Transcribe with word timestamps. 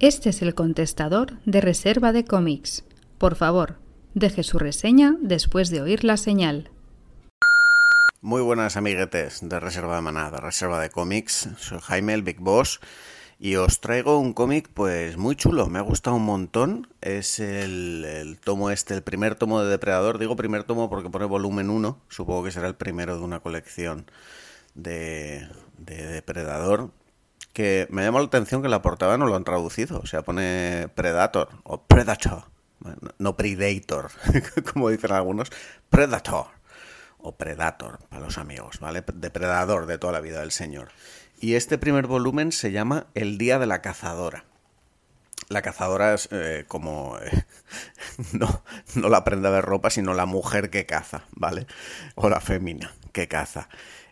Este 0.00 0.28
es 0.28 0.42
el 0.42 0.54
contestador 0.54 1.40
de 1.44 1.60
reserva 1.60 2.12
de 2.12 2.24
cómics. 2.24 2.84
Por 3.18 3.34
favor, 3.34 3.78
deje 4.14 4.44
su 4.44 4.60
reseña 4.60 5.16
después 5.20 5.70
de 5.70 5.82
oír 5.82 6.04
la 6.04 6.16
señal. 6.16 6.70
Muy 8.22 8.40
buenas 8.40 8.76
amiguetes 8.76 9.40
de 9.42 9.58
Reserva 9.58 9.96
de 9.96 10.02
Maná, 10.02 10.30
de 10.30 10.36
Reserva 10.36 10.80
de 10.80 10.90
Cómics. 10.90 11.48
Soy 11.58 11.80
Jaime, 11.82 12.14
el 12.14 12.22
Big 12.22 12.38
Boss, 12.38 12.78
y 13.40 13.56
os 13.56 13.80
traigo 13.80 14.20
un 14.20 14.34
cómic 14.34 14.70
pues 14.72 15.16
muy 15.16 15.34
chulo, 15.34 15.66
me 15.66 15.80
ha 15.80 15.82
gustado 15.82 16.14
un 16.14 16.24
montón. 16.24 16.86
Es 17.00 17.40
el, 17.40 18.38
tomo 18.44 18.70
este, 18.70 18.94
el 18.94 19.02
primer 19.02 19.34
tomo 19.34 19.62
de 19.62 19.68
Depredador. 19.68 20.18
Digo 20.18 20.36
primer 20.36 20.62
tomo 20.62 20.88
porque 20.88 21.10
pone 21.10 21.24
volumen 21.24 21.70
1, 21.70 21.98
supongo 22.08 22.44
que 22.44 22.52
será 22.52 22.68
el 22.68 22.76
primero 22.76 23.18
de 23.18 23.24
una 23.24 23.40
colección 23.40 24.08
de, 24.76 25.48
de 25.76 26.06
Depredador 26.06 26.92
que 27.52 27.86
me 27.90 28.02
llama 28.02 28.20
la 28.20 28.26
atención 28.26 28.62
que 28.62 28.68
la 28.68 28.82
portada 28.82 29.18
no 29.18 29.26
lo 29.26 29.36
han 29.36 29.44
traducido. 29.44 30.00
O 30.00 30.06
sea, 30.06 30.22
pone 30.22 30.88
Predator 30.94 31.48
o 31.64 31.82
Predator. 31.82 32.44
No 33.18 33.36
Predator, 33.36 34.10
como 34.72 34.90
dicen 34.90 35.12
algunos. 35.12 35.50
Predator 35.90 36.46
o 37.18 37.32
Predator 37.36 37.98
para 38.08 38.22
los 38.22 38.38
amigos, 38.38 38.78
¿vale? 38.80 39.04
Depredador 39.14 39.86
de 39.86 39.98
toda 39.98 40.12
la 40.12 40.20
vida 40.20 40.40
del 40.40 40.52
señor. 40.52 40.90
Y 41.40 41.54
este 41.54 41.78
primer 41.78 42.06
volumen 42.06 42.52
se 42.52 42.72
llama 42.72 43.06
El 43.14 43.38
Día 43.38 43.58
de 43.58 43.66
la 43.66 43.82
Cazadora. 43.82 44.44
La 45.48 45.62
cazadora 45.62 46.14
es 46.14 46.28
eh, 46.30 46.64
como... 46.68 47.16
Eh, 47.18 47.44
no, 48.32 48.62
no 48.96 49.08
la 49.08 49.24
prenda 49.24 49.50
de 49.50 49.62
ropa, 49.62 49.88
sino 49.88 50.12
la 50.12 50.26
mujer 50.26 50.68
que 50.68 50.84
caza, 50.84 51.24
¿vale? 51.32 51.66
O 52.16 52.28
la 52.28 52.40
fémina 52.40 52.92
que 53.12 53.28
caza. 53.28 53.68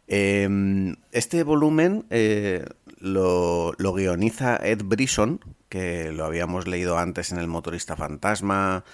Em, 0.09 0.97
este 1.12 1.42
volumen 1.42 2.07
eh, 2.97 3.02
lo, 3.02 3.92
guioniza 3.94 4.56
Ed 4.56 4.83
Brisson, 4.84 5.41
que 5.69 6.12
lo 6.12 6.25
habíamos 6.25 6.66
leído 6.66 6.98
antes 6.98 7.33
en 7.33 7.39
El 7.39 7.47
Motorista 7.47 7.97
Fantasma, 7.97 8.84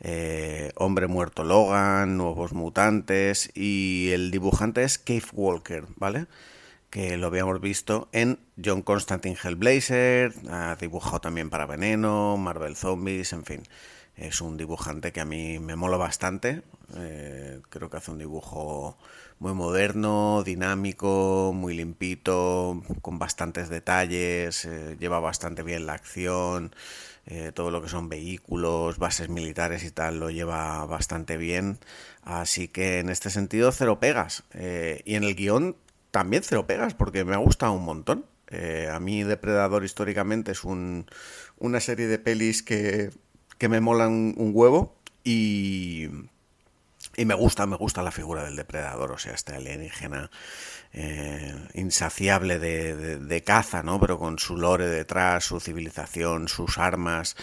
eh, 0.00 0.72
Hombre 0.76 1.06
Muerto 1.06 1.44
Logan, 1.44 2.16
Nuevos 2.16 2.52
Mutantes, 2.52 3.50
y 3.54 4.10
el 4.12 4.30
dibujante 4.30 4.82
es 4.82 4.98
Cave 4.98 5.24
Walker, 5.32 5.84
¿vale? 5.96 6.26
Que 6.88 7.16
lo 7.16 7.28
habíamos 7.28 7.60
visto 7.60 8.08
en 8.12 8.38
John 8.62 8.82
Constantine 8.82 9.36
Hellblazer, 9.42 10.34
ha 10.50 10.76
dibujado 10.80 11.20
también 11.20 11.50
para 11.50 11.66
Veneno, 11.66 12.36
Marvel 12.36 12.76
Zombies, 12.76 13.32
en 13.32 13.44
fin. 13.44 13.62
Es 14.16 14.40
un 14.40 14.56
dibujante 14.56 15.12
que 15.12 15.20
a 15.20 15.24
mí 15.24 15.58
me 15.58 15.76
mola 15.76 15.96
bastante. 15.96 16.62
Eh, 16.96 17.60
creo 17.70 17.88
que 17.88 17.96
hace 17.96 18.10
un 18.10 18.18
dibujo 18.18 18.98
muy 19.40 19.54
moderno, 19.54 20.42
dinámico, 20.44 21.52
muy 21.54 21.74
limpito, 21.74 22.82
con 23.00 23.18
bastantes 23.18 23.70
detalles, 23.70 24.66
eh, 24.66 24.96
lleva 25.00 25.18
bastante 25.18 25.62
bien 25.62 25.86
la 25.86 25.94
acción, 25.94 26.74
eh, 27.26 27.50
todo 27.54 27.70
lo 27.70 27.82
que 27.82 27.88
son 27.88 28.10
vehículos, 28.10 28.98
bases 28.98 29.30
militares 29.30 29.82
y 29.84 29.90
tal 29.92 30.20
lo 30.20 30.30
lleva 30.30 30.84
bastante 30.84 31.38
bien, 31.38 31.78
así 32.22 32.68
que 32.68 32.98
en 33.00 33.08
este 33.08 33.30
sentido 33.30 33.72
cero 33.72 33.98
pegas. 33.98 34.44
Eh, 34.52 35.02
y 35.06 35.14
en 35.14 35.24
el 35.24 35.34
guion 35.34 35.76
también 36.10 36.42
cero 36.44 36.66
pegas, 36.66 36.94
porque 36.94 37.24
me 37.24 37.34
ha 37.34 37.38
gustado 37.38 37.72
un 37.72 37.84
montón. 37.84 38.26
a 38.92 39.00
mí 39.00 39.22
Depredador 39.22 39.84
históricamente 39.84 40.52
es 40.52 40.64
un, 40.64 41.06
una 41.58 41.80
serie 41.80 42.08
de 42.08 42.18
pelis 42.18 42.62
que, 42.62 43.10
que 43.58 43.68
me 43.68 43.80
molan 43.80 44.34
un 44.36 44.50
huevo 44.54 44.96
y 45.24 46.08
y 47.16 47.24
me 47.24 47.34
gusta, 47.34 47.66
me 47.66 47.76
gusta 47.76 48.02
la 48.02 48.12
figura 48.12 48.44
del 48.44 48.56
depredador, 48.56 49.12
o 49.12 49.18
sea, 49.18 49.34
este 49.34 49.54
alienígena 49.54 50.30
eh, 50.92 51.54
insaciable 51.74 52.58
de, 52.58 53.42
caza, 53.44 53.82
¿no? 53.82 54.00
Pero 54.00 54.18
con 54.18 54.38
su 54.38 54.56
lore 54.56 54.86
detrás, 54.86 55.44
su 55.44 55.60
civilización, 55.60 56.48
sus 56.48 56.78
armas. 56.78 57.36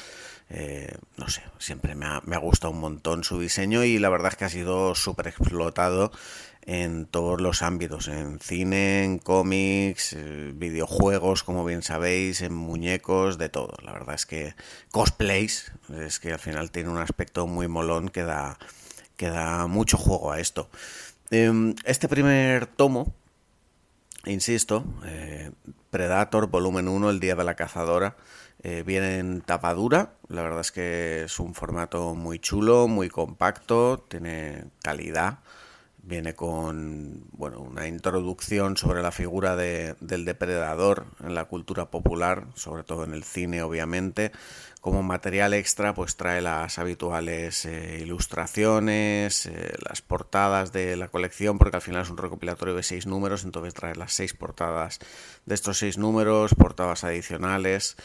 Eh, 0.49 0.95
no 1.17 1.27
sé, 1.27 1.43
siempre 1.57 1.95
me 1.95 2.05
ha, 2.05 2.39
gustado 2.39 2.71
un 2.71 2.79
montón 2.79 3.23
su 3.25 3.39
diseño 3.39 3.83
y 3.83 3.99
la 3.99 4.09
verdad 4.09 4.31
es 4.31 4.37
que 4.37 4.45
ha 4.45 4.49
sido 4.49 4.95
súper 4.95 5.27
explotado 5.27 6.11
en 6.61 7.05
todos 7.05 7.41
los 7.41 7.61
ámbitos, 7.61 8.07
en 8.07 8.39
cine, 8.39 9.03
en 9.03 9.19
cómics, 9.19 10.13
eh, 10.13 10.51
videojuegos, 10.53 11.43
como 11.43 11.63
bien 11.65 11.81
sabéis, 11.81 12.41
en 12.41 12.53
muñecos, 12.53 13.37
de 13.37 13.49
todo. 13.49 13.75
La 13.83 13.93
verdad 13.93 14.15
es 14.15 14.25
que 14.25 14.55
cosplays, 14.91 15.71
es 15.97 16.19
que 16.19 16.33
al 16.33 16.39
final 16.39 16.71
tiene 16.71 16.89
un 16.89 16.97
aspecto 16.97 17.47
muy 17.47 17.67
molón 17.67 18.09
que 18.09 18.23
da 18.23 18.57
que 19.17 19.29
da 19.29 19.67
mucho 19.67 19.97
juego 19.97 20.31
a 20.31 20.39
esto. 20.39 20.69
Em, 21.29 21.75
este 21.83 22.07
primer 22.07 22.67
tomo, 22.67 23.13
insisto, 24.25 24.85
eh, 25.05 25.51
Predator, 25.89 26.47
volumen 26.47 26.87
1, 26.87 27.09
El 27.09 27.19
Día 27.19 27.35
de 27.35 27.43
la 27.43 27.55
Cazadora, 27.55 28.15
eh, 28.63 28.83
viene 28.85 29.19
en 29.19 29.41
tapadura. 29.41 30.13
La 30.29 30.41
verdad 30.41 30.61
es 30.61 30.71
que 30.71 31.23
es 31.23 31.39
un 31.39 31.53
formato 31.53 32.15
muy 32.15 32.39
chulo, 32.39 32.87
muy 32.87 33.09
compacto, 33.09 34.05
tiene 34.07 34.65
calidad. 34.81 35.39
Viene 36.07 36.35
con 36.35 37.25
bueno, 37.33 37.59
una 37.59 37.85
introducción 37.85 38.77
sobre 38.77 39.01
la 39.01 39.11
figura 39.11 39.57
del 39.57 40.25
depredador 40.25 41.07
en 41.21 41.35
la 41.35 41.45
cultura 41.45 41.91
popular, 41.91 42.47
sobre 42.55 42.83
todo 42.83 43.03
en 43.03 43.13
el 43.13 43.25
cine, 43.25 43.61
obviamente 43.61 44.31
como 44.87 45.03
material 45.03 45.53
extra 45.53 45.93
pues 45.93 46.15
trae 46.15 46.41
las 46.41 46.79
habituales 46.79 47.65
eh, 47.65 47.99
ilustraciones, 48.01 49.45
eh, 49.45 49.75
las 49.85 50.01
portadas 50.01 50.71
de 50.71 50.95
la 50.95 51.09
colección, 51.09 51.57
porque 51.57 51.75
al 51.75 51.81
final 51.81 52.03
es 52.03 52.09
un 52.09 52.15
recopilatorio 52.15 52.73
de 52.73 52.83
seis 52.83 53.05
números, 53.05 53.43
entonces 53.43 53.73
trae 53.73 53.95
las 53.95 54.13
seis 54.13 54.33
portadas 54.33 54.99
de 55.45 55.55
estos 55.55 55.79
seis 55.79 55.97
números, 55.97 56.55
portadas 56.55 57.03
adicionales 57.03 57.97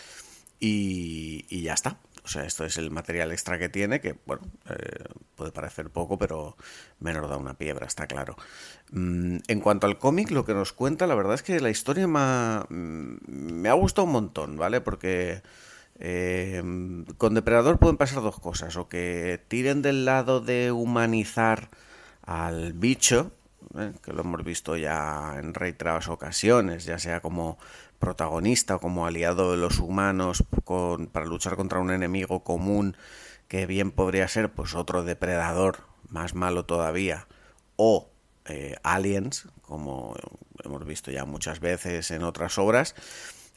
y, 0.59 1.63
ya 1.63 1.75
está. 1.75 1.99
O 2.25 2.29
sea, 2.29 2.45
esto 2.45 2.65
es 2.65 2.77
el 2.77 2.91
material 2.91 3.33
extra 3.33 3.59
que 3.59 3.69
tiene, 3.69 4.01
que 4.01 4.17
bueno, 4.27 4.43
eh, 4.71 5.05
puede 5.35 5.51
parecer 5.51 5.91
poco, 5.91 6.19
pero 6.19 6.57
menos 7.01 7.29
da 7.29 7.37
una 7.37 7.55
piedra, 7.55 7.87
está 7.87 8.07
claro. 8.07 8.37
Mm, 8.93 9.39
en 9.49 9.61
cuanto 9.61 9.87
al 9.87 9.99
cómic, 9.99 10.31
lo 10.31 10.45
que 10.45 10.55
nos 10.55 10.73
cuenta, 10.73 11.07
la 11.07 11.17
verdad 11.17 11.35
es 11.35 11.43
que 11.43 11.59
la 11.61 11.71
historia 11.71 12.07
me 12.07 12.63
me 12.69 13.69
ha 13.69 13.75
gustado 13.75 14.07
un 14.07 14.13
montón, 14.13 14.57
¿vale? 14.57 14.81
Porque 14.81 15.43
eh, 15.99 16.63
con 17.19 17.35
Depredador 17.35 17.79
pueden 17.79 17.97
pasar 17.97 18.23
dos 18.23 18.41
cosas, 18.41 18.77
o 18.77 18.89
que 18.89 19.41
tiren 19.49 19.83
del 19.83 20.05
lado 20.05 20.41
de 20.41 20.73
humanizar 20.73 21.69
al 22.23 22.73
bicho, 22.73 23.33
eh, 23.79 23.93
que 24.03 24.13
lo 24.13 24.23
hemos 24.23 24.45
visto 24.45 24.77
ya 24.77 25.37
en 25.39 25.55
reiteradas 25.55 26.09
ocasiones, 26.09 26.85
ya 26.85 26.99
sea 26.99 27.21
como 27.21 27.59
protagonista 28.03 28.77
o 28.77 28.81
como 28.81 29.07
aliado 29.07 29.53
de 29.53 29.57
los 29.57 29.79
humanos 29.79 30.43
para 31.13 31.25
luchar 31.25 31.55
contra 31.55 31.79
un 31.79 31.93
enemigo 31.93 32.43
común 32.43 32.97
que 33.47 33.65
bien 33.67 33.93
podría 33.93 34.27
ser 34.27 34.51
pues 34.51 34.75
otro 34.75 35.05
depredador 35.05 35.85
más 36.09 36.35
malo 36.35 36.67
todavía 36.67 37.29
o 37.77 38.11
eh, 38.47 38.75
aliens 38.83 39.47
como 39.63 40.17
hemos 40.65 40.85
visto 40.85 41.13
ya 41.13 41.25
muchas 41.25 41.61
veces 41.61 42.11
en 42.11 42.25
otras 42.25 42.59
obras 42.59 42.97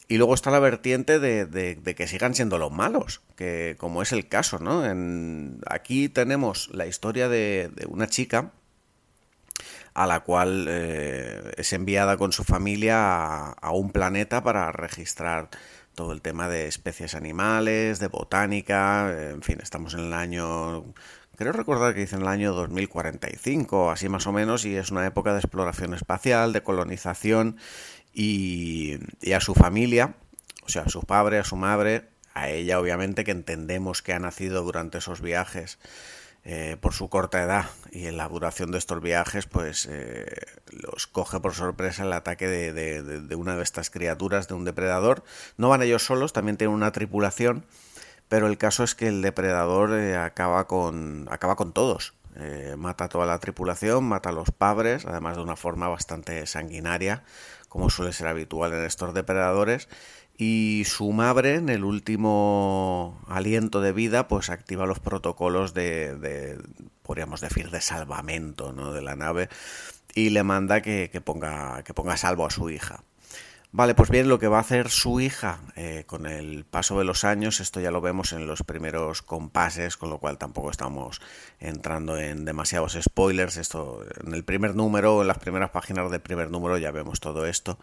y 0.08 0.18
luego 0.18 0.36
está 0.36 0.52
la 0.52 0.60
vertiente 0.60 1.20
de, 1.20 1.96
que 1.96 2.08
sigan 2.08 2.36
siendo 2.36 2.60
los 2.60 2.72
malos, 2.72 3.22
que 3.36 3.76
como 3.80 4.04
es 4.04 4.12
el 4.12 4.28
caso, 4.28 4.60
¿no? 4.60 4.86
En, 4.86 5.60
aquí 5.66 6.10
tenemos 6.10 6.70
la 6.74 6.86
historia 6.86 7.28
de, 7.28 7.72
una 7.90 8.08
chica 8.08 8.52
a 9.96 10.06
la 10.06 10.20
cual 10.20 10.68
eh, 10.70 11.54
es 11.58 11.74
enviada 11.74 12.18
con 12.18 12.34
su 12.34 12.44
familia 12.44 13.52
a, 13.52 13.72
un 13.72 13.92
planeta 13.92 14.44
para 14.44 14.72
registrar 14.72 15.50
todo 15.96 16.12
el 16.12 16.22
tema 16.22 16.50
de 16.50 16.68
especies 16.68 17.16
animales, 17.16 18.00
de 18.00 18.10
botánica, 18.10 19.10
en 19.32 19.42
fin, 19.42 19.60
estamos 19.64 19.94
en 19.94 20.02
el 20.02 20.14
año 20.14 20.84
Creo 21.38 21.52
recordar 21.52 21.94
que 21.94 22.02
dice 22.02 22.16
en 22.16 22.22
el 22.22 22.28
año 22.30 22.54
2045, 22.54 23.92
así 23.92 24.08
más 24.08 24.26
o 24.26 24.32
menos, 24.32 24.64
y 24.66 24.76
es 24.76 24.92
una 24.92 25.06
época 25.06 25.34
de 25.34 25.40
exploración 25.40 25.94
espacial, 25.94 26.54
de 26.54 26.64
colonización, 26.64 27.58
y, 28.14 29.00
y 29.22 29.34
a 29.34 29.42
su 29.42 29.54
familia, 29.54 30.16
o 30.66 30.70
sea, 30.70 30.84
a 30.84 30.90
su 30.90 31.02
padre, 31.02 31.40
a 31.40 31.44
su 31.44 31.58
madre, 31.58 32.10
a 32.34 32.50
ella 32.50 32.80
obviamente 32.80 33.26
que 33.26 33.32
entendemos 33.32 34.02
que 34.02 34.14
ha 34.14 34.20
nacido 34.20 34.64
durante 34.64 35.00
esos 35.00 35.22
viajes 35.22 35.78
eh, 36.48 36.78
por 36.80 36.94
su 36.94 37.10
corta 37.10 37.42
edad 37.42 37.66
y 37.92 38.06
en 38.06 38.18
la 38.18 38.28
duración 38.28 38.70
de 38.70 38.78
estos 38.78 39.02
viajes 39.02 39.48
pues 39.48 39.88
eh, 39.90 40.28
los 40.70 41.08
coge 41.08 41.40
por 41.40 41.56
sorpresa 41.56 42.04
el 42.04 42.14
ataque 42.14 42.48
de, 42.48 43.36
una 43.36 43.56
de 43.56 43.64
estas 43.64 43.90
criaturas, 43.90 44.48
de 44.48 44.54
un 44.54 44.64
depredador. 44.64 45.24
No 45.58 45.70
van 45.70 45.82
ellos 45.82 46.06
solos, 46.06 46.34
también 46.34 46.58
tienen 46.58 46.76
una 46.76 46.92
tripulación, 46.92 47.66
pero 48.30 48.46
el 48.46 48.60
caso 48.60 48.84
es 48.84 48.94
que 48.94 49.08
el 49.08 49.24
depredador 49.24 49.94
eh, 49.94 50.18
acaba, 50.18 50.68
con, 50.68 51.28
acaba 51.32 51.56
con 51.56 51.74
todos. 51.74 52.14
mata 52.78 53.06
a 53.06 53.10
toda 53.10 53.26
la 53.26 53.40
tripulación, 53.40 54.04
mata 54.04 54.30
a 54.30 54.34
los 54.34 54.52
padres, 54.52 55.08
además 55.08 55.38
de 55.38 55.42
una 55.42 55.56
forma 55.56 55.88
bastante 55.88 56.46
sanguinaria, 56.46 57.24
como 57.70 57.90
suele 57.90 58.14
ser 58.14 58.28
habitual 58.28 58.72
en 58.72 58.86
estos 58.86 59.16
depredadores, 59.16 59.90
y 60.38 60.84
su 60.86 61.12
madre 61.12 61.56
en 61.56 61.70
el 61.70 61.84
último 61.84 63.22
aliento 63.28 63.82
de 63.82 63.94
vida 63.94 64.28
pues 64.28 64.50
activa 64.50 64.86
los 64.86 65.00
protocolos 65.00 65.74
de, 65.74 66.60
podríamos 67.04 67.42
decir 67.42 67.70
de 67.72 67.82
salvamento 67.82 68.74
¿no? 68.74 68.92
de 68.92 69.02
la 69.02 69.16
nave 69.16 69.50
y 70.14 70.30
le 70.30 70.44
manda 70.44 70.82
que, 70.82 71.10
que, 71.12 71.22
ponga 71.22 71.84
que 71.84 71.94
ponga 71.94 72.14
a 72.14 72.18
salvo 72.18 72.46
a 72.46 72.50
su 72.50 72.70
hija 72.70 73.04
Vale, 73.78 73.94
pues 73.94 74.10
bien, 74.10 74.30
lo 74.30 74.40
que 74.40 74.48
va 74.48 74.60
a 74.60 74.62
hacer 74.62 74.90
su 74.90 75.20
hija 75.20 75.60
eh, 75.76 76.06
con 76.08 76.28
el 76.28 76.64
paso 76.64 76.98
de 76.98 77.04
los 77.04 77.26
años, 77.26 77.60
esto 77.60 77.82
ya 77.82 77.92
lo 77.92 78.00
vemos 78.00 78.32
en 78.32 78.48
los 78.48 78.64
primeros 78.64 79.22
compases, 79.22 79.98
con 79.98 80.10
lo 80.10 80.18
cual 80.18 80.38
tampoco 80.38 80.72
estamos 80.72 81.20
entrando 81.60 82.18
en 82.18 82.46
demasiados 82.46 82.98
spoilers. 82.98 83.58
Esto 83.58 84.06
en 84.26 84.34
el 84.34 84.46
primer 84.46 84.76
número, 84.76 85.20
en 85.20 85.28
las 85.28 85.40
primeras 85.40 85.72
páginas 85.72 86.10
del 86.10 86.22
primer 86.22 86.52
número 86.52 86.78
ya 86.78 86.92
vemos 86.92 87.20
todo 87.20 87.46
esto. 87.46 87.78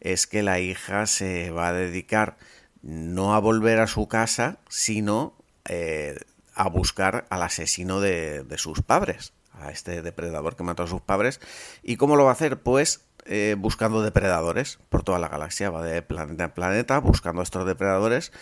Es 0.00 0.26
que 0.26 0.42
la 0.42 0.58
hija 0.58 1.06
se 1.06 1.52
va 1.52 1.68
a 1.68 1.72
dedicar 1.72 2.38
no 2.82 3.36
a 3.36 3.38
volver 3.38 3.78
a 3.78 3.86
su 3.86 4.08
casa, 4.08 4.58
sino 4.68 5.36
eh, 5.68 6.18
a 6.56 6.68
buscar 6.68 7.24
al 7.30 7.42
asesino 7.44 8.00
de, 8.00 8.42
de 8.42 8.58
sus 8.58 8.82
padres, 8.82 9.32
a 9.52 9.70
este 9.70 10.02
depredador 10.02 10.56
que 10.56 10.64
mató 10.64 10.82
a 10.82 10.88
sus 10.88 11.02
padres. 11.02 11.40
¿Y 11.84 11.98
cómo 11.98 12.16
lo 12.16 12.24
va 12.24 12.30
a 12.30 12.32
hacer? 12.32 12.60
Pues 12.60 13.06
eh, 13.28 13.56
buscando 13.58 14.02
depredadores 14.02 14.78
por 14.88 15.02
toda 15.02 15.18
la 15.18 15.28
galaxia, 15.28 15.70
va 15.70 15.82
de 15.82 16.02
planeta 16.02 16.44
en 16.44 16.50
planeta 16.50 16.98
buscando 17.00 17.42
estos 17.42 17.66
depredadores 17.66 18.32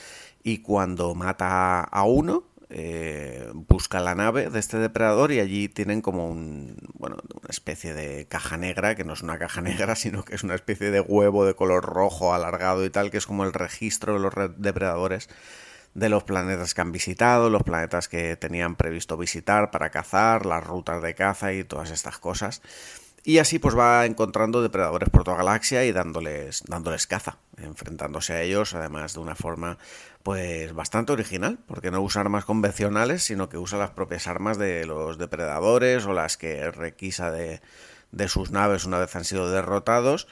y 0.43 0.59
cuando 0.59 1.15
mata 1.15 1.81
a 1.81 2.05
uno, 2.05 2.45
eh, 2.71 3.51
busca 3.55 4.01
la 4.01 4.15
nave 4.15 4.51
de 4.51 4.59
este 4.59 4.79
depredador 4.79 5.33
y 5.33 5.41
allí 5.41 5.69
tienen 5.69 6.03
como 6.03 6.29
un, 6.29 6.77
bueno, 6.95 7.17
una 7.31 7.49
especie 7.49 7.95
de 7.95 8.27
caja 8.27 8.57
negra, 8.57 8.95
que 8.95 9.05
no 9.05 9.13
es 9.13 9.23
una 9.23 9.39
caja 9.39 9.61
negra, 9.63 9.95
sino 9.95 10.25
que 10.25 10.35
es 10.35 10.43
una 10.43 10.55
especie 10.55 10.91
de 10.91 11.01
huevo 11.01 11.47
de 11.47 11.55
color 11.55 11.85
rojo 11.85 12.35
alargado 12.35 12.85
y 12.85 12.91
tal, 12.91 13.11
que 13.11 13.19
es 13.19 13.27
como 13.27 13.45
el 13.45 13.53
registro 13.53 14.15
de 14.15 14.21
los 14.21 14.35
depredadores 14.57 15.29
de 15.95 16.09
los 16.09 16.25
planetas 16.25 16.75
que 16.75 16.81
han 16.81 16.93
visitado, 16.93 17.51
los 17.51 17.63
planetas 17.63 18.09
que 18.09 18.37
tenían 18.37 18.75
previsto 18.75 19.17
visitar 19.17 19.71
para 19.71 19.91
cazar, 19.91 20.45
las 20.45 20.65
rutas 20.65 21.01
de 21.03 21.15
caza 21.15 21.53
y 21.53 21.65
todas 21.65 21.91
estas 21.91 22.19
cosas. 22.19 22.61
Y 23.26 23.38
así 23.38 23.59
pues 23.59 23.76
va 23.76 24.05
encontrando 24.05 24.61
depredadores 24.61 25.09
por 25.09 25.25
toda 25.25 25.38
galaxia 25.38 25.82
y 25.87 25.93
dándoles, 25.93 26.62
dándoles 26.67 27.06
caza, 27.06 27.38
enfrentándose 27.56 28.35
a 28.35 28.43
ellos, 28.43 28.75
además 28.75 29.15
de 29.15 29.21
una 29.21 29.35
forma 29.35 29.79
pues 30.23 30.75
bastante 30.75 31.12
original, 31.12 31.59
porque 31.67 31.91
no 31.91 32.03
usa 32.03 32.21
armas 32.21 32.44
convencionales, 32.44 33.23
sino 33.23 33.49
que 33.49 33.56
usa 33.56 33.79
las 33.79 33.91
propias 33.91 34.26
armas 34.26 34.59
de 34.59 34.85
los 34.85 35.17
depredadores 35.17 36.05
o 36.05 36.12
las 36.12 36.37
que 36.37 36.71
requisa 36.71 37.31
de, 37.31 37.62
de 38.12 38.29
sus 38.29 38.50
naves 38.50 38.85
una 38.85 38.99
vez 38.99 39.17
han 39.17 39.25
sido 39.25 39.50
derrotados. 39.50 40.29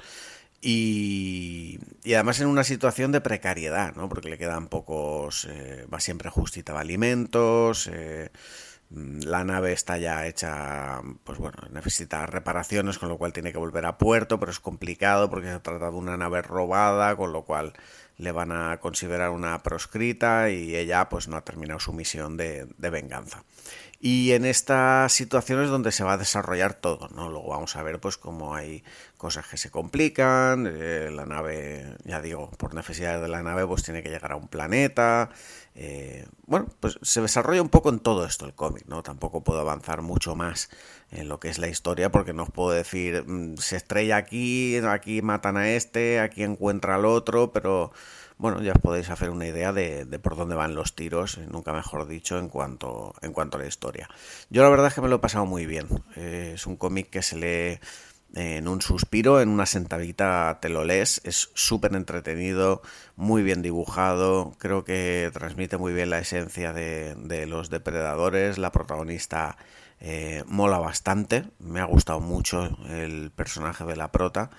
Y, 0.61 1.81
y, 2.05 2.15
además 2.15 2.41
en 2.41 2.47
una 2.47 2.63
situación 2.63 3.11
de 3.11 3.21
precariedad, 3.21 3.97
¿no? 3.97 4.09
Porque 4.09 4.29
le 4.29 4.39
quedan 4.39 4.69
pocos, 4.69 5.49
eh, 5.51 5.87
va 5.93 5.99
siempre 5.99 6.31
justita 6.31 6.75
de 6.75 6.79
alimentos, 6.79 7.91
eh, 7.93 8.31
la 8.95 9.45
nave 9.45 9.73
está 9.73 9.99
ya 9.99 10.27
hecha, 10.27 11.01
pues 11.25 11.39
bueno, 11.39 11.57
necesita 11.71 12.27
reparaciones, 12.27 12.99
con 12.99 13.09
lo 13.09 13.19
cual 13.19 13.33
tiene 13.33 13.53
que 13.53 13.59
volver 13.59 13.87
a 13.87 13.99
puerto, 13.99 14.39
pero 14.39 14.53
es 14.53 14.61
complicado 14.61 15.31
porque 15.31 15.51
se 15.51 15.61
trata 15.61 15.91
de 15.91 15.97
una 15.97 16.17
nave 16.17 16.43
robada, 16.43 17.17
con 17.17 17.33
lo 17.33 17.43
cual 17.43 17.73
le 18.19 18.33
van 18.33 18.53
a 18.53 18.79
considerar 18.81 19.31
una 19.31 19.63
proscrita 19.63 20.51
y 20.51 20.77
ella 20.77 21.09
pues 21.09 21.29
no 21.29 21.37
ha 21.37 21.45
terminado 21.45 21.81
su 21.81 21.93
misión 21.93 22.37
de, 22.37 22.67
de 22.77 22.91
venganza. 22.91 23.45
Y 24.05 24.33
en 24.33 24.45
estas 24.45 25.13
situaciones 25.13 25.71
donde 25.71 25.93
se 25.93 26.03
va 26.03 26.15
a 26.15 26.19
desarrollar 26.19 26.75
todo, 26.75 27.09
¿no? 27.15 27.31
Luego 27.31 27.51
vamos 27.51 27.77
a 27.77 27.85
ver 27.85 28.01
pues 28.01 28.19
cómo 28.19 28.57
hay 28.57 28.83
cosas 29.17 29.47
que 29.47 29.57
se 29.57 29.71
complican, 29.71 30.69
eh, 30.69 31.13
la 31.15 31.25
nave, 31.25 31.97
ya 32.03 32.21
digo, 32.21 32.51
por 32.59 32.75
necesidades 32.75 33.23
de 33.23 33.29
la 33.29 33.45
nave 33.45 33.65
pues 33.65 33.85
tiene 33.85 34.03
que 34.03 34.11
llegar 34.11 34.33
a 34.33 34.37
un 34.37 34.49
planeta, 34.49 35.31
eh, 35.77 36.27
bueno, 36.47 36.67
pues 36.81 36.99
se 37.03 37.21
desarrolla 37.21 37.63
un 37.63 37.69
poco 37.69 37.91
en 37.91 38.01
todo 38.01 38.27
esto 38.27 38.45
el 38.45 38.55
cómic, 38.55 38.87
¿no? 38.89 39.05
Tampoco 39.05 39.45
puedo 39.45 39.61
avanzar 39.61 40.03
mucho 40.03 40.35
más 40.35 40.69
en 41.13 41.29
lo 41.29 41.39
que 41.39 41.49
es 41.49 41.59
la 41.59 41.69
historia 41.69 42.11
porque 42.11 42.33
no 42.33 42.43
os 42.43 42.51
puedo 42.51 42.73
decir, 42.73 43.23
mm, 43.25 43.59
se 43.59 43.77
estrella 43.77 44.17
aquí, 44.17 44.79
aquí 44.79 45.23
matan 45.23 45.57
a 45.57 45.71
este, 45.71 46.19
aquí 46.19 46.43
encuentra 46.43 46.97
al 46.97 47.05
otro, 47.05 47.53
pero 47.53 47.93
bueno, 48.43 48.61
ya 48.61 48.73
os 48.73 48.81
podéis 48.81 49.09
hacer 49.09 49.31
una 49.31 49.47
idea 49.47 49.73
de, 49.73 50.05
por 50.19 50.35
dónde 50.35 50.57
van 50.57 50.75
los 50.75 50.97
tiros, 50.97 51.39
nunca 51.39 51.73
mejor 51.73 52.09
dicho, 52.09 52.41
en 52.41 52.49
cuanto, 52.49 53.15
en 53.23 53.33
cuanto 53.33 53.57
a 53.57 53.61
la 53.61 53.69
historia. 53.69 54.09
Yo 54.51 54.65
la 54.65 54.69
verdad 54.69 54.89
es 54.89 54.95
que 54.95 55.01
me 55.01 55.09
lo 55.09 55.15
he 55.15 55.21
pasado 55.21 55.47
muy 55.47 55.65
bien. 55.65 55.87
Eh, 56.17 56.51
es 56.57 56.67
un 56.67 56.77
cómic 56.77 57.09
que 57.09 57.23
se 57.23 57.37
lee 57.37 57.79
en 58.35 58.67
un 58.67 58.83
suspiro, 58.83 59.41
en 59.41 59.49
una 59.49 59.65
sentadita 59.65 60.59
te 60.61 60.71
lo 60.71 60.85
lees, 60.85 61.21
es 61.23 61.51
súper 61.55 61.95
entretenido, 61.95 62.83
muy 63.15 63.45
bien 63.45 63.63
dibujado, 63.63 64.57
creo 64.59 64.83
que 64.83 65.31
transmite 65.33 65.77
muy 65.77 65.93
bien 65.93 66.11
la 66.11 66.19
esencia 66.19 66.73
de, 66.73 67.47
los 67.47 67.71
depredadores, 67.71 68.59
la 68.59 68.73
protagonista 68.73 69.57
eh, 70.01 70.43
mola 70.49 70.81
bastante, 70.81 71.45
me 71.61 71.79
ha 71.79 71.85
gustado 71.85 72.19
mucho 72.19 72.77
el 72.89 73.31
personaje 73.31 73.85
de 73.85 73.95
la 73.95 74.11
prota 74.11 74.51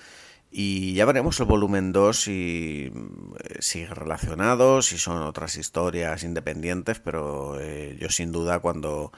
y 0.56 0.94
ya 0.94 1.06
veremos 1.06 1.40
el 1.40 1.48
volumen 1.48 1.92
2 1.92 2.22
si 2.22 2.92
eh, 2.94 3.56
sigue 3.60 3.88
relacionado, 3.88 4.84
si 4.84 5.00
son 5.00 5.24
otras 5.24 5.58
historias 5.58 6.24
independientes, 6.24 7.00
pero 7.00 7.60
eh, 7.60 7.98
yo 8.00 8.10
sin 8.10 8.32
duda 8.32 8.60
cuando 8.60 9.12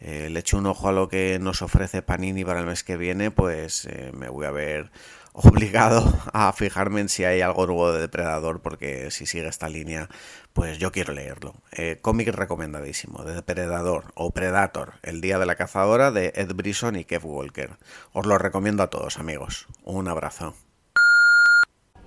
eh, 0.00 0.30
le 0.30 0.40
echo 0.40 0.56
un 0.56 0.64
ojo 0.64 0.88
a 0.88 0.92
lo 0.92 1.10
que 1.10 1.38
nos 1.38 1.60
ofrece 1.60 2.00
Panini 2.00 2.42
para 2.42 2.60
el 2.60 2.66
mes 2.66 2.84
que 2.84 2.96
viene, 2.96 3.30
pues 3.30 3.86
me 4.14 4.30
voy 4.30 4.46
a 4.46 4.50
ver 4.50 4.90
obligado 5.34 6.10
a 6.32 6.52
fijarme 6.54 7.02
en 7.02 7.10
si 7.10 7.24
hay 7.24 7.42
algo 7.42 7.66
nuevo 7.66 7.92
de 7.92 8.00
Depredador, 8.00 8.62
porque 8.62 9.10
si 9.10 9.26
sigue 9.26 9.46
esta 9.46 9.68
línea, 9.68 10.08
pues 10.54 10.78
yo 10.78 10.90
quiero 10.90 11.12
leerlo. 11.12 11.54
cómic 12.00 12.28
recomendadísimo, 12.28 13.24
de 13.24 13.34
Depredador 13.34 14.06
o 14.14 14.30
Predator, 14.30 14.94
El 15.02 15.20
Día 15.20 15.38
de 15.38 15.46
la 15.46 15.56
Cazadora 15.56 16.10
de 16.12 16.32
Ed 16.34 16.54
Brisson 16.54 16.96
y 16.96 17.04
Kev 17.04 17.26
Walker. 17.26 17.76
Os 18.12 18.24
lo 18.24 18.38
recomiendo 18.38 18.82
a 18.82 18.90
todos, 18.90 19.18
amigos. 19.18 19.66
Un 19.84 20.08
abrazo. 20.08 20.54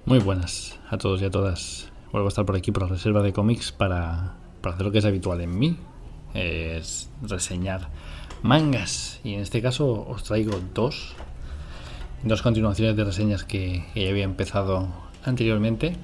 Muy 0.03 0.17
buenas 0.17 0.79
a 0.89 0.98
todos 0.98 1.22
y 1.22 1.25
a 1.25 1.29
todas. 1.29 1.91
Vuelvo 2.12 2.27
a 2.27 2.29
estar 2.29 2.43
por 2.43 2.55
aquí 2.55 2.72
por 2.72 2.84
la 2.84 2.89
reserva 2.89 3.22
de 3.22 3.34
cómics 3.34 3.72
para, 3.72 4.34
hacer 4.63 4.81
lo 4.81 4.91
que 4.91 4.98
es 4.98 5.05
habitual 5.05 5.41
en 5.41 5.58
mí, 5.58 5.77
es 6.34 7.08
reseñar 7.22 7.89
mangas. 8.41 9.22
Y 9.24 9.36
en 9.36 9.41
este 9.41 9.62
caso 9.62 10.05
os 10.08 10.24
traigo 10.24 10.60
dos, 10.74 11.13
dos 12.24 12.41
continuaciones 12.41 12.96
de 12.96 13.03
reseñas 13.03 13.43
que, 13.43 13.86
ya 13.93 14.10
había 14.10 14.24
empezado 14.24 14.88
anteriormente. 15.24 15.96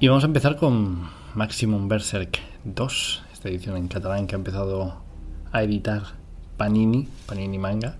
Y 0.00 0.08
vamos 0.08 0.24
a 0.24 0.28
empezar 0.28 0.56
con 0.56 1.10
Maximum 1.34 1.88
Berserk 1.88 2.38
2, 2.64 3.22
esta 3.34 3.50
edición 3.50 3.76
en 3.76 3.88
catalán 3.88 4.26
que 4.26 4.36
ha 4.36 4.38
empezado 4.38 5.02
a 5.52 5.62
editar 5.62 6.02
Panini, 6.56 7.08
Panini 7.26 7.58
Manga 7.58 7.96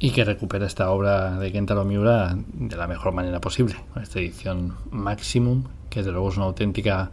y 0.00 0.12
que 0.12 0.24
recupera 0.24 0.66
esta 0.66 0.90
obra 0.90 1.38
de 1.38 1.50
Kentaro 1.50 1.84
Miura 1.84 2.36
de 2.36 2.76
la 2.76 2.86
mejor 2.86 3.12
manera 3.12 3.40
posible, 3.40 3.76
con 3.92 4.02
esta 4.02 4.20
edición 4.20 4.76
Maximum, 4.90 5.64
que 5.90 6.00
desde 6.00 6.12
luego 6.12 6.28
es 6.28 6.36
una 6.36 6.46
auténtica 6.46 7.10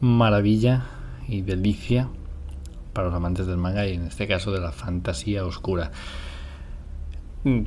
maravilla 0.00 0.84
y 1.26 1.42
delicia 1.42 2.08
para 2.92 3.08
los 3.08 3.16
amantes 3.16 3.46
del 3.46 3.56
manga 3.56 3.86
y 3.86 3.94
en 3.94 4.06
este 4.06 4.28
caso 4.28 4.52
de 4.52 4.60
la 4.60 4.72
fantasía 4.72 5.44
oscura. 5.44 5.90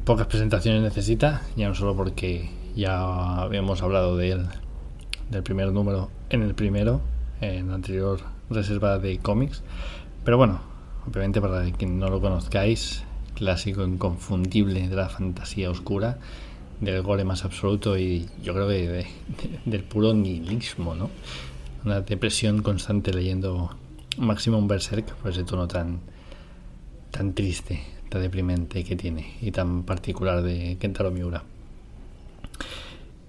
Pocas 0.05 0.27
presentaciones 0.27 0.81
necesita, 0.81 1.41
ya 1.55 1.67
no 1.67 1.75
solo 1.75 1.95
porque 1.95 2.49
ya 2.75 3.41
habíamos 3.41 3.81
hablado 3.81 4.15
de 4.17 4.31
él, 4.31 4.47
del 5.29 5.43
primer 5.43 5.71
número 5.71 6.09
en 6.29 6.43
el 6.43 6.55
primero, 6.55 7.01
en 7.41 7.69
la 7.69 7.75
anterior 7.75 8.19
reserva 8.49 8.99
de 8.99 9.19
cómics, 9.19 9.63
pero 10.23 10.37
bueno, 10.37 10.61
obviamente 11.07 11.39
para 11.41 11.63
quien 11.71 11.99
no 11.99 12.09
lo 12.09 12.19
conozcáis, 12.19 13.03
clásico 13.39 13.85
inconfundible 13.85 14.89
de 14.89 14.95
la 14.95 15.07
fantasía 15.07 15.71
oscura, 15.71 16.19
del 16.81 17.01
gore 17.01 17.23
más 17.23 17.45
absoluto 17.45 17.97
y 17.97 18.27
yo 18.43 18.53
creo 18.53 18.67
que 18.67 19.07
del 19.65 19.83
puro 19.85 20.13
nihilismo, 20.13 20.93
¿no? 20.93 21.09
Una 21.85 22.01
depresión 22.01 22.61
constante 22.61 23.13
leyendo 23.13 23.69
Maximum 24.17 24.67
Berserk 24.67 25.15
por 25.15 25.31
ese 25.31 25.45
tono 25.45 25.69
tan, 25.69 26.01
tan 27.11 27.33
triste, 27.33 27.81
tan 28.09 28.21
deprimente 28.21 28.83
que 28.83 28.97
tiene 28.97 29.37
y 29.41 29.51
tan 29.51 29.83
particular 29.83 30.43
de 30.43 30.77
Kentaro 30.77 31.09
Miura. 31.09 31.41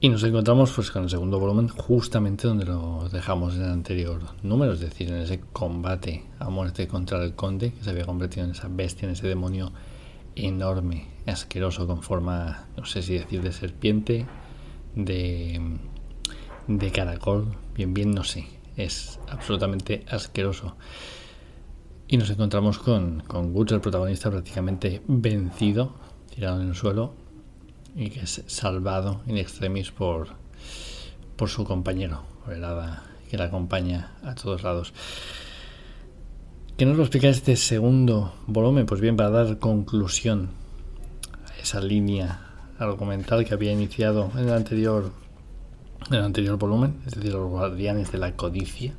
Y 0.01 0.09
nos 0.09 0.25
encontramos 0.25 0.73
pues 0.73 0.91
con 0.91 1.05
el 1.05 1.11
segundo 1.11 1.39
volumen 1.39 1.69
justamente 1.69 2.49
donde 2.49 2.65
lo 2.65 3.09
dejamos 3.13 3.55
en 3.55 3.63
el 3.63 3.71
anterior 3.71 4.21
número, 4.43 4.73
es 4.73 4.81
decir, 4.81 5.09
en 5.09 5.19
ese 5.19 5.41
combate 5.53 6.25
a 6.41 6.51
muerte 6.51 6.89
contra 6.89 7.23
el 7.23 7.35
conde, 7.35 7.73
que 7.73 7.85
se 7.85 7.91
había 7.91 8.07
convertido 8.07 8.45
en 8.47 8.53
esa 8.53 8.67
bestia, 8.69 9.07
en 9.07 9.13
ese 9.13 9.29
demonio 9.29 9.71
enorme, 10.37 11.09
asqueroso, 11.27 11.87
con 11.87 12.03
forma, 12.03 12.67
no 12.77 12.85
sé 12.85 13.03
si 13.03 13.15
decir 13.19 13.43
de 13.43 13.53
serpiente, 13.53 14.27
de, 14.95 15.79
de 16.67 16.91
caracol, 16.91 17.57
bien, 17.75 17.95
bien, 17.95 18.11
no 18.13 18.25
sé, 18.25 18.47
es 18.77 19.19
absolutamente 19.29 20.05
asqueroso. 20.11 20.77
Y 22.09 22.17
nos 22.17 22.31
encontramos 22.31 22.79
con, 22.79 23.21
con 23.21 23.53
Guts, 23.53 23.73
el 23.73 23.81
protagonista, 23.81 24.31
prácticamente 24.31 25.03
vencido, 25.07 25.95
tirado 26.35 26.61
en 26.61 26.69
el 26.69 26.75
suelo, 26.75 27.15
y 27.95 28.11
que 28.11 28.21
es 28.21 28.43
salvado 28.47 29.23
in 29.27 29.39
extremis 29.39 29.91
por, 29.91 30.29
por 31.37 31.49
su 31.49 31.65
compañero, 31.65 32.23
por 32.45 32.55
el 32.55 32.65
hada 32.65 33.05
que 33.31 33.39
la 33.39 33.45
acompaña 33.45 34.13
a 34.25 34.35
todos 34.35 34.63
lados. 34.63 34.93
¿Qué 36.81 36.87
nos 36.87 36.97
lo 36.97 37.03
explica 37.03 37.29
este 37.29 37.57
segundo 37.57 38.33
volumen? 38.47 38.87
Pues 38.87 39.03
bien, 39.03 39.15
para 39.15 39.29
dar 39.29 39.59
conclusión 39.59 40.49
a 41.47 41.61
esa 41.61 41.79
línea 41.79 42.41
argumental 42.79 43.45
que 43.45 43.53
había 43.53 43.71
iniciado 43.71 44.31
en 44.33 44.49
el 44.49 44.55
anterior, 44.55 45.13
en 46.09 46.15
el 46.15 46.25
anterior 46.25 46.57
volumen, 46.57 47.03
es 47.07 47.17
decir, 47.17 47.35
los 47.35 47.51
guardianes 47.51 48.11
de 48.13 48.17
la 48.17 48.35
codicia. 48.35 48.95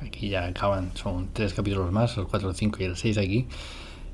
Aquí 0.00 0.28
ya 0.28 0.46
acaban, 0.46 0.92
son 0.94 1.30
tres 1.32 1.54
capítulos 1.54 1.90
más, 1.90 2.16
el 2.18 2.28
4, 2.28 2.50
el 2.50 2.54
5 2.54 2.78
y 2.78 2.84
el 2.84 2.96
6 2.96 3.18
aquí. 3.18 3.48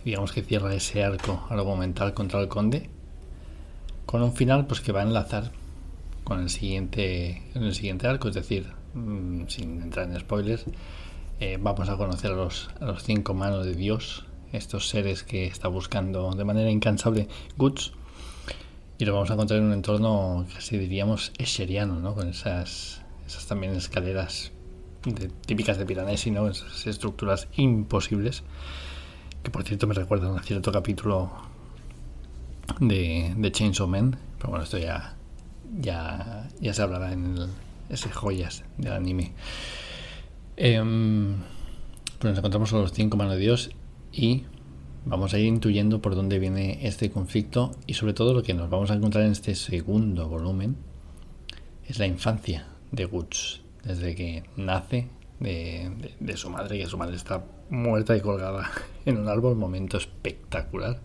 Digamos 0.03 0.33
que 0.33 0.41
cierra 0.41 0.75
ese 0.75 1.05
arco 1.05 1.45
argumental 1.51 2.15
contra 2.15 2.41
el 2.41 2.49
conde 2.49 2.89
con 4.07 4.23
un 4.23 4.33
final 4.33 4.67
pues 4.67 4.81
que 4.81 4.93
va 4.93 5.01
a 5.01 5.05
enlazar 5.05 5.53
con 6.25 6.41
el 6.41 6.49
siguiente, 6.49 7.43
en 7.55 7.65
el 7.65 7.75
siguiente 7.75 8.07
arco, 8.07 8.29
es 8.29 8.35
decir, 8.35 8.73
mm, 8.95 9.43
sin 9.49 9.83
entrar 9.83 10.11
en 10.11 10.19
spoilers, 10.19 10.65
eh, 11.43 11.59
vamos 11.61 11.89
a 11.89 11.97
conocer 11.97 12.31
a 12.31 12.37
los, 12.37 12.69
cinco 13.03 13.35
manos 13.35 13.67
de 13.67 13.75
Dios, 13.75 14.27
estos 14.53 14.89
seres 14.89 15.25
que 15.25 15.45
está 15.45 15.67
buscando 15.67 16.31
de 16.37 16.45
manera 16.45 16.71
incansable 16.71 17.27
Guts, 17.57 17.95
y 18.97 19.05
lo 19.05 19.15
vamos 19.15 19.29
a 19.29 19.35
encontrar 19.35 19.59
en 19.59 19.67
un 19.67 19.73
entorno 19.73 20.47
casi 20.55 20.79
diríamos 20.79 21.33
escheriano, 21.39 21.99
¿no? 21.99 22.15
con 22.15 22.29
esas, 22.29 23.03
esas 23.27 23.45
también 23.47 23.75
escaleras 23.75 24.53
típicas 25.45 25.79
de 25.79 25.85
Piranesi, 25.85 26.31
¿no? 26.31 26.47
esas 26.47 26.87
estructuras 26.87 27.49
imposibles, 27.57 28.45
que 29.43 29.51
por 29.51 29.65
cierto 29.65 29.89
me 29.89 29.95
recuerdan 29.95 30.39
a 30.39 30.43
cierto 30.45 30.71
capítulo 30.71 31.29
de, 32.79 33.35
de 33.37 33.51
Chainsaw 33.51 33.89
Man. 33.89 34.17
Pero 34.39 34.51
bueno, 34.51 34.63
esto 34.63 34.79
ya, 34.79 35.17
ya, 35.81 36.49
ya 36.61 36.73
se 36.73 36.83
hablará 36.83 37.13
en 37.13 37.49
ese 37.91 38.11
joyas 38.11 38.63
del 38.79 38.93
anime. 38.93 39.33
Em, 40.65 41.39
pues 42.21 42.31
nos 42.31 42.39
encontramos 42.39 42.71
con 42.71 42.83
los 42.83 42.93
cinco 42.93 43.17
manos 43.17 43.35
de 43.35 43.41
Dios 43.41 43.71
y 44.13 44.45
vamos 45.05 45.35
a 45.35 45.39
ir 45.41 45.47
intuyendo 45.47 46.01
por 46.01 46.15
dónde 46.15 46.39
viene 46.39 46.87
este 46.87 47.11
conflicto 47.11 47.73
y 47.89 47.95
sobre 47.95 48.15
todo 48.15 48.33
lo 48.33 48.45
que 48.45 48.55
nos 48.55 48.71
vamos 48.71 48.93
a 48.93 48.95
encontrar 48.95 49.25
en 49.25 49.33
este 49.33 49.57
segundo 49.57 50.29
volumen 50.29 50.77
es 51.89 51.99
la 51.99 52.07
infancia 52.07 52.69
de 52.93 53.07
Guts, 53.07 53.63
desde 53.83 54.15
que 54.15 54.45
nace 54.57 55.09
de, 55.41 56.15
de, 56.21 56.37
su 56.37 56.49
madre, 56.49 56.79
que 56.79 56.87
su 56.87 56.97
madre 56.97 57.17
está 57.17 57.45
muerta 57.69 58.17
y 58.17 58.21
colgada 58.21 58.71
en 59.05 59.19
un 59.19 59.27
árbol, 59.27 59.57
momento 59.57 59.97
espectacular 59.97 61.01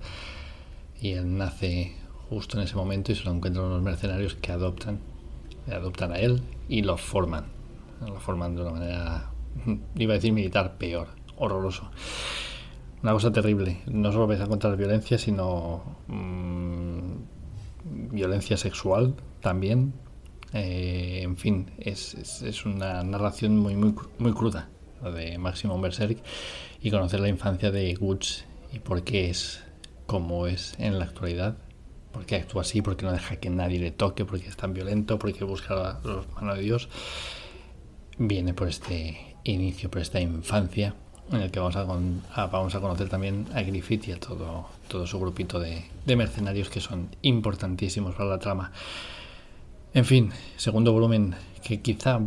y 1.01 1.13
él 1.13 1.35
nace 1.35 1.95
justo 2.29 2.57
en 2.57 2.63
ese 2.63 2.75
momento 2.75 3.11
y 3.11 3.15
se 3.15 3.23
lo 3.23 3.31
encuentran 3.31 3.65
unos 3.65 3.81
mercenarios 3.81 4.35
que 4.35 4.51
adoptan, 4.51 4.99
adoptan 5.65 6.11
a 6.11 6.19
él 6.19 6.43
y 6.69 6.83
lo 6.83 6.95
forman. 6.95 7.57
Lo 8.01 8.19
forman 8.19 8.55
de 8.55 8.61
una 8.61 8.71
manera, 8.71 9.31
iba 9.95 10.13
a 10.13 10.15
decir 10.15 10.33
militar, 10.33 10.77
peor, 10.77 11.07
horroroso. 11.35 11.89
Una 13.03 13.13
cosa 13.13 13.31
terrible. 13.31 13.81
No 13.85 14.11
solo 14.11 14.27
vais 14.27 14.41
a 14.41 14.45
encontrar 14.45 14.75
violencia, 14.75 15.17
sino 15.17 15.97
mmm, 16.07 17.13
violencia 18.11 18.57
sexual 18.57 19.15
también. 19.41 19.93
Eh, 20.53 21.21
en 21.23 21.37
fin, 21.37 21.71
es, 21.77 22.15
es, 22.15 22.65
una 22.65 23.03
narración 23.03 23.57
muy, 23.57 23.75
muy, 23.75 23.93
muy 24.17 24.33
cruda, 24.33 24.69
de 25.03 25.37
Máximo 25.37 25.79
Berserk, 25.79 26.19
y 26.81 26.89
conocer 26.89 27.19
la 27.19 27.27
infancia 27.27 27.69
de 27.69 27.93
Guts 27.95 28.45
y 28.71 28.79
por 28.79 29.03
qué 29.03 29.29
es 29.29 29.63
como 30.05 30.47
es 30.47 30.73
en 30.79 30.99
la 30.99 31.05
actualidad, 31.05 31.57
porque 32.11 32.35
actúa 32.35 32.61
así, 32.61 32.81
porque 32.81 33.05
no 33.05 33.11
deja 33.11 33.35
que 33.35 33.49
nadie 33.49 33.79
le 33.79 33.91
toque, 33.91 34.25
porque 34.25 34.47
es 34.47 34.55
tan 34.55 34.73
violento, 34.73 35.19
porque 35.19 35.43
busca 35.43 35.99
los 36.03 36.31
manos 36.33 36.57
de 36.57 36.63
Dios, 36.63 36.89
viene 38.17 38.53
por 38.53 38.69
este 38.69 39.36
inicio, 39.51 39.89
por 39.89 40.01
esta 40.01 40.19
infancia, 40.19 40.95
en 41.31 41.41
el 41.41 41.51
que 41.51 41.59
vamos 41.59 41.75
a, 41.75 41.83
vamos 42.47 42.75
a 42.75 42.79
conocer 42.79 43.09
también 43.09 43.47
a 43.53 43.61
Griffith 43.61 44.07
y 44.07 44.11
a 44.13 44.19
todo, 44.19 44.67
todo 44.87 45.05
su 45.05 45.19
grupito 45.19 45.59
de, 45.59 45.85
de 46.05 46.15
mercenarios 46.15 46.69
que 46.69 46.79
son 46.79 47.09
importantísimos 47.21 48.15
para 48.15 48.29
la 48.29 48.39
trama. 48.39 48.71
En 49.93 50.05
fin, 50.05 50.31
segundo 50.55 50.93
volumen 50.93 51.35
que 51.63 51.81
quizá 51.81 52.19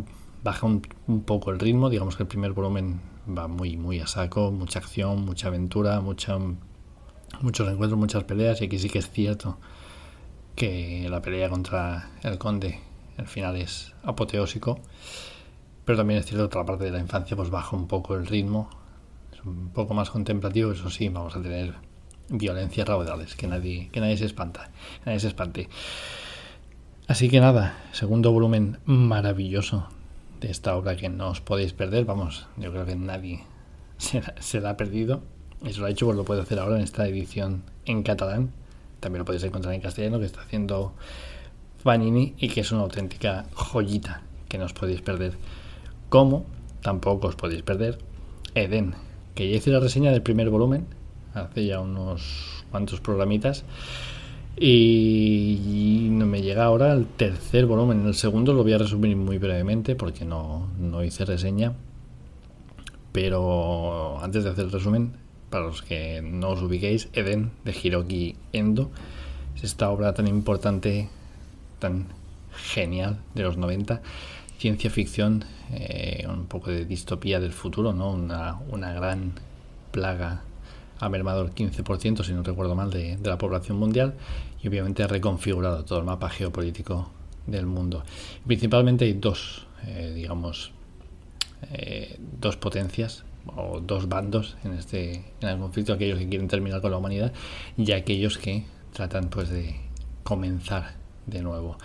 baja 0.43 0.65
un, 0.65 0.85
un, 1.07 1.21
poco 1.23 1.51
el 1.51 1.59
ritmo, 1.59 1.89
digamos 1.89 2.15
que 2.15 2.23
el 2.23 2.27
primer 2.27 2.51
volumen 2.51 3.01
va 3.37 3.47
muy, 3.47 3.77
muy 3.77 3.99
a 3.99 4.07
saco, 4.07 4.51
mucha 4.51 4.79
acción, 4.79 5.25
mucha 5.25 5.47
aventura, 5.47 6.01
mucha 6.01 6.37
muchos 7.39 7.67
encuentros, 7.71 7.99
muchas 7.99 8.23
peleas 8.23 8.61
y 8.61 8.65
aquí 8.65 8.77
sí 8.77 8.89
que 8.89 8.99
es 8.99 9.09
cierto 9.09 9.57
que 10.55 11.07
la 11.09 11.21
pelea 11.21 11.49
contra 11.49 12.09
el 12.23 12.37
conde 12.37 12.79
al 13.17 13.27
final 13.27 13.55
es 13.55 13.93
apoteósico, 14.03 14.79
pero 15.85 15.97
también 15.97 16.19
es 16.19 16.25
cierto 16.25 16.43
que 16.43 16.57
otra 16.57 16.65
parte 16.65 16.85
de 16.85 16.91
la 16.91 16.99
infancia 16.99 17.35
pues 17.35 17.49
baja 17.49 17.75
un 17.75 17.87
poco 17.87 18.15
el 18.15 18.25
ritmo, 18.25 18.69
es 19.33 19.43
un 19.45 19.69
poco 19.69 19.93
más 19.93 20.09
contemplativo, 20.09 20.71
eso 20.71 20.89
sí, 20.89 21.09
vamos 21.09 21.35
a 21.35 21.41
tener 21.41 21.73
violencias 22.29 22.87
raudales, 22.87 23.35
que 23.35 23.47
nadie, 23.47 23.89
que 23.91 23.99
nadie 23.99 24.17
se 24.17 24.25
espanta, 24.25 24.69
nadie 25.05 25.19
se 25.19 25.27
espante. 25.27 25.69
Así 27.07 27.29
que 27.29 27.39
nada, 27.39 27.77
segundo 27.91 28.31
volumen 28.31 28.77
maravilloso 28.85 29.87
de 30.39 30.49
esta 30.49 30.75
obra 30.75 30.95
que 30.95 31.09
no 31.09 31.29
os 31.29 31.41
podéis 31.41 31.73
perder, 31.73 32.05
vamos, 32.05 32.47
yo 32.57 32.71
creo 32.71 32.85
que 32.85 32.95
nadie 32.95 33.43
se 33.97 34.21
se 34.39 34.61
la 34.61 34.71
ha 34.71 34.77
perdido 34.77 35.21
eso 35.65 35.81
lo 35.81 35.87
ha 35.87 35.89
hecho, 35.91 36.05
pues 36.07 36.17
lo 36.17 36.25
puede 36.25 36.41
hacer 36.41 36.59
ahora 36.59 36.77
en 36.77 36.83
esta 36.83 37.07
edición 37.07 37.63
en 37.85 38.01
catalán. 38.01 38.51
También 38.99 39.19
lo 39.19 39.25
podéis 39.25 39.43
encontrar 39.43 39.73
en 39.73 39.81
castellano, 39.81 40.19
que 40.19 40.25
está 40.25 40.41
haciendo 40.41 40.93
Vanini 41.83 42.33
y 42.37 42.49
que 42.49 42.61
es 42.61 42.71
una 42.71 42.81
auténtica 42.81 43.45
joyita 43.53 44.21
que 44.47 44.57
no 44.57 44.65
os 44.65 44.73
podéis 44.73 45.01
perder. 45.01 45.33
Como 46.11 46.43
tampoco 46.83 47.31
os 47.31 47.39
podéis 47.39 47.63
perder 47.63 47.95
Eden, 48.53 48.95
que 49.33 49.47
ya 49.47 49.55
hice 49.55 49.71
la 49.71 49.79
reseña 49.79 50.11
del 50.11 50.21
primer 50.21 50.49
volumen 50.49 50.83
hace 51.33 51.65
ya 51.65 51.79
unos 51.79 52.65
cuantos 52.69 52.99
programitas. 52.99 53.63
Y 54.59 56.09
no 56.11 56.25
me 56.25 56.41
llega 56.41 56.65
ahora 56.65 56.91
el 56.91 57.05
tercer 57.05 57.65
volumen. 57.65 58.05
El 58.05 58.13
segundo 58.13 58.51
lo 58.51 58.63
voy 58.63 58.73
a 58.73 58.77
resumir 58.77 59.15
muy 59.15 59.37
brevemente 59.37 59.95
porque 59.95 60.25
no, 60.25 60.67
no 60.77 61.01
hice 61.01 61.23
reseña. 61.23 61.75
Pero 63.13 64.19
antes 64.21 64.43
de 64.43 64.49
hacer 64.49 64.65
el 64.65 64.71
resumen, 64.73 65.13
para 65.49 65.63
los 65.63 65.81
que 65.81 66.21
no 66.21 66.49
os 66.49 66.61
ubiquéis, 66.61 67.07
Eden 67.13 67.51
de 67.63 67.71
Hiroki 67.71 68.35
Endo. 68.51 68.91
Es 69.55 69.63
esta 69.63 69.89
obra 69.89 70.13
tan 70.13 70.27
importante, 70.27 71.07
tan 71.79 72.07
genial 72.53 73.21
de 73.33 73.43
los 73.43 73.55
90. 73.55 74.01
Ciencia 74.61 74.91
ficción, 74.91 75.43
eh, 75.71 76.23
un 76.29 76.45
poco 76.45 76.69
de 76.69 76.85
distopía 76.85 77.39
del 77.39 77.51
futuro, 77.51 77.93
¿no? 77.93 78.11
Una, 78.11 78.59
una 78.69 78.93
gran 78.93 79.33
plaga 79.91 80.43
ha 80.99 81.09
mermado 81.09 81.41
el 81.41 81.49
15%, 81.49 82.23
si 82.23 82.31
no 82.31 82.43
recuerdo 82.43 82.75
mal, 82.75 82.91
de, 82.91 83.17
la 83.23 83.39
población 83.39 83.79
mundial 83.79 84.13
y 84.61 84.67
obviamente 84.67 85.01
ha 85.01 85.07
reconfigurado 85.07 85.83
todo 85.83 85.97
el 85.97 86.05
mapa 86.05 86.29
geopolítico 86.29 87.09
del 87.47 87.65
mundo. 87.65 88.03
Principalmente 88.45 89.05
hay 89.05 89.13
dos, 89.13 89.65
eh, 89.87 90.11
digamos, 90.13 90.73
eh, 91.71 92.19
dos 92.39 92.55
potencias 92.55 93.23
o 93.47 93.79
dos 93.79 94.07
bandos 94.09 94.57
en 94.63 94.73
este 94.73 95.25
en 95.41 95.49
el 95.49 95.57
conflicto 95.57 95.93
aquellos 95.93 96.19
que 96.19 96.29
quieren 96.29 96.47
terminar 96.47 96.81
con 96.81 96.91
la 96.91 96.97
humanidad 96.97 97.33
y 97.77 97.93
aquellos 97.93 98.37
que 98.37 98.65
tratan 98.93 99.29
pues 99.31 99.49
de 99.49 99.75
comenzar 100.21 100.93
de 101.25 101.41
nuevo 101.41 101.79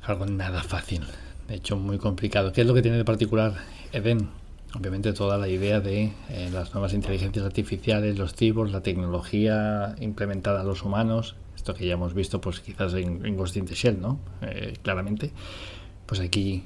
algo 0.00 0.24
nada 0.24 0.62
fácil 0.62 1.02
de 1.50 1.56
hecho 1.56 1.76
muy 1.76 1.98
complicado 1.98 2.52
¿qué 2.52 2.60
es 2.60 2.66
lo 2.66 2.74
que 2.74 2.82
tiene 2.82 2.96
de 2.96 3.04
particular 3.04 3.54
Eden? 3.92 4.28
obviamente 4.74 5.12
toda 5.12 5.36
la 5.36 5.48
idea 5.48 5.80
de 5.80 6.12
eh, 6.28 6.48
las 6.52 6.72
nuevas 6.72 6.94
inteligencias 6.94 7.44
artificiales 7.44 8.16
los 8.18 8.34
cibos 8.34 8.70
la 8.70 8.82
tecnología 8.82 9.96
implementada 10.00 10.60
a 10.60 10.64
los 10.64 10.84
humanos 10.84 11.34
esto 11.56 11.74
que 11.74 11.86
ya 11.86 11.94
hemos 11.94 12.14
visto 12.14 12.40
pues 12.40 12.60
quizás 12.60 12.94
en, 12.94 13.36
Ghost 13.36 13.56
in 13.56 13.66
the 13.66 13.74
Shell 13.74 14.00
¿no? 14.00 14.20
Eh, 14.42 14.74
claramente 14.82 15.32
pues 16.06 16.20
aquí 16.20 16.62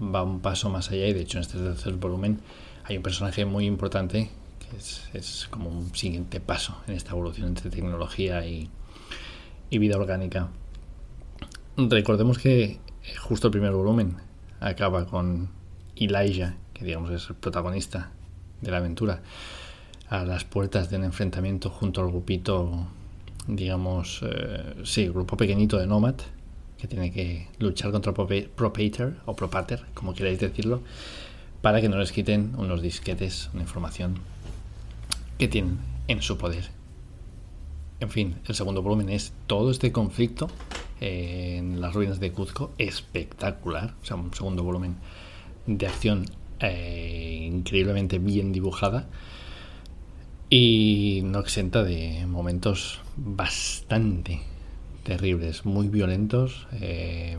va 0.00 0.22
un 0.22 0.40
paso 0.40 0.70
más 0.70 0.90
allá 0.90 1.08
y 1.08 1.12
de 1.12 1.22
hecho 1.22 1.38
en 1.38 1.42
este 1.42 1.58
tercer 1.58 1.94
volumen 1.94 2.38
hay 2.84 2.96
un 2.96 3.02
personaje 3.02 3.44
muy 3.44 3.66
importante 3.66 4.30
Es, 4.76 5.48
como 5.50 5.68
un 5.68 5.94
siguiente 5.94 6.40
paso 6.40 6.76
en 6.86 6.94
esta 6.94 7.10
evolución 7.10 7.48
entre 7.48 7.70
tecnología 7.70 8.46
y, 8.46 8.70
vida 9.70 9.96
orgánica. 9.96 10.48
Recordemos 11.76 12.38
que 12.38 12.78
justo 13.20 13.48
el 13.48 13.52
primer 13.52 13.72
volumen 13.72 14.16
acaba 14.60 15.06
con 15.06 15.48
Elijah, 15.96 16.56
que 16.72 16.84
digamos 16.84 17.10
es 17.10 17.28
el 17.28 17.36
protagonista 17.36 18.10
de 18.60 18.70
la 18.70 18.78
aventura, 18.78 19.20
a 20.08 20.24
las 20.24 20.44
puertas 20.44 20.90
de 20.90 20.96
un 20.96 21.04
enfrentamiento 21.04 21.70
junto 21.70 22.00
al 22.00 22.08
grupito, 22.08 22.86
digamos, 23.46 24.20
eh, 24.22 24.74
sí, 24.84 25.08
grupo 25.08 25.36
pequeñito 25.36 25.78
de 25.78 25.86
Nomad, 25.86 26.16
que 26.78 26.86
tiene 26.86 27.12
que 27.12 27.48
luchar 27.58 27.92
contra 27.92 28.12
Propater 28.12 29.16
o 29.24 29.34
Propater, 29.34 29.84
como 29.94 30.14
queráis 30.14 30.40
decirlo, 30.40 30.82
para 31.60 31.80
que 31.80 31.88
no 31.88 31.96
les 31.96 32.12
quiten 32.12 32.54
unos 32.56 32.82
disquetes, 32.82 33.50
una 33.52 33.62
información 33.62 34.16
que 35.38 35.48
tienen 35.48 35.78
en 36.08 36.22
su 36.22 36.36
poder. 36.36 36.70
En 38.00 38.10
fin, 38.10 38.36
el 38.46 38.54
segundo 38.54 38.82
volumen 38.82 39.08
es 39.08 39.32
todo 39.46 39.70
este 39.70 39.92
conflicto 39.92 40.48
en 41.02 41.80
las 41.80 41.94
ruinas 41.94 42.20
de 42.20 42.30
Cuzco, 42.30 42.70
espectacular, 42.78 43.94
o 44.02 44.04
sea, 44.04 44.14
un 44.14 44.32
segundo 44.32 44.62
volumen 44.62 44.94
de 45.66 45.88
acción 45.88 46.26
eh, 46.60 47.48
increíblemente 47.50 48.20
bien 48.20 48.52
dibujada 48.52 49.08
y 50.48 51.22
no 51.24 51.40
exenta 51.40 51.82
de 51.82 52.24
momentos 52.26 53.00
bastante 53.16 54.42
terribles, 55.02 55.64
muy 55.64 55.88
violentos, 55.88 56.68
eh, 56.80 57.36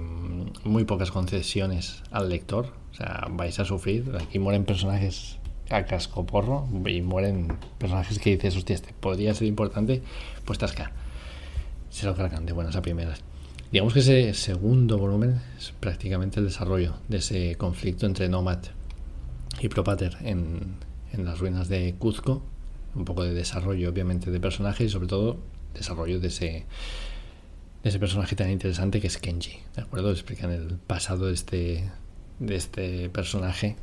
muy 0.65 0.83
pocas 0.83 1.11
concesiones 1.11 2.03
al 2.11 2.27
lector, 2.27 2.73
o 2.91 2.95
sea, 2.95 3.27
vais 3.31 3.57
a 3.59 3.65
sufrir, 3.65 4.11
aquí 4.19 4.39
mueren 4.39 4.65
personajes 4.65 5.37
a 5.69 5.85
casco 5.85 6.25
porro 6.25 6.67
y 6.85 7.01
mueren 7.01 7.55
personajes 7.77 8.19
que 8.19 8.31
dices, 8.31 8.57
hostia, 8.57 8.75
este 8.75 8.93
podría 8.99 9.33
ser 9.33 9.47
importante, 9.47 10.01
pues 10.43 10.59
Tasca. 10.59 10.91
Se 11.89 12.05
lo 12.05 12.15
cargan 12.15 12.45
de 12.45 12.51
buenas 12.51 12.75
a 12.75 12.81
primeras. 12.81 13.23
Digamos 13.73 13.95
que 13.95 14.01
ese 14.01 14.35
segundo 14.35 14.99
volumen 14.99 15.41
es 15.57 15.71
prácticamente 15.71 16.39
el 16.39 16.45
desarrollo 16.45 16.93
de 17.07 17.17
ese 17.17 17.55
conflicto 17.55 18.05
entre 18.05 18.29
Nomad 18.29 18.59
y 19.59 19.67
Propater 19.67 20.15
en, 20.21 20.75
en 21.11 21.25
las 21.25 21.39
ruinas 21.39 21.69
de 21.69 21.95
Cuzco. 21.97 22.43
Un 22.93 23.03
poco 23.03 23.23
de 23.23 23.33
desarrollo, 23.33 23.89
obviamente, 23.89 24.29
de 24.29 24.39
personajes 24.39 24.85
y 24.85 24.89
sobre 24.91 25.07
todo 25.07 25.39
desarrollo 25.73 26.19
de 26.19 26.27
ese, 26.27 26.67
ese 27.83 27.97
personaje 27.97 28.35
tan 28.35 28.51
interesante 28.51 29.01
que 29.01 29.07
es 29.07 29.17
Kenji. 29.17 29.57
¿De 29.75 29.81
acuerdo? 29.81 30.11
Explican 30.11 30.51
el 30.51 30.77
pasado 30.77 31.25
de 31.25 31.33
este, 31.33 31.89
de 32.37 32.55
este 32.55 33.09
personaje 33.09 33.75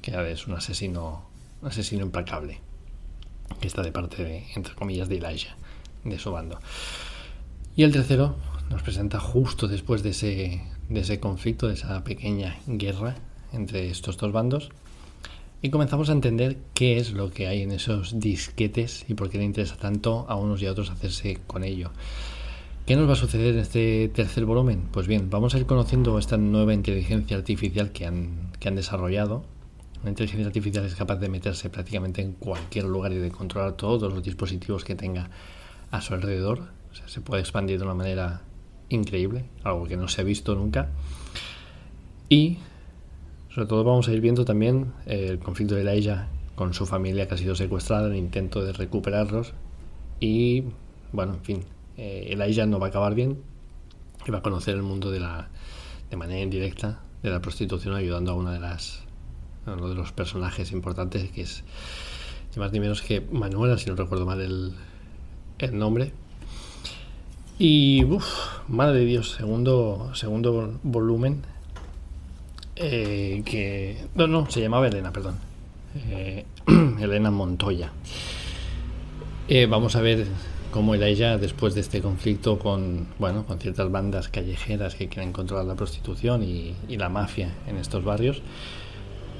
que 0.00 0.12
es 0.32 0.46
un 0.46 0.54
asesino, 0.54 1.28
un 1.60 1.68
asesino 1.68 2.06
implacable, 2.06 2.60
que 3.60 3.66
está 3.66 3.82
de 3.82 3.92
parte 3.92 4.24
de, 4.24 4.46
entre 4.56 4.74
comillas, 4.74 5.10
de 5.10 5.18
Elijah, 5.18 5.56
de 6.04 6.18
su 6.18 6.32
bando. 6.32 6.58
Y 7.76 7.82
el 7.82 7.92
tercero 7.92 8.34
nos 8.70 8.82
presenta 8.82 9.20
justo 9.20 9.68
después 9.68 10.02
de 10.02 10.10
ese, 10.10 10.62
de 10.88 11.00
ese 11.00 11.20
conflicto, 11.20 11.68
de 11.68 11.74
esa 11.74 12.02
pequeña 12.04 12.56
guerra 12.66 13.16
entre 13.52 13.90
estos 13.90 14.16
dos 14.16 14.32
bandos, 14.32 14.70
y 15.62 15.70
comenzamos 15.70 16.10
a 16.10 16.12
entender 16.12 16.58
qué 16.74 16.98
es 16.98 17.12
lo 17.12 17.30
que 17.30 17.46
hay 17.46 17.62
en 17.62 17.72
esos 17.72 18.20
disquetes 18.20 19.04
y 19.08 19.14
por 19.14 19.30
qué 19.30 19.38
le 19.38 19.44
interesa 19.44 19.76
tanto 19.76 20.26
a 20.28 20.36
unos 20.36 20.60
y 20.62 20.66
a 20.66 20.72
otros 20.72 20.90
hacerse 20.90 21.38
con 21.46 21.64
ello. 21.64 21.90
¿Qué 22.84 22.94
nos 22.94 23.08
va 23.08 23.14
a 23.14 23.16
suceder 23.16 23.54
en 23.54 23.60
este 23.60 24.08
tercer 24.14 24.44
volumen? 24.44 24.88
Pues 24.92 25.06
bien, 25.08 25.28
vamos 25.30 25.54
a 25.54 25.58
ir 25.58 25.66
conociendo 25.66 26.18
esta 26.18 26.36
nueva 26.36 26.72
inteligencia 26.72 27.36
artificial 27.36 27.90
que 27.90 28.06
han, 28.06 28.52
que 28.60 28.68
han 28.68 28.76
desarrollado 28.76 29.44
una 30.06 30.10
inteligencia 30.10 30.46
artificial 30.46 30.84
es 30.84 30.94
capaz 30.94 31.16
de 31.16 31.28
meterse 31.28 31.70
prácticamente 31.70 32.22
en 32.22 32.32
cualquier 32.32 32.84
lugar 32.84 33.12
y 33.12 33.16
de 33.16 33.30
controlar 33.30 33.72
todos 33.72 34.12
los 34.12 34.22
dispositivos 34.22 34.84
que 34.84 34.94
tenga 34.94 35.30
a 35.90 36.00
su 36.00 36.14
alrededor. 36.14 36.68
O 36.92 36.94
sea, 36.94 37.08
se 37.08 37.20
puede 37.20 37.42
expandir 37.42 37.78
de 37.78 37.84
una 37.84 37.94
manera 37.94 38.42
increíble, 38.88 39.44
algo 39.64 39.86
que 39.86 39.96
no 39.96 40.08
se 40.08 40.20
ha 40.20 40.24
visto 40.24 40.54
nunca. 40.54 40.88
Y 42.28 42.58
sobre 43.54 43.68
todo 43.68 43.84
vamos 43.84 44.08
a 44.08 44.12
ir 44.12 44.20
viendo 44.20 44.44
también 44.44 44.92
el 45.06 45.38
conflicto 45.38 45.74
de 45.74 45.82
Elijah 45.82 46.28
con 46.54 46.74
su 46.74 46.86
familia 46.86 47.28
que 47.28 47.34
ha 47.34 47.38
sido 47.38 47.54
secuestrada, 47.54 48.08
el 48.08 48.16
intento 48.16 48.64
de 48.64 48.72
recuperarlos. 48.72 49.52
Y 50.20 50.64
bueno, 51.12 51.34
en 51.34 51.42
fin, 51.42 51.64
eh, 51.96 52.28
Elijah 52.30 52.66
no 52.66 52.78
va 52.78 52.86
a 52.86 52.88
acabar 52.90 53.14
bien 53.14 53.38
y 54.26 54.30
va 54.30 54.38
a 54.38 54.42
conocer 54.42 54.74
el 54.74 54.82
mundo 54.82 55.10
de 55.10 55.20
la 55.20 55.48
de 56.10 56.16
manera 56.16 56.40
indirecta 56.40 57.00
de 57.22 57.30
la 57.30 57.40
prostitución 57.40 57.94
ayudando 57.94 58.32
a 58.32 58.34
una 58.34 58.52
de 58.52 58.60
las 58.60 59.02
uno 59.66 59.88
de 59.88 59.94
los 59.94 60.12
personajes 60.12 60.70
importantes, 60.72 61.30
que 61.30 61.42
es 61.42 61.64
ni 62.54 62.60
más 62.60 62.72
ni 62.72 62.80
menos 62.80 63.02
que 63.02 63.20
Manuela, 63.20 63.76
si 63.78 63.90
no 63.90 63.96
recuerdo 63.96 64.24
mal 64.24 64.40
el, 64.40 64.74
el 65.58 65.78
nombre. 65.78 66.12
Y, 67.58 68.04
uff, 68.04 68.68
madre 68.68 69.00
de 69.00 69.04
Dios, 69.06 69.30
segundo, 69.32 70.10
segundo 70.14 70.78
volumen. 70.82 71.42
Eh, 72.76 73.42
que. 73.46 74.04
No, 74.14 74.26
no, 74.26 74.50
se 74.50 74.60
llamaba 74.60 74.88
Elena, 74.88 75.10
perdón. 75.12 75.36
Eh, 76.10 76.44
Elena 77.00 77.30
Montoya. 77.30 77.92
Eh, 79.48 79.66
vamos 79.66 79.96
a 79.96 80.02
ver 80.02 80.26
cómo 80.70 80.94
ella, 80.94 81.38
después 81.38 81.74
de 81.74 81.80
este 81.80 82.02
conflicto 82.02 82.58
con, 82.58 83.06
bueno, 83.18 83.46
con 83.46 83.58
ciertas 83.58 83.90
bandas 83.90 84.28
callejeras 84.28 84.94
que 84.94 85.08
quieren 85.08 85.32
controlar 85.32 85.64
la 85.64 85.76
prostitución 85.76 86.42
y, 86.42 86.74
y 86.88 86.98
la 86.98 87.08
mafia 87.08 87.54
en 87.66 87.78
estos 87.78 88.04
barrios, 88.04 88.42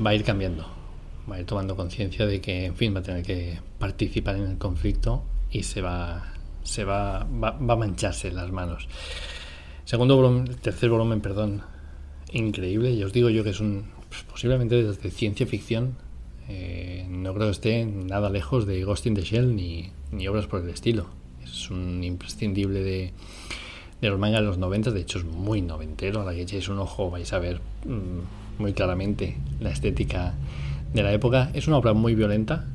va 0.05 0.11
a 0.11 0.15
ir 0.15 0.25
cambiando, 0.25 0.67
va 1.31 1.37
a 1.37 1.41
ir 1.41 1.45
tomando 1.47 1.77
conciencia 1.77 2.25
de 2.25 2.41
que, 2.41 2.67
en 2.67 2.77
fin, 2.77 2.95
va 2.95 3.01
a 3.01 3.03
tener 3.03 3.23
que 3.23 3.59
participar 3.79 4.37
en 4.37 4.47
el 4.47 4.57
conflicto 4.57 5.23
y 5.51 5.65
se 5.65 5.83
va, 5.83 6.36
se 6.67 6.85
va, 6.85 7.25
va, 7.25 7.57
a 7.59 7.77
mancharse 7.77 8.31
las 8.31 8.51
manos. 8.51 8.89
Segundo 9.85 10.17
volumen, 10.17 10.57
tercer 10.61 10.91
volumen, 10.91 11.21
perdón, 11.21 11.63
increíble. 12.33 12.91
Y 12.91 13.05
os 13.05 13.13
digo 13.13 13.31
yo 13.31 13.45
que 13.45 13.51
es 13.51 13.61
un, 13.61 13.85
pues, 14.09 14.25
posiblemente 14.25 14.83
desde 14.83 15.11
ciencia 15.11 15.47
ficción. 15.47 15.95
Eh, 16.49 17.07
no 17.09 17.35
creo 17.35 17.47
que 17.47 17.53
esté 17.53 17.85
nada 17.87 18.31
lejos 18.31 18.67
de 18.67 18.83
Ghost 18.85 19.07
in 19.07 19.15
the 19.15 19.23
Shell 19.23 19.55
ni, 19.55 19.91
ni 20.11 20.29
obras 20.29 20.47
por 20.47 20.61
el 20.61 20.69
estilo. 20.69 21.07
Es 21.45 21.71
un 21.71 22.03
imprescindible 22.03 22.83
de, 22.83 23.13
de 24.01 24.09
los 24.11 24.19
mangas 24.19 24.41
de 24.41 24.47
los 24.47 24.59
90, 24.59 24.91
de 24.91 25.01
hecho 25.01 25.19
es 25.19 25.25
muy 25.25 25.63
noventero. 25.63 26.21
A 26.21 26.25
la 26.25 26.35
que 26.35 26.43
echéis 26.43 26.69
un 26.69 26.79
ojo 26.79 27.11
vais 27.11 27.33
a 27.33 27.39
ver 27.39 27.61
mm, 27.85 28.63
muy 28.63 28.73
claramente 28.73 29.37
la 29.61 29.71
estética 29.71 30.35
de 30.93 31.03
la 31.03 31.13
época. 31.13 31.51
Es 31.55 31.69
una 31.69 31.79
obra 31.79 31.93
muy 31.93 32.15
violenta, 32.15 32.67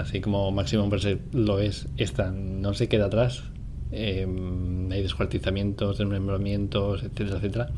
así 0.00 0.20
como 0.20 0.50
Maximum 0.50 0.90
Berserk 0.90 1.20
lo 1.32 1.58
es, 1.58 1.88
esta 1.96 2.30
no 2.30 2.74
se 2.74 2.88
queda 2.88 3.06
atrás. 3.06 3.44
Em, 3.92 4.90
hay 4.90 5.02
descuartizamientos, 5.02 5.98
desmembramientos, 5.98 7.02
etcétera, 7.02 7.36
etcétera. 7.36 7.68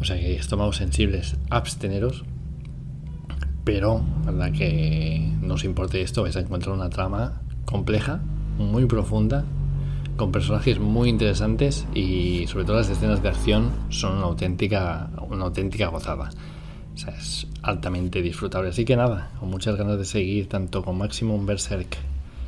O 0.00 0.04
sea 0.04 0.18
que 0.18 0.34
estómagos 0.34 0.76
sensibles, 0.76 1.36
absteneros. 1.50 2.24
Pero 3.64 4.04
la 4.32 4.52
que 4.52 5.32
no 5.42 5.54
os 5.54 5.64
importe 5.64 6.00
esto, 6.00 6.22
vais 6.22 6.36
a 6.36 6.40
encontrar 6.40 6.74
una 6.74 6.90
trama 6.90 7.42
compleja, 7.64 8.20
muy 8.58 8.86
profunda, 8.86 9.44
con 10.16 10.32
personajes 10.32 10.78
muy 10.78 11.08
interesantes 11.08 11.86
y 11.94 12.46
sobre 12.46 12.64
todo 12.64 12.76
las 12.76 12.88
escenas 12.88 13.22
de 13.22 13.28
acción 13.28 13.70
son 13.90 14.16
una 14.16 14.26
auténtica, 14.26 15.10
una 15.28 15.44
auténtica 15.44 15.88
gozada. 15.88 16.30
O 16.96 16.98
sea, 16.98 17.14
es 17.14 17.46
altamente 17.62 18.22
disfrutable. 18.22 18.70
Así 18.70 18.86
que 18.86 18.96
nada, 18.96 19.30
con 19.38 19.50
muchas 19.50 19.76
ganas 19.76 19.98
de 19.98 20.06
seguir 20.06 20.48
tanto 20.48 20.82
con 20.82 20.96
Maximum 20.96 21.44
Berserk, 21.44 21.98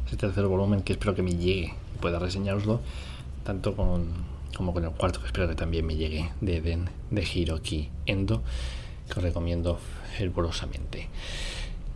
ese 0.06 0.16
tercer 0.16 0.46
volumen 0.46 0.80
que 0.82 0.94
espero 0.94 1.14
que 1.14 1.22
me 1.22 1.32
llegue 1.32 1.74
y 1.94 1.98
pueda 2.00 2.18
reseñaroslo, 2.18 2.80
tanto 3.44 3.76
con, 3.76 4.06
como 4.56 4.72
con 4.72 4.84
el 4.84 4.90
cuarto 4.92 5.20
que 5.20 5.26
espero 5.26 5.48
que 5.48 5.54
también 5.54 5.84
me 5.84 5.96
llegue 5.96 6.30
de 6.40 6.56
Eden 6.56 6.88
de 7.10 7.22
Hiroki 7.22 7.90
Endo, 8.06 8.42
que 9.06 9.18
os 9.18 9.22
recomiendo 9.22 9.78
fervorosamente. 10.16 11.08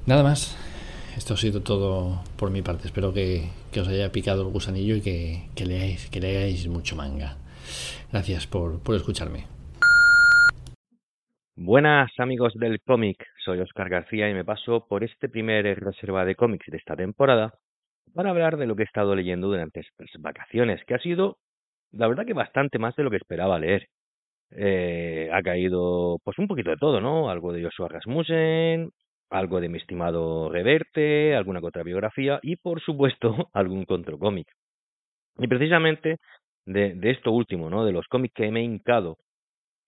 Nada 0.04 0.22
más, 0.22 0.54
esto 1.16 1.32
ha 1.32 1.36
sido 1.38 1.62
todo 1.62 2.22
por 2.36 2.50
mi 2.50 2.60
parte. 2.60 2.86
Espero 2.86 3.14
que, 3.14 3.48
os 3.80 3.88
haya 3.88 4.12
picado 4.12 4.42
el 4.42 4.48
gusanillo 4.48 4.96
y 4.96 5.00
que, 5.00 5.48
leáis, 5.64 6.06
que 6.10 6.20
leáis 6.20 6.68
mucho 6.68 6.96
manga. 6.96 7.38
Gracias 8.10 8.46
por, 8.46 8.78
por 8.80 8.94
escucharme. 8.94 9.46
Buenas 11.64 12.10
amigos 12.18 12.54
del 12.54 12.80
cómic, 12.80 13.24
soy 13.44 13.60
Oscar 13.60 13.88
García 13.88 14.28
y 14.28 14.34
me 14.34 14.44
paso 14.44 14.84
por 14.88 15.04
este 15.04 15.28
primer 15.28 15.64
reserva 15.78 16.24
de 16.24 16.34
cómics 16.34 16.66
de 16.68 16.76
esta 16.76 16.96
temporada 16.96 17.54
para 18.12 18.30
hablar 18.30 18.56
de 18.56 18.66
lo 18.66 18.74
que 18.74 18.82
he 18.82 18.84
estado 18.84 19.14
leyendo 19.14 19.46
durante 19.46 19.78
estas 19.78 20.08
vacaciones, 20.18 20.84
que 20.84 20.94
ha 20.94 20.98
sido, 20.98 21.36
la 21.92 22.08
verdad 22.08 22.26
que 22.26 22.32
bastante 22.32 22.80
más 22.80 22.96
de 22.96 23.04
lo 23.04 23.10
que 23.10 23.18
esperaba 23.18 23.60
leer. 23.60 23.86
Eh, 24.50 25.30
ha 25.32 25.40
caído 25.42 26.18
pues 26.24 26.36
un 26.40 26.48
poquito 26.48 26.70
de 26.70 26.78
todo, 26.78 27.00
¿no? 27.00 27.30
Algo 27.30 27.52
de 27.52 27.62
Joshua 27.62 27.88
Rasmussen, 27.90 28.90
algo 29.30 29.60
de 29.60 29.68
mi 29.68 29.78
estimado 29.78 30.50
Reverte, 30.50 31.36
alguna 31.36 31.60
otra 31.62 31.84
biografía 31.84 32.40
y 32.42 32.56
por 32.56 32.80
supuesto 32.80 33.50
algún 33.52 33.84
cómic. 33.84 34.48
Y 35.38 35.46
precisamente 35.46 36.16
de, 36.66 36.94
de, 36.94 37.10
esto 37.12 37.30
último, 37.30 37.70
¿no? 37.70 37.84
De 37.84 37.92
los 37.92 38.08
cómics 38.08 38.34
que 38.34 38.50
me 38.50 38.62
he 38.62 38.64
hincado 38.64 39.18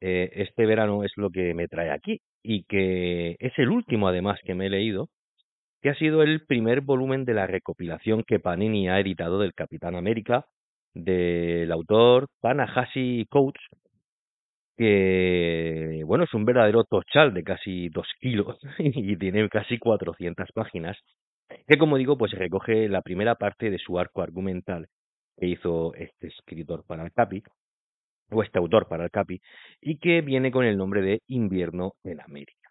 eh, 0.06 0.30
este 0.34 0.66
verano 0.66 1.02
es 1.02 1.12
lo 1.16 1.30
que 1.30 1.54
me 1.54 1.66
trae 1.66 1.90
aquí 1.90 2.20
y 2.42 2.64
que 2.64 3.36
es 3.38 3.58
el 3.58 3.70
último 3.70 4.06
además 4.06 4.38
que 4.44 4.54
me 4.54 4.66
he 4.66 4.70
leído 4.70 5.08
que 5.80 5.88
ha 5.88 5.94
sido 5.94 6.22
el 6.22 6.44
primer 6.44 6.82
volumen 6.82 7.24
de 7.24 7.32
la 7.32 7.46
recopilación 7.46 8.22
que 8.22 8.38
Panini 8.38 8.88
ha 8.90 9.00
editado 9.00 9.38
del 9.38 9.54
Capitán 9.54 9.94
América, 9.94 10.46
del 10.94 11.70
autor 11.72 12.28
Panahashi 12.40 13.26
Coates, 13.30 13.62
que, 14.76 16.02
bueno, 16.06 16.24
es 16.24 16.34
un 16.34 16.44
verdadero 16.44 16.84
tochal 16.84 17.32
de 17.32 17.44
casi 17.44 17.88
dos 17.88 18.06
kilos 18.20 18.58
y 18.78 19.16
tiene 19.16 19.48
casi 19.48 19.78
400 19.78 20.50
páginas, 20.52 20.98
que 21.66 21.78
como 21.78 21.96
digo, 21.96 22.18
pues 22.18 22.32
recoge 22.32 22.88
la 22.88 23.00
primera 23.00 23.36
parte 23.36 23.70
de 23.70 23.78
su 23.78 23.98
arco 23.98 24.22
argumental 24.22 24.88
que 25.38 25.46
hizo 25.46 25.94
este 25.94 26.28
escritor 26.28 26.84
para 26.86 27.04
el 27.04 27.12
Capi, 27.12 27.42
o 28.30 28.42
este 28.42 28.58
autor 28.58 28.88
para 28.88 29.04
el 29.04 29.10
Capi, 29.10 29.40
y 29.80 29.98
que 29.98 30.20
viene 30.20 30.50
con 30.50 30.64
el 30.64 30.76
nombre 30.76 31.02
de 31.02 31.20
Invierno 31.28 31.94
en 32.04 32.20
América. 32.20 32.64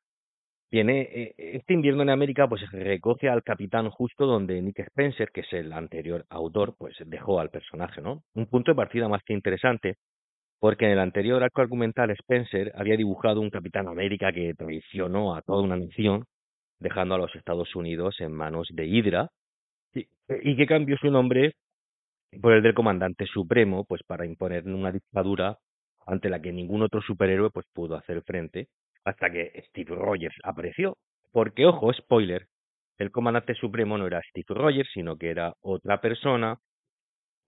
Viene, 0.73 1.01
eh, 1.01 1.35
este 1.37 1.73
invierno 1.73 2.01
en 2.01 2.09
América 2.09 2.47
pues 2.47 2.63
recoge 2.71 3.29
al 3.29 3.43
capitán 3.43 3.91
justo 3.91 4.25
donde 4.25 4.59
Nick 4.59 4.79
Spencer, 4.79 5.29
que 5.31 5.41
es 5.41 5.53
el 5.53 5.71
anterior 5.71 6.25
autor, 6.29 6.75
pues 6.79 6.95
dejó 7.05 7.39
al 7.39 7.51
personaje, 7.51 8.01
¿no? 8.01 8.23
Un 8.33 8.47
punto 8.47 8.71
de 8.71 8.75
partida 8.75 9.07
más 9.07 9.21
que 9.23 9.33
interesante, 9.33 9.97
porque 10.59 10.85
en 10.85 10.91
el 10.93 10.99
anterior 10.99 11.43
arco 11.43 11.61
argumental 11.61 12.09
Spencer 12.11 12.71
había 12.75 12.97
dibujado 12.97 13.39
un 13.39 13.51
Capitán 13.51 13.87
América 13.87 14.31
que 14.31 14.55
traicionó 14.55 15.35
a 15.35 15.43
toda 15.43 15.61
una 15.61 15.77
nación, 15.77 16.23
dejando 16.79 17.13
a 17.15 17.17
los 17.19 17.35
Estados 17.35 17.75
Unidos 17.75 18.15
en 18.19 18.31
manos 18.31 18.67
de 18.71 18.87
Hydra, 18.87 19.29
y, 19.93 20.55
que 20.55 20.65
cambió 20.65 20.97
su 20.97 21.11
nombre 21.11 21.53
por 22.41 22.53
el 22.53 22.63
del 22.63 22.73
Comandante 22.73 23.25
Supremo, 23.25 23.85
pues 23.85 24.01
para 24.03 24.25
imponer 24.25 24.65
una 24.65 24.91
dictadura 24.91 25.57
ante 26.05 26.29
la 26.29 26.41
que 26.41 26.51
ningún 26.51 26.81
otro 26.81 27.01
superhéroe 27.01 27.49
pues 27.51 27.65
pudo 27.73 27.95
hacer 27.95 28.21
frente, 28.23 28.67
hasta 29.05 29.29
que 29.29 29.63
Steve 29.69 29.95
Rogers 29.95 30.35
apareció. 30.43 30.97
Porque, 31.31 31.65
ojo, 31.65 31.91
spoiler, 31.93 32.47
el 32.97 33.11
Comandante 33.11 33.55
Supremo 33.55 33.97
no 33.97 34.07
era 34.07 34.21
Steve 34.29 34.45
Rogers, 34.49 34.89
sino 34.93 35.17
que 35.17 35.29
era 35.29 35.53
otra 35.61 35.99
persona, 35.99 36.57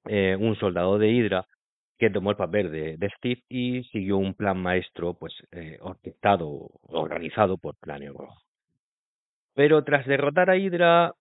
eh, 0.05 0.35
un 0.39 0.55
soldado 0.55 0.97
de 0.97 1.09
Hydra, 1.09 1.45
que 1.97 2.09
tomó 2.09 2.31
el 2.31 2.37
papel 2.37 2.71
de, 2.71 2.97
de, 2.97 3.09
Steve 3.17 3.41
y 3.47 3.83
siguió 3.85 4.17
un 4.17 4.33
plan 4.33 4.57
maestro 4.57 5.13
pues 5.13 5.33
eh, 5.51 5.77
orquestado, 5.81 6.69
organizado 6.81 7.57
por 7.57 7.75
Planeo 7.77 8.13
Rojo. 8.13 8.41
Pero 9.53 9.83
tras 9.83 10.05
derrotar 10.05 10.49
a 10.49 10.57
Hydra, 10.57 11.13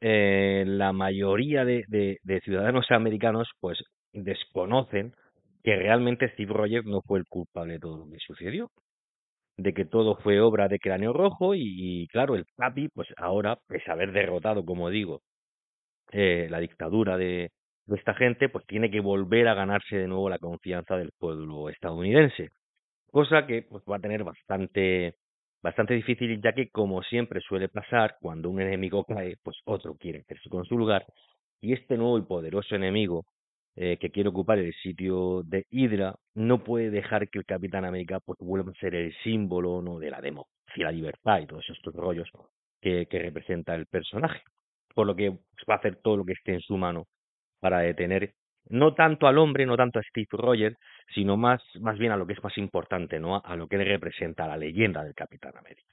eh, 0.00 0.64
la 0.66 0.92
mayoría 0.92 1.64
de, 1.64 1.84
de, 1.88 2.18
de, 2.22 2.40
ciudadanos 2.40 2.90
americanos 2.90 3.48
pues 3.60 3.82
desconocen 4.12 5.12
que 5.62 5.76
realmente 5.76 6.30
Steve 6.32 6.52
Rogers 6.52 6.86
no 6.86 7.02
fue 7.02 7.18
el 7.18 7.26
culpable 7.26 7.74
de 7.74 7.80
todo 7.80 7.98
lo 7.98 8.10
que 8.10 8.18
sucedió, 8.18 8.70
de 9.56 9.74
que 9.74 9.84
todo 9.84 10.16
fue 10.16 10.40
obra 10.40 10.68
de 10.68 10.78
Cráneo 10.78 11.12
Rojo 11.12 11.54
y, 11.54 12.08
claro, 12.10 12.34
el 12.34 12.46
Capi, 12.56 12.88
pues 12.88 13.08
ahora, 13.16 13.58
pese 13.68 13.90
a 13.90 13.94
haber 13.94 14.12
derrotado, 14.12 14.64
como 14.64 14.88
digo, 14.90 15.20
eh, 16.12 16.48
la 16.50 16.60
dictadura 16.60 17.16
de, 17.16 17.50
esta 17.88 18.14
gente, 18.14 18.48
pues 18.48 18.64
tiene 18.66 18.90
que 18.90 19.00
volver 19.00 19.48
a 19.48 19.54
ganarse 19.54 19.96
de 19.96 20.06
nuevo 20.08 20.30
la 20.30 20.38
confianza 20.38 20.96
del 20.96 21.10
pueblo 21.18 21.68
estadounidense. 21.68 22.50
Cosa 23.10 23.46
que 23.46 23.62
pues, 23.62 23.82
va 23.90 23.96
a 23.96 24.00
tener 24.00 24.24
bastante, 24.24 25.16
bastante 25.62 25.94
difícil, 25.94 26.40
ya 26.42 26.52
que 26.52 26.70
como 26.70 27.02
siempre 27.02 27.40
suele 27.40 27.68
pasar, 27.68 28.16
cuando 28.20 28.50
un 28.50 28.60
enemigo 28.60 29.04
cae, 29.04 29.36
pues 29.42 29.56
otro 29.64 29.96
quiere 29.96 30.20
hacerse 30.20 30.48
con 30.48 30.64
su 30.64 30.76
lugar. 30.76 31.06
Y 31.60 31.72
este 31.72 31.96
nuevo 31.96 32.18
y 32.18 32.22
poderoso 32.22 32.74
enemigo 32.74 33.26
eh, 33.76 33.98
que 33.98 34.10
quiere 34.10 34.28
ocupar 34.30 34.58
el 34.58 34.74
sitio 34.82 35.42
de 35.44 35.66
Hydra 35.70 36.16
no 36.34 36.64
puede 36.64 36.90
dejar 36.90 37.28
que 37.28 37.38
el 37.38 37.44
Capitán 37.44 37.84
América 37.84 38.20
pues, 38.20 38.38
vuelva 38.40 38.72
a 38.72 38.80
ser 38.80 38.94
el 38.94 39.14
símbolo 39.22 39.82
¿no? 39.82 39.98
de 39.98 40.10
la 40.10 40.20
democracia, 40.20 40.84
la 40.84 40.92
libertad 40.92 41.40
y 41.40 41.46
todos 41.46 41.64
estos 41.68 41.94
rollos 41.94 42.28
que, 42.80 43.06
que 43.06 43.18
representa 43.18 43.74
el 43.74 43.86
personaje. 43.86 44.42
Por 44.94 45.06
lo 45.06 45.14
que 45.14 45.30
pues, 45.30 45.64
va 45.68 45.74
a 45.74 45.78
hacer 45.78 45.96
todo 46.02 46.16
lo 46.16 46.24
que 46.24 46.32
esté 46.32 46.54
en 46.54 46.60
su 46.60 46.76
mano 46.76 47.06
para 47.60 47.80
detener 47.80 48.34
no 48.68 48.94
tanto 48.94 49.26
al 49.26 49.38
hombre, 49.38 49.66
no 49.66 49.76
tanto 49.76 49.98
a 49.98 50.02
Steve 50.02 50.28
Rogers, 50.32 50.76
sino 51.14 51.36
más, 51.36 51.62
más 51.80 51.98
bien 51.98 52.12
a 52.12 52.16
lo 52.16 52.26
que 52.26 52.34
es 52.34 52.42
más 52.42 52.56
importante, 52.58 53.18
¿no? 53.18 53.40
A 53.44 53.56
lo 53.56 53.66
que 53.66 53.78
le 53.78 53.84
representa 53.84 54.46
la 54.46 54.56
leyenda 54.56 55.02
del 55.02 55.14
Capitán 55.14 55.56
América. 55.56 55.90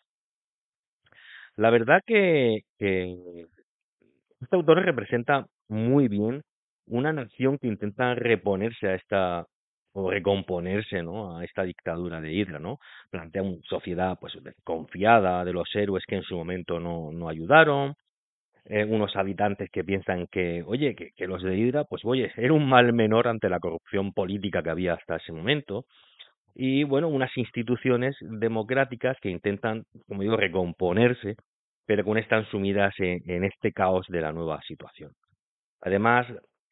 La 1.56 1.71
verdad 1.71 2.01
que, 2.06 2.63
este 2.77 4.56
autor 4.56 4.84
representa 4.84 5.47
muy 5.67 6.08
bien 6.08 6.43
una 6.86 7.12
nación 7.12 7.58
que 7.58 7.67
intenta 7.67 8.13
reponerse 8.13 8.88
a 8.88 8.95
esta 8.95 9.45
o 9.93 10.12
recomponerse 10.12 11.01
¿no? 11.01 11.38
a 11.38 11.43
esta 11.43 11.63
dictadura 11.63 12.21
de 12.21 12.32
Hydra, 12.32 12.60
¿no? 12.60 12.77
Plantea 13.10 13.41
una 13.41 13.58
sociedad 13.63 14.17
pues 14.21 14.38
confiada 14.63 15.43
de 15.43 15.53
los 15.53 15.67
héroes 15.73 16.03
que 16.08 16.17
en 16.17 16.21
su 16.21 16.36
momento 16.36 16.80
no, 16.80 17.12
no 17.12 17.27
ayudaron, 17.30 17.95
eh, 18.69 18.86
unos 18.86 19.15
habitantes 19.15 19.69
que 19.71 19.84
piensan 19.84 20.27
que, 20.27 20.63
oye, 20.65 20.95
que, 20.95 21.27
los 21.27 21.41
de 21.43 21.58
Hydra, 21.58 21.86
pues 21.86 22.03
oye, 22.06 22.32
era 22.36 22.53
un 22.53 22.67
mal 22.67 22.93
menor 22.93 23.27
ante 23.27 23.49
la 23.49 23.60
corrupción 23.60 24.13
política 24.13 24.62
que 24.62 24.69
había 24.69 24.93
hasta 24.93 25.17
ese 25.17 25.32
momento, 25.32 25.86
y 26.53 26.84
bueno, 26.84 27.08
unas 27.08 27.36
instituciones 27.38 28.15
democráticas 28.21 29.17
que 29.21 29.30
intentan, 29.30 29.84
como 30.08 30.23
digo, 30.23 30.36
recomponerse, 30.38 31.36
pero 31.86 32.03
que 32.03 32.19
están 32.19 32.45
sumidas 32.47 32.93
en, 32.99 33.21
en 33.30 33.43
este 33.43 33.71
caos 33.71 34.06
de 34.10 34.21
la 34.21 34.34
nueva 34.34 34.60
situación. 34.67 35.12
Además, 35.82 36.27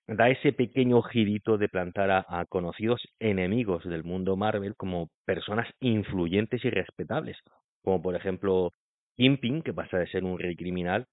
da 0.08 0.30
ese 0.30 0.54
pequeño 0.54 1.02
girito 1.02 1.58
de 1.58 1.70
plantar 1.70 2.12
a, 2.12 2.46
conocidos 2.48 3.02
enemigos 3.20 3.84
del 3.86 4.04
mundo 4.04 4.36
Marvel 4.36 4.76
como 4.76 5.10
personas 5.26 5.68
influyentes 5.80 6.64
y 6.64 6.70
respetables, 6.70 7.38
como 7.84 8.02
por 8.02 8.16
ejemplo 8.16 8.72
Kingpin, 9.16 9.62
que 9.62 9.74
pasa 9.74 9.98
de 9.98 10.08
ser 10.08 10.24
un 10.24 10.38
rey 10.38 10.56
criminal 10.56 11.08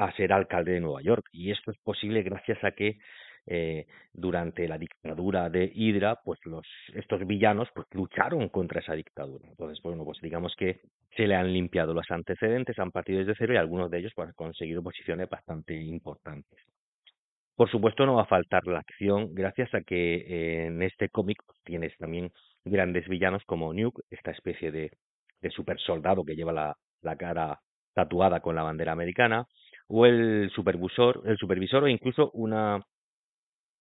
a 0.00 0.12
ser 0.12 0.32
alcalde 0.32 0.72
de 0.72 0.80
Nueva 0.80 1.02
York. 1.02 1.26
Y 1.32 1.50
esto 1.50 1.70
es 1.70 1.78
posible 1.78 2.22
gracias 2.22 2.62
a 2.64 2.72
que 2.72 2.98
eh, 3.46 3.86
durante 4.12 4.66
la 4.68 4.78
dictadura 4.78 5.50
de 5.50 5.70
Hydra, 5.74 6.20
pues 6.24 6.38
los 6.44 6.66
estos 6.94 7.26
villanos 7.26 7.68
pues 7.74 7.86
lucharon 7.92 8.48
contra 8.48 8.80
esa 8.80 8.94
dictadura. 8.94 9.48
Entonces, 9.48 9.82
bueno, 9.82 10.04
pues 10.04 10.18
digamos 10.20 10.54
que 10.56 10.80
se 11.16 11.26
le 11.26 11.34
han 11.34 11.52
limpiado 11.52 11.92
los 11.92 12.10
antecedentes, 12.10 12.78
han 12.78 12.92
partido 12.92 13.18
desde 13.18 13.34
cero 13.36 13.54
y 13.54 13.56
algunos 13.56 13.90
de 13.90 13.98
ellos 13.98 14.12
pues, 14.14 14.28
han 14.28 14.34
conseguido 14.34 14.82
posiciones 14.82 15.28
bastante 15.28 15.74
importantes. 15.74 16.58
Por 17.56 17.70
supuesto, 17.70 18.06
no 18.06 18.14
va 18.14 18.22
a 18.22 18.26
faltar 18.26 18.66
la 18.66 18.78
acción, 18.78 19.34
gracias 19.34 19.74
a 19.74 19.82
que 19.82 20.14
eh, 20.14 20.66
en 20.66 20.82
este 20.82 21.10
cómic 21.10 21.42
tienes 21.64 21.94
también 21.98 22.32
grandes 22.64 23.06
villanos 23.06 23.42
como 23.44 23.74
Nuke, 23.74 24.02
esta 24.10 24.30
especie 24.30 24.72
de, 24.72 24.90
super 25.50 25.78
soldado 25.78 26.24
que 26.24 26.36
lleva 26.36 26.76
la 27.02 27.16
cara 27.16 27.60
tatuada 27.94 28.40
con 28.40 28.54
la 28.54 28.62
bandera 28.62 28.92
americana, 28.92 29.46
o 29.92 30.06
el 30.06 30.50
supervisor, 30.54 31.22
el 31.26 31.36
supervisor 31.36 31.82
o 31.82 31.88
incluso 31.88 32.30
una, 32.32 32.80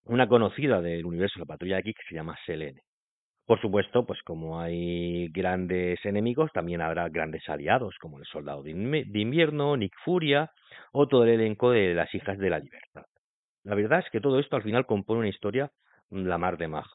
una 0.05 0.27
conocida 0.27 0.81
del 0.81 1.05
universo 1.05 1.35
de 1.35 1.41
la 1.41 1.45
patrulla 1.45 1.79
X 1.79 1.93
que 1.95 2.09
se 2.09 2.15
llama 2.15 2.35
Selene. 2.45 2.81
Por 3.45 3.61
supuesto, 3.61 4.05
pues 4.05 4.19
como 4.23 4.59
hay 4.59 5.27
grandes 5.29 6.03
enemigos, 6.05 6.51
también 6.51 6.81
habrá 6.81 7.09
grandes 7.09 7.47
aliados, 7.47 7.95
como 7.99 8.19
el 8.19 8.25
Soldado 8.25 8.63
de 8.63 8.71
Invierno, 8.71 9.77
Nick 9.77 9.93
Furia 10.03 10.51
o 10.91 11.07
todo 11.07 11.23
el 11.23 11.29
elenco 11.29 11.71
de 11.71 11.93
las 11.93 12.13
Hijas 12.13 12.37
de 12.39 12.49
la 12.49 12.59
Libertad. 12.59 13.05
La 13.63 13.75
verdad 13.75 13.99
es 13.99 14.09
que 14.11 14.21
todo 14.21 14.39
esto 14.39 14.55
al 14.55 14.63
final 14.63 14.85
compone 14.85 15.19
una 15.19 15.29
historia 15.29 15.71
mm, 16.09 16.25
la 16.25 16.37
mar 16.39 16.57
de 16.57 16.67
mag. 16.67 16.85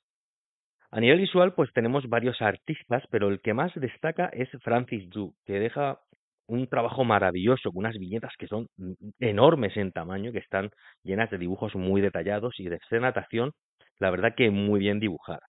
A 0.91 1.01
nivel 1.01 1.21
visual, 1.21 1.55
pues 1.55 1.73
tenemos 1.73 2.09
varios 2.09 2.41
artistas, 2.41 3.03
pero 3.11 3.29
el 3.29 3.41
que 3.41 3.55
más 3.55 3.73
destaca 3.75 4.27
es 4.33 4.49
Francis 4.63 5.09
Yu, 5.11 5.35
que 5.45 5.59
deja 5.59 6.01
un 6.47 6.67
trabajo 6.69 7.05
maravilloso, 7.05 7.71
con 7.71 7.81
unas 7.81 7.99
viñetas 7.99 8.33
que 8.39 8.47
son 8.47 8.69
mm, 8.77 8.93
enormes 9.21 9.77
en 9.77 9.93
tamaño, 9.93 10.33
que 10.33 10.39
están 10.39 10.71
llenas 11.03 11.31
de 11.31 11.39
dibujos 11.39 11.75
muy 11.75 12.01
detallados 12.01 12.59
y 12.59 12.69
de 12.69 12.79
natación, 13.01 13.53
la 13.99 14.11
verdad 14.11 14.35
que 14.37 14.51
muy 14.51 14.81
bien 14.81 15.01
dibujadas. 15.01 15.49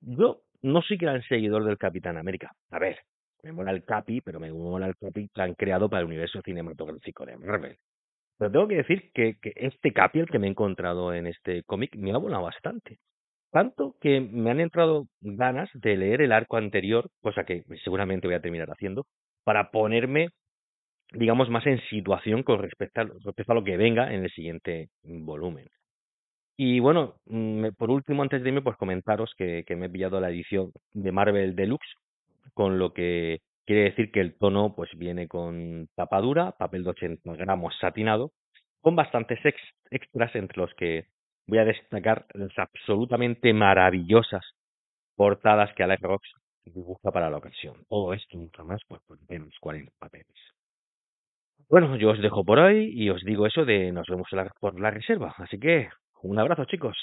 Yo 0.00 0.40
no 0.62 0.82
soy 0.82 0.96
gran 0.96 1.22
seguidor 1.22 1.64
del 1.64 1.78
Capitán 1.78 2.16
América. 2.16 2.52
A 2.70 2.78
ver, 2.78 2.98
me 3.42 3.52
mola 3.52 3.70
el 3.70 3.84
Capi, 3.84 4.20
pero 4.20 4.40
me 4.40 4.52
mola 4.52 4.86
el 4.86 4.96
Capi 4.96 5.28
han 5.34 5.54
creado 5.54 5.88
para 5.88 6.00
el 6.00 6.06
universo 6.06 6.40
cinematográfico 6.42 7.24
de 7.26 7.36
Marvel. 7.36 7.76
Pero 8.38 8.50
tengo 8.50 8.68
que 8.68 8.76
decir 8.76 9.10
que, 9.12 9.36
que 9.40 9.52
este 9.56 9.92
Capi, 9.92 10.20
el 10.20 10.28
que 10.28 10.38
me 10.38 10.46
he 10.46 10.50
encontrado 10.50 11.14
en 11.14 11.26
este 11.26 11.62
cómic, 11.64 11.94
me 11.96 12.12
ha 12.12 12.18
volado 12.18 12.42
bastante. 12.44 12.98
Tanto 13.50 13.94
que 14.00 14.20
me 14.20 14.50
han 14.50 14.60
entrado 14.60 15.06
ganas 15.20 15.70
de 15.74 15.96
leer 15.96 16.22
el 16.22 16.32
arco 16.32 16.56
anterior, 16.56 17.08
cosa 17.22 17.44
que 17.44 17.62
seguramente 17.84 18.26
voy 18.26 18.34
a 18.34 18.40
terminar 18.40 18.68
haciendo, 18.70 19.06
para 19.44 19.70
ponerme, 19.70 20.28
digamos, 21.12 21.48
más 21.48 21.66
en 21.66 21.80
situación 21.88 22.42
con 22.42 22.60
respecto 22.60 23.00
a, 23.00 23.04
respecto 23.04 23.52
a 23.52 23.54
lo 23.54 23.64
que 23.64 23.76
venga 23.76 24.12
en 24.12 24.24
el 24.24 24.30
siguiente 24.30 24.88
volumen. 25.02 25.68
Y 26.56 26.80
bueno, 26.80 27.16
mm, 27.26 27.68
por 27.76 27.90
último, 27.90 28.22
antes 28.22 28.42
de 28.42 28.48
irme, 28.48 28.62
pues 28.62 28.76
comentaros 28.76 29.34
que, 29.36 29.64
me 29.76 29.86
he 29.86 29.90
pillado 29.90 30.20
la 30.20 30.30
edición 30.30 30.72
de 30.92 31.12
Marvel 31.12 31.56
Deluxe, 31.56 31.94
con 32.54 32.78
lo 32.78 32.92
que 32.92 33.40
Quiere 33.66 33.84
decir 33.84 34.10
que 34.12 34.20
el 34.20 34.36
tono 34.36 34.74
pues 34.76 34.90
viene 34.96 35.26
con 35.26 35.88
tapadura, 35.94 36.52
papel 36.52 36.84
de 36.84 36.90
80 36.90 37.32
gramos 37.36 37.74
satinado, 37.80 38.32
con 38.82 38.94
bastantes 38.94 39.38
extras 39.90 40.34
entre 40.34 40.58
los 40.58 40.74
que 40.74 41.06
voy 41.46 41.58
a 41.58 41.64
destacar 41.64 42.26
las 42.34 42.50
absolutamente 42.58 43.54
maravillosas 43.54 44.44
portadas 45.16 45.72
que 45.74 45.82
Alex 45.82 46.02
Rocks 46.02 46.30
dibuja 46.70 47.10
para 47.10 47.30
la 47.30 47.38
ocasión. 47.38 47.74
Todo 47.88 48.12
esto 48.12 48.38
mucho 48.38 48.64
más 48.64 48.80
pues 48.88 49.00
por 49.06 49.18
menos 49.28 49.54
40 49.60 49.92
papeles. 49.98 50.26
Bueno, 51.68 51.96
yo 51.96 52.10
os 52.10 52.20
dejo 52.20 52.44
por 52.44 52.58
hoy 52.58 52.92
y 52.94 53.10
os 53.10 53.22
digo 53.24 53.46
eso 53.46 53.64
de 53.64 53.90
nos 53.90 54.06
vemos 54.08 54.28
por 54.60 54.78
la 54.78 54.90
reserva. 54.90 55.34
Así 55.38 55.58
que 55.58 55.88
un 56.22 56.38
abrazo, 56.38 56.64
chicos. 56.66 56.96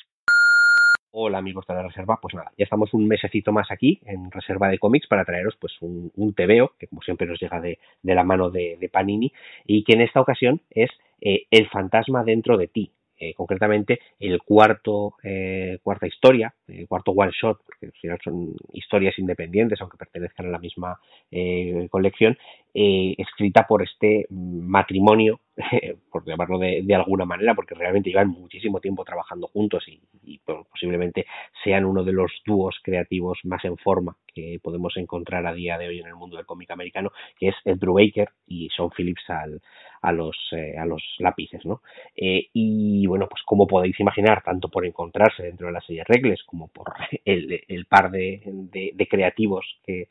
Hola 1.14 1.40
amigos 1.40 1.68
de 1.68 1.74
la 1.74 1.84
reserva, 1.84 2.18
pues 2.22 2.34
nada, 2.34 2.54
ya 2.58 2.64
estamos 2.64 2.94
un 2.94 3.06
mesecito 3.06 3.52
más 3.52 3.70
aquí 3.70 4.00
en 4.06 4.32
Reserva 4.32 4.70
de 4.70 4.80
Cómics 4.80 5.08
para 5.08 5.26
traeros 5.26 5.58
pues 5.60 5.74
un, 5.82 6.10
un 6.16 6.34
TVO, 6.34 6.72
que 6.80 6.88
como 6.88 7.02
siempre 7.02 7.28
nos 7.28 7.38
llega 7.38 7.60
de, 7.60 7.80
de 8.02 8.16
la 8.16 8.24
mano 8.24 8.50
de, 8.50 8.78
de, 8.80 8.88
Panini, 8.88 9.30
y 9.66 9.84
que 9.84 9.92
en 9.92 10.02
esta 10.02 10.22
ocasión 10.22 10.62
es 10.70 10.90
eh, 11.20 11.44
El 11.52 11.68
fantasma 11.68 12.24
dentro 12.24 12.58
de 12.58 12.70
ti, 12.70 12.92
eh, 13.22 13.36
concretamente 13.36 14.00
el 14.20 14.42
cuarto, 14.42 15.14
eh, 15.22 15.78
cuarta 15.84 16.08
historia, 16.08 16.52
el 16.68 16.88
cuarto 16.88 17.12
one 17.12 17.32
shot, 17.32 17.60
porque 17.64 17.86
al 17.86 17.92
final 17.92 18.20
son 18.24 18.56
historias 18.74 19.20
independientes, 19.20 19.80
aunque 19.80 19.98
pertenezcan 19.98 20.48
a 20.48 20.50
la 20.50 20.58
misma 20.58 21.00
eh, 21.30 21.88
colección, 21.92 22.36
eh, 22.74 23.16
escrita 23.18 23.66
por 23.68 23.84
este 23.84 24.26
matrimonio, 24.30 25.42
por 26.12 26.26
llamarlo 26.26 26.58
de, 26.58 26.96
alguna 26.96 27.26
manera, 27.26 27.54
porque 27.54 27.76
realmente 27.76 28.10
llevan 28.10 28.30
muchísimo 28.30 28.80
tiempo 28.80 29.04
trabajando 29.04 29.48
juntos 29.48 29.84
y, 29.88 30.40
bueno, 30.46 30.66
posiblemente 30.70 31.26
sean 31.64 31.86
uno 31.86 32.04
de 32.04 32.14
los 32.14 32.32
dúos 32.46 32.80
creativos 32.82 33.40
más 33.44 33.64
en 33.66 33.76
forma 33.78 34.16
que 34.34 34.60
podemos 34.64 34.96
encontrar 34.96 35.46
a 35.46 35.54
día 35.54 35.78
de 35.78 35.90
hoy 35.90 36.00
en 36.00 36.08
el 36.08 36.16
mundo 36.16 36.38
del 36.38 36.46
cómic 36.46 36.72
americano, 36.72 37.12
que 37.38 37.50
es 37.50 37.56
Ed 37.66 37.78
Brubaker 37.78 38.30
y 38.48 38.70
Sean 38.70 38.90
Phillips 38.90 39.30
al, 39.30 39.62
a, 40.02 40.12
los, 40.14 40.38
eh, 40.54 40.78
a 40.78 40.86
los 40.86 41.04
lápices. 41.20 41.66
¿no? 41.66 41.82
Eh, 42.16 42.48
y 42.54 43.06
bueno, 43.08 43.28
pues 43.30 43.42
como 43.46 43.68
podéis 43.68 44.00
imaginar, 44.00 44.44
tanto 44.44 44.70
por 44.70 44.86
encontrarse 44.86 45.44
dentro 45.44 45.68
de 45.68 45.74
la 45.74 45.82
serie 45.82 46.04
Regles 46.06 46.42
como 46.46 46.70
por 46.70 46.94
el, 47.26 47.64
el 47.68 47.86
par 47.86 48.12
de, 48.12 48.42
de, 48.46 48.92
de 48.94 49.08
creativos 49.08 49.66
que, 49.86 50.08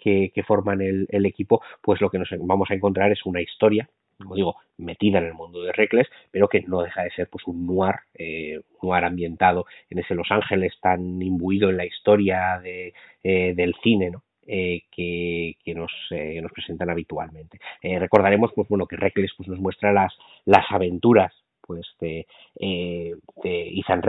que, 0.00 0.32
que, 0.34 0.42
forman 0.42 0.80
el, 0.80 1.06
el, 1.10 1.26
equipo, 1.26 1.62
pues 1.82 2.00
lo 2.00 2.10
que 2.10 2.18
nos 2.18 2.28
vamos 2.40 2.70
a 2.70 2.74
encontrar 2.74 3.12
es 3.12 3.24
una 3.24 3.40
historia, 3.40 3.88
como 4.20 4.34
digo, 4.34 4.56
metida 4.76 5.18
en 5.18 5.26
el 5.26 5.34
mundo 5.34 5.62
de 5.62 5.72
Reckless, 5.72 6.08
pero 6.30 6.48
que 6.48 6.62
no 6.62 6.82
deja 6.82 7.02
de 7.02 7.10
ser 7.10 7.28
pues 7.28 7.46
un 7.46 7.66
noir, 7.66 7.96
eh, 8.14 8.60
noir 8.82 9.04
ambientado 9.04 9.66
en 9.88 9.98
ese 9.98 10.14
Los 10.14 10.30
Ángeles 10.30 10.74
tan 10.80 11.20
imbuido 11.22 11.70
en 11.70 11.76
la 11.76 11.86
historia 11.86 12.60
de, 12.62 12.92
eh, 13.22 13.54
del 13.54 13.74
cine, 13.82 14.10
¿no? 14.10 14.22
Eh, 14.46 14.82
que, 14.90 15.56
que, 15.64 15.74
nos, 15.74 15.92
nos 16.10 16.50
presentan 16.50 16.90
habitualmente. 16.90 17.60
Recordaremos 17.82 18.50
pues 18.52 18.68
bueno 18.68 18.86
que 18.86 18.96
Reckless 18.96 19.32
pues, 19.36 19.48
nos 19.48 19.60
muestra 19.60 19.92
las, 19.92 20.12
las 20.44 20.64
aventuras 20.70 21.32
pues 21.60 21.86
de, 22.00 22.26
de 22.56 23.68
Ethan 23.78 24.02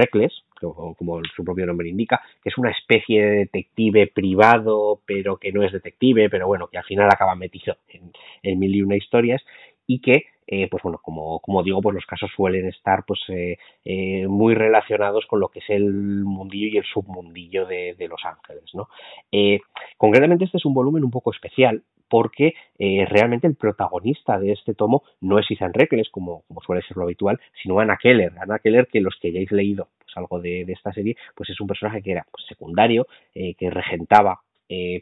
como, 0.62 1.22
su 1.36 1.44
propio 1.44 1.66
nombre 1.66 1.90
indica, 1.90 2.22
que 2.44 2.50
es 2.50 2.58
una 2.58 2.72
especie 2.72 3.22
de 3.26 3.36
detective 3.38 4.08
privado, 4.08 5.02
pero 5.06 5.38
que 5.38 5.52
no 5.52 5.64
es 5.64 5.72
detective, 5.72 6.30
pero 6.30 6.48
bueno, 6.48 6.68
que 6.68 6.78
al 6.78 6.84
final 6.86 7.10
acaba 7.12 7.36
metido 7.36 7.76
en, 8.44 8.60
mil 8.60 8.76
y 8.76 8.82
una 8.82 8.96
historias 8.96 9.44
y 9.88 10.00
que 10.00 10.26
eh, 10.48 10.68
pues 10.70 10.84
bueno, 10.84 11.00
como, 11.02 11.64
digo, 11.64 11.82
pues 11.82 11.96
los 11.96 12.06
casos 12.06 12.30
suelen 12.36 12.68
estar 12.68 13.06
pues 13.06 13.22
eh, 13.30 13.58
eh, 13.86 14.28
muy 14.28 14.54
relacionados 14.54 15.26
con 15.26 15.40
lo 15.40 15.48
que 15.48 15.60
es 15.60 15.70
el 15.70 16.26
mundillo 16.26 16.68
y 16.68 16.78
el 16.78 16.84
submundillo 16.84 17.66
de, 17.66 17.96
de 17.98 18.08
Los 18.10 18.20
Ángeles, 18.26 18.66
¿no? 18.74 18.90
concretamente 19.96 20.44
este 20.44 20.58
es 20.58 20.66
un 20.66 20.74
volumen 20.74 21.06
un 21.06 21.12
poco 21.12 21.32
especial 21.32 21.84
porque 22.10 22.54
realmente 22.78 23.48
el 23.48 23.56
protagonista 23.56 24.38
de 24.38 24.52
este 24.52 24.74
tomo 24.74 25.04
no 25.22 25.40
es 25.40 25.50
Ethan 25.50 25.74
Reckles, 25.74 26.10
como, 26.10 26.44
como 26.50 26.62
suele 26.62 26.82
ser 26.82 26.98
lo 26.98 27.04
habitual, 27.04 27.40
sino 27.64 27.80
Anna 27.80 27.98
Keller. 28.02 28.34
Anna 28.38 28.60
Keller, 28.60 28.88
que 28.88 29.00
los 29.00 29.16
que 29.22 29.30
hayáis 29.30 29.50
leído 29.54 29.88
algo 30.16 30.40
de, 30.40 30.66
de 30.66 30.74
esta 30.74 30.94
serie, 30.94 31.16
pues 31.36 31.50
es 31.50 31.60
un 31.60 31.68
personaje 31.68 32.02
que 32.02 32.12
era 32.12 32.26
pues, 32.32 32.46
secundario, 32.48 33.08
que 33.34 33.70
regentaba 33.70 34.42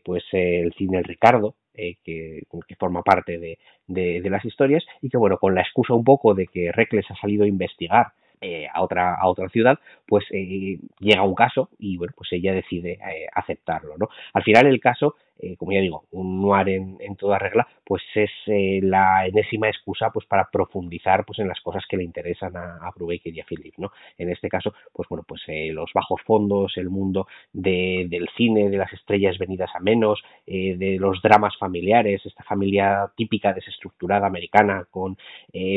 pues 0.03 0.23
el 0.31 0.73
cine 0.73 1.03
Ricardo, 1.03 1.55
eh, 1.79 1.95
que, 2.03 2.43
forma 2.77 3.01
parte 3.03 3.37
de, 3.37 3.57
de, 3.87 4.29
las 4.29 4.43
historias 4.43 4.83
y 5.01 5.09
que 5.09 5.17
bueno, 5.17 5.37
con 5.37 5.55
la 5.55 5.61
excusa 5.61 5.93
un 5.93 6.03
poco 6.03 6.33
de 6.33 6.47
que 6.47 6.71
Reckless 6.71 7.09
ha 7.09 7.15
salido 7.15 7.43
a 7.43 7.47
investigar 7.47 8.07
eh, 8.41 8.67
a 8.73 8.81
otra 8.81 9.15
a 9.15 9.27
otra 9.27 9.49
ciudad, 9.49 9.79
pues 10.07 10.25
eh, 10.31 10.77
llega 10.99 11.23
un 11.23 11.35
caso 11.35 11.69
y 11.77 11.97
bueno, 11.97 12.13
pues 12.15 12.31
ella 12.33 12.53
decide 12.53 12.93
eh, 12.93 13.27
aceptarlo, 13.33 13.97
¿no? 13.97 14.09
Al 14.33 14.43
final 14.43 14.67
el 14.67 14.79
caso 14.79 15.15
eh, 15.41 15.55
como 15.55 15.71
ya 15.71 15.79
digo, 15.79 16.03
un 16.11 16.41
noir 16.41 16.67
en, 16.69 16.97
en 16.99 17.15
toda 17.15 17.39
regla, 17.39 17.65
pues 17.85 18.03
es 18.13 18.29
eh, 18.47 18.81
la 18.83 19.25
enésima 19.25 19.69
excusa 19.69 20.09
pues 20.11 20.25
para 20.25 20.49
profundizar 20.51 21.23
pues 21.25 21.39
en 21.39 21.47
las 21.47 21.61
cosas 21.61 21.83
que 21.87 21.95
le 21.95 22.03
interesan 22.03 22.57
a, 22.57 22.75
a 22.75 22.91
Brubaker 22.93 23.33
y 23.33 23.39
a 23.39 23.45
Philip, 23.45 23.73
¿no? 23.77 23.91
En 24.17 24.29
este 24.29 24.49
caso, 24.49 24.73
pues 24.91 25.07
bueno, 25.07 25.23
pues 25.25 25.41
eh, 25.47 25.71
los 25.71 25.91
bajos 25.93 26.21
fondos, 26.25 26.75
el 26.75 26.89
mundo 26.89 27.27
de, 27.53 28.07
del 28.09 28.27
cine, 28.35 28.69
de 28.69 28.77
las 28.77 28.91
estrellas 28.91 29.37
venidas 29.37 29.69
a 29.73 29.79
menos, 29.79 30.21
de 30.45 30.97
los 30.99 31.21
dramas 31.21 31.55
familiares, 31.57 32.25
esta 32.25 32.43
familia 32.43 33.11
típica 33.15 33.53
desestructurada 33.53 34.25
americana 34.25 34.87
con, 34.89 35.17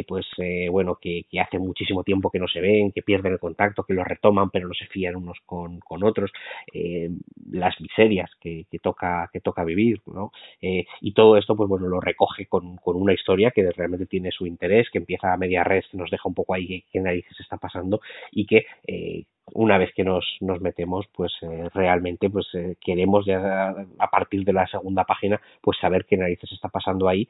pues 0.09 0.27
bueno, 0.70 0.98
que, 1.01 1.27
hace 1.40 1.59
muchísimo 1.59 2.03
tiempo 2.05 2.31
que 2.31 2.38
no 2.38 2.48
se 2.48 2.61
ven, 2.61 2.90
que 2.92 3.03
pierden 3.03 3.33
el 3.33 3.38
contacto, 3.38 3.85
que 3.85 3.94
lo 3.94 4.03
retoman, 4.05 4.51
pero 4.51 4.68
no 4.68 4.75
se 4.75 4.87
fían 4.87 5.16
unos 5.16 5.38
con, 5.44 5.81
con 5.81 6.03
otros, 6.05 6.31
las 7.51 7.79
miserias 7.81 8.31
que 8.40 8.66
toca 8.83 9.31
toca 9.53 9.65
vivir, 9.65 10.01
¿no? 10.07 10.33
Eh, 10.61 10.87
y 11.01 11.12
todo 11.12 11.37
esto, 11.37 11.57
pues 11.57 11.69
bueno, 11.69 11.87
lo 11.87 12.01
recoge 12.01 12.47
con, 12.47 12.77
con, 12.77 12.97
una 12.97 13.12
historia 13.12 13.51
que 13.51 13.71
realmente 13.71 14.07
tiene 14.07 14.31
su 14.31 14.47
interés, 14.47 14.88
que 14.91 14.99
empieza 14.99 15.33
a 15.33 15.37
media 15.37 15.65
red, 15.65 15.85
que 15.91 15.99
nos 15.99 16.11
deja 16.11 16.29
un 16.29 16.35
poco 16.35 16.55
ahí 16.55 16.85
qué 16.91 17.01
narices 17.01 17.38
está 17.41 17.57
pasando 17.57 18.01
y 18.31 18.47
que 18.47 18.67
eh, 18.87 19.25
una 19.55 19.77
vez 19.77 19.93
que 19.95 20.05
nos, 20.05 20.25
nos 20.41 20.61
metemos, 20.61 21.07
pues 21.15 21.33
eh, 21.43 21.69
realmente 21.75 22.31
pues 22.31 22.47
queremos 22.81 23.27
ya 23.27 23.75
a 23.99 24.11
partir 24.11 24.45
de 24.45 24.53
la 24.53 24.67
segunda 24.67 25.05
página 25.05 25.41
pues 25.61 25.79
saber 25.79 26.07
qué 26.07 26.17
narices 26.17 26.53
está 26.53 26.69
pasando 26.69 27.09
ahí 27.09 27.29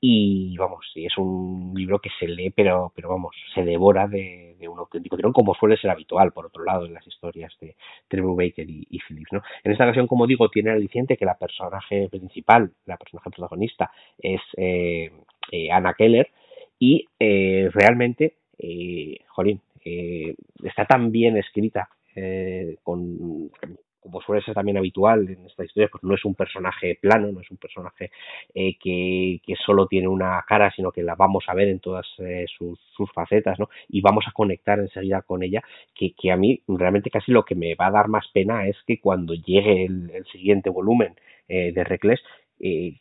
y 0.00 0.56
vamos, 0.58 0.84
y 0.94 1.06
es 1.06 1.16
un 1.16 1.72
libro 1.74 1.98
que 1.98 2.10
se 2.18 2.28
lee 2.28 2.50
pero 2.50 2.92
pero 2.94 3.08
vamos, 3.08 3.34
se 3.54 3.64
devora 3.64 4.06
de, 4.06 4.56
de 4.58 4.68
un 4.68 4.78
auténtico 4.78 5.16
tirón 5.16 5.32
como 5.32 5.54
suele 5.54 5.76
ser 5.76 5.90
habitual 5.90 6.32
por 6.32 6.46
otro 6.46 6.62
lado 6.64 6.86
en 6.86 6.94
las 6.94 7.06
historias 7.06 7.52
de 7.60 7.76
Trevor 8.08 8.36
Baker 8.36 8.68
y, 8.68 8.86
y 8.90 8.98
Phillips, 9.00 9.32
¿no? 9.32 9.42
En 9.62 9.72
esta 9.72 9.84
ocasión, 9.84 10.06
como 10.06 10.26
digo, 10.26 10.48
tiene 10.50 10.70
el 10.70 10.76
aliciente 10.76 11.16
que 11.16 11.24
la 11.24 11.38
personaje 11.38 12.08
principal, 12.10 12.72
la 12.86 12.96
personaje 12.96 13.30
protagonista 13.30 13.90
es 14.18 14.40
eh, 14.56 15.10
eh 15.52 15.70
Anna 15.70 15.94
Keller 15.94 16.30
y 16.78 17.06
eh, 17.18 17.70
realmente, 17.72 18.36
eh, 18.58 19.16
jolín, 19.28 19.60
eh, 19.84 20.34
está 20.62 20.84
tan 20.84 21.10
bien 21.10 21.36
escrita 21.36 21.88
con 22.84 23.50
como 24.04 24.20
suele 24.20 24.42
ser 24.42 24.52
también 24.52 24.76
habitual 24.76 25.26
en 25.30 25.46
esta 25.46 25.64
historia, 25.64 25.88
pues 25.90 26.04
no 26.04 26.14
es 26.14 26.22
un 26.26 26.34
personaje 26.34 26.98
plano, 27.00 27.32
no 27.32 27.40
es 27.40 27.50
un 27.50 27.56
personaje 27.56 28.10
eh, 28.54 28.76
que, 28.78 29.40
que, 29.42 29.54
solo 29.56 29.86
tiene 29.86 30.08
una 30.08 30.44
cara, 30.46 30.70
sino 30.76 30.92
que 30.92 31.02
la 31.02 31.14
vamos 31.14 31.44
a 31.48 31.54
ver 31.54 31.68
en 31.68 31.80
todas 31.80 32.06
eh, 32.18 32.44
sus, 32.58 32.78
sus, 32.94 33.10
facetas, 33.12 33.58
¿no? 33.58 33.70
Y 33.88 34.02
vamos 34.02 34.26
a 34.28 34.32
conectar 34.32 34.78
enseguida 34.78 35.22
con 35.22 35.42
ella, 35.42 35.62
que, 35.94 36.12
que, 36.12 36.30
a 36.30 36.36
mí 36.36 36.60
realmente 36.68 37.10
casi 37.10 37.32
lo 37.32 37.46
que 37.46 37.54
me 37.54 37.74
va 37.76 37.86
a 37.86 37.92
dar 37.92 38.08
más 38.08 38.28
pena 38.28 38.68
es 38.68 38.76
que 38.86 39.00
cuando 39.00 39.32
llegue 39.32 39.86
el, 39.86 40.24
siguiente 40.30 40.68
volumen 40.68 41.14
eh, 41.48 41.72
de 41.72 41.84
Reckless, 41.84 42.20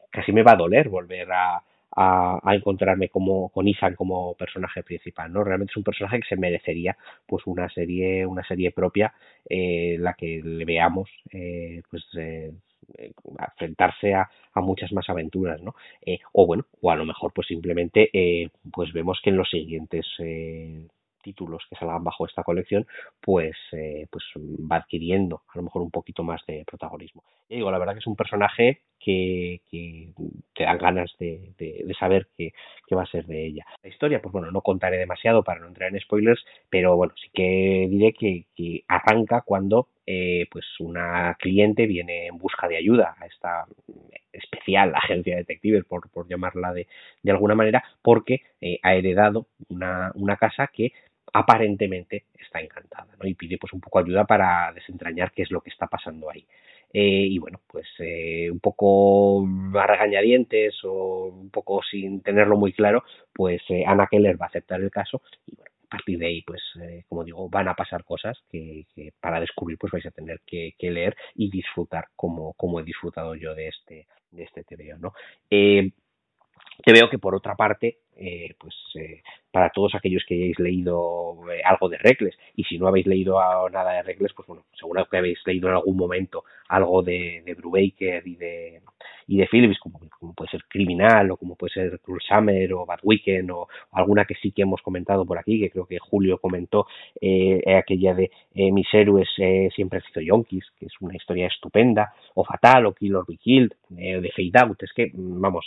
casi 0.09 0.31
me 0.31 0.43
va 0.43 0.53
a 0.53 0.57
doler 0.57 0.87
volver 0.87 1.31
a, 1.31 1.61
a, 1.95 2.39
a, 2.43 2.55
encontrarme 2.55 3.09
como 3.09 3.49
con 3.49 3.67
Ethan 3.67 3.95
como 3.95 4.35
personaje 4.35 4.83
principal, 4.83 5.31
¿no? 5.31 5.43
Realmente 5.43 5.71
es 5.71 5.77
un 5.77 5.83
personaje 5.83 6.19
que 6.19 6.27
se 6.27 6.35
merecería 6.35 6.97
pues 7.27 7.45
una 7.47 7.69
serie, 7.69 8.25
una 8.25 8.43
serie 8.43 8.71
propia, 8.71 9.13
eh, 9.49 9.97
la 9.99 10.13
que 10.13 10.41
le 10.43 10.65
veamos 10.65 11.09
eh, 11.31 11.81
pues 11.89 12.03
eh, 12.17 12.51
enfrentarse 13.39 14.13
a, 14.13 14.29
a, 14.53 14.61
muchas 14.61 14.91
más 14.91 15.09
aventuras, 15.09 15.61
¿no? 15.61 15.75
Eh, 16.05 16.19
o 16.33 16.45
bueno, 16.45 16.65
o 16.81 16.91
a 16.91 16.95
lo 16.95 17.05
mejor 17.05 17.31
pues 17.33 17.47
simplemente 17.47 18.09
eh, 18.13 18.49
pues 18.71 18.91
vemos 18.93 19.19
que 19.23 19.29
en 19.29 19.37
los 19.37 19.49
siguientes 19.49 20.05
eh, 20.19 20.87
títulos 21.53 21.63
que 21.69 21.75
salgan 21.75 22.03
bajo 22.03 22.25
esta 22.25 22.43
colección, 22.43 22.85
pues, 23.21 23.55
eh, 23.71 24.07
pues 24.09 24.23
va 24.37 24.77
adquiriendo 24.77 25.41
a 25.53 25.57
lo 25.57 25.63
mejor 25.63 25.81
un 25.81 25.91
poquito 25.91 26.23
más 26.23 26.41
de 26.47 26.63
protagonismo. 26.65 27.23
Y 27.49 27.55
digo, 27.55 27.71
la 27.71 27.77
verdad 27.77 27.93
que 27.93 27.99
es 27.99 28.07
un 28.07 28.15
personaje 28.15 28.81
que, 28.99 29.61
que 29.69 30.09
te 30.55 30.63
dan 30.63 30.77
ganas 30.77 31.11
de, 31.19 31.53
de, 31.57 31.93
saber 31.99 32.27
qué, 32.37 32.53
qué, 32.87 32.95
va 32.95 33.03
a 33.03 33.07
ser 33.07 33.25
de 33.25 33.45
ella. 33.45 33.65
La 33.83 33.89
historia, 33.89 34.21
pues 34.21 34.31
bueno, 34.31 34.49
no 34.51 34.61
contaré 34.61 34.97
demasiado 34.97 35.43
para 35.43 35.59
no 35.59 35.67
entrar 35.67 35.89
en 35.89 35.99
spoilers, 35.99 36.43
pero 36.69 36.95
bueno, 36.95 37.13
sí 37.21 37.29
que 37.33 37.87
diré 37.89 38.13
que, 38.13 38.45
que 38.55 38.83
arranca 38.87 39.41
cuando 39.41 39.89
eh, 40.05 40.47
pues 40.51 40.65
una 40.79 41.35
cliente 41.39 41.85
viene 41.85 42.27
en 42.27 42.37
busca 42.37 42.67
de 42.67 42.77
ayuda 42.77 43.15
a 43.19 43.25
esta 43.25 43.65
especial 44.33 44.93
agencia 44.95 45.35
de 45.35 45.41
detectives, 45.41 45.85
por, 45.85 46.09
por 46.09 46.27
llamarla 46.27 46.73
de, 46.73 46.87
de 47.21 47.31
alguna 47.31 47.55
manera, 47.55 47.83
porque 48.01 48.41
eh, 48.59 48.79
ha 48.81 48.95
heredado 48.95 49.47
una, 49.69 50.11
una 50.15 50.37
casa 50.37 50.69
que 50.73 50.91
aparentemente 51.31 52.25
está 52.39 52.59
encantada, 52.59 53.07
¿no? 53.19 53.27
Y 53.27 53.35
pide 53.35 53.57
pues 53.57 53.73
un 53.73 53.81
poco 53.81 53.99
ayuda 53.99 54.25
para 54.25 54.71
desentrañar 54.73 55.31
qué 55.31 55.43
es 55.43 55.51
lo 55.51 55.61
que 55.61 55.69
está 55.69 55.87
pasando 55.87 56.29
ahí. 56.29 56.45
Eh, 56.95 57.25
y 57.27 57.39
bueno, 57.39 57.59
pues 57.67 57.87
eh, 57.99 58.51
un 58.51 58.59
poco 58.59 59.43
a 59.79 59.87
regañadientes 59.87 60.75
o 60.83 61.25
un 61.25 61.49
poco 61.49 61.81
sin 61.81 62.21
tenerlo 62.21 62.55
muy 62.55 62.71
claro, 62.71 63.03
pues 63.33 63.63
eh, 63.69 63.83
Anna 63.85 64.07
Keller 64.09 64.39
va 64.39 64.45
a 64.45 64.49
aceptar 64.49 64.79
el 64.79 64.91
caso 64.91 65.23
y 65.47 65.55
bueno, 65.55 65.71
a 65.87 65.89
partir 65.89 66.19
de 66.19 66.27
ahí, 66.27 66.41
pues 66.43 66.61
eh, 66.81 67.03
como 67.09 67.23
digo, 67.23 67.49
van 67.49 67.67
a 67.67 67.73
pasar 67.73 68.03
cosas 68.03 68.37
que, 68.51 68.85
para 69.19 69.39
descubrir 69.39 69.79
pues 69.79 69.91
vais 69.91 70.05
a 70.05 70.11
tener 70.11 70.41
que, 70.45 70.75
leer 70.81 71.15
y 71.33 71.49
disfrutar 71.49 72.09
como, 72.15 72.53
como 72.53 72.79
he 72.79 72.83
disfrutado 72.83 73.33
yo 73.33 73.55
de 73.55 73.69
este, 73.69 74.05
de 74.29 74.43
este 74.43 74.63
¿no? 74.99 75.13
Que 75.49 76.91
veo 76.91 77.09
que 77.09 77.19
por 77.19 77.35
otra 77.35 77.55
parte 77.55 77.97
eh, 78.15 78.53
pues 78.59 78.75
eh, 78.95 79.23
para 79.51 79.71
todos 79.71 79.95
aquellos 79.95 80.23
que 80.27 80.35
hayáis 80.35 80.59
leído 80.59 81.35
eh, 81.51 81.61
algo 81.65 81.89
de 81.89 81.97
Regles 81.97 82.37
y 82.55 82.63
si 82.63 82.77
no 82.77 82.87
habéis 82.87 83.07
leído 83.07 83.39
nada 83.71 83.93
de 83.93 84.03
Regles 84.03 84.33
pues 84.33 84.47
bueno 84.47 84.65
seguro 84.79 85.07
que 85.09 85.17
habéis 85.17 85.39
leído 85.47 85.67
en 85.67 85.73
algún 85.73 85.97
momento 85.97 86.43
algo 86.69 87.01
de, 87.01 87.41
de 87.43 87.53
Brubaker 87.55 88.27
y 88.27 88.35
de 88.35 88.81
y 89.25 89.37
de 89.37 89.47
Phillips 89.47 89.79
como, 89.79 89.99
puede 90.35 90.51
ser 90.51 90.63
Criminal 90.65 91.31
o 91.31 91.37
como 91.37 91.55
puede 91.55 91.73
ser 91.73 91.99
Cruel 92.01 92.21
Summer 92.21 92.73
o 92.73 92.85
Bad 92.85 92.99
o, 93.51 93.67
alguna 93.93 94.25
que 94.25 94.35
sí 94.35 94.51
que 94.51 94.61
hemos 94.61 94.81
comentado 94.81 95.25
por 95.25 95.39
aquí 95.39 95.59
que 95.59 95.71
creo 95.71 95.87
que 95.87 95.97
Julio 95.97 96.37
comentó 96.37 96.85
aquella 97.19 98.13
de 98.13 98.29
Mis 98.53 98.93
héroes 98.93 99.29
siempre 99.73 99.99
han 99.99 100.13
sido 100.13 100.21
yonkis 100.21 100.65
que 100.77 100.85
es 100.85 100.93
una 100.99 101.15
historia 101.15 101.47
estupenda 101.47 102.13
o 102.35 102.43
Fatal 102.43 102.85
o 102.85 102.93
Kill 102.93 103.15
or 103.15 103.25
Be 103.27 103.37
Killed 103.37 103.71
de 103.89 104.31
Fade 104.35 104.65
Out. 104.65 104.83
Es 104.83 104.93
que 104.93 105.11
vamos 105.13 105.65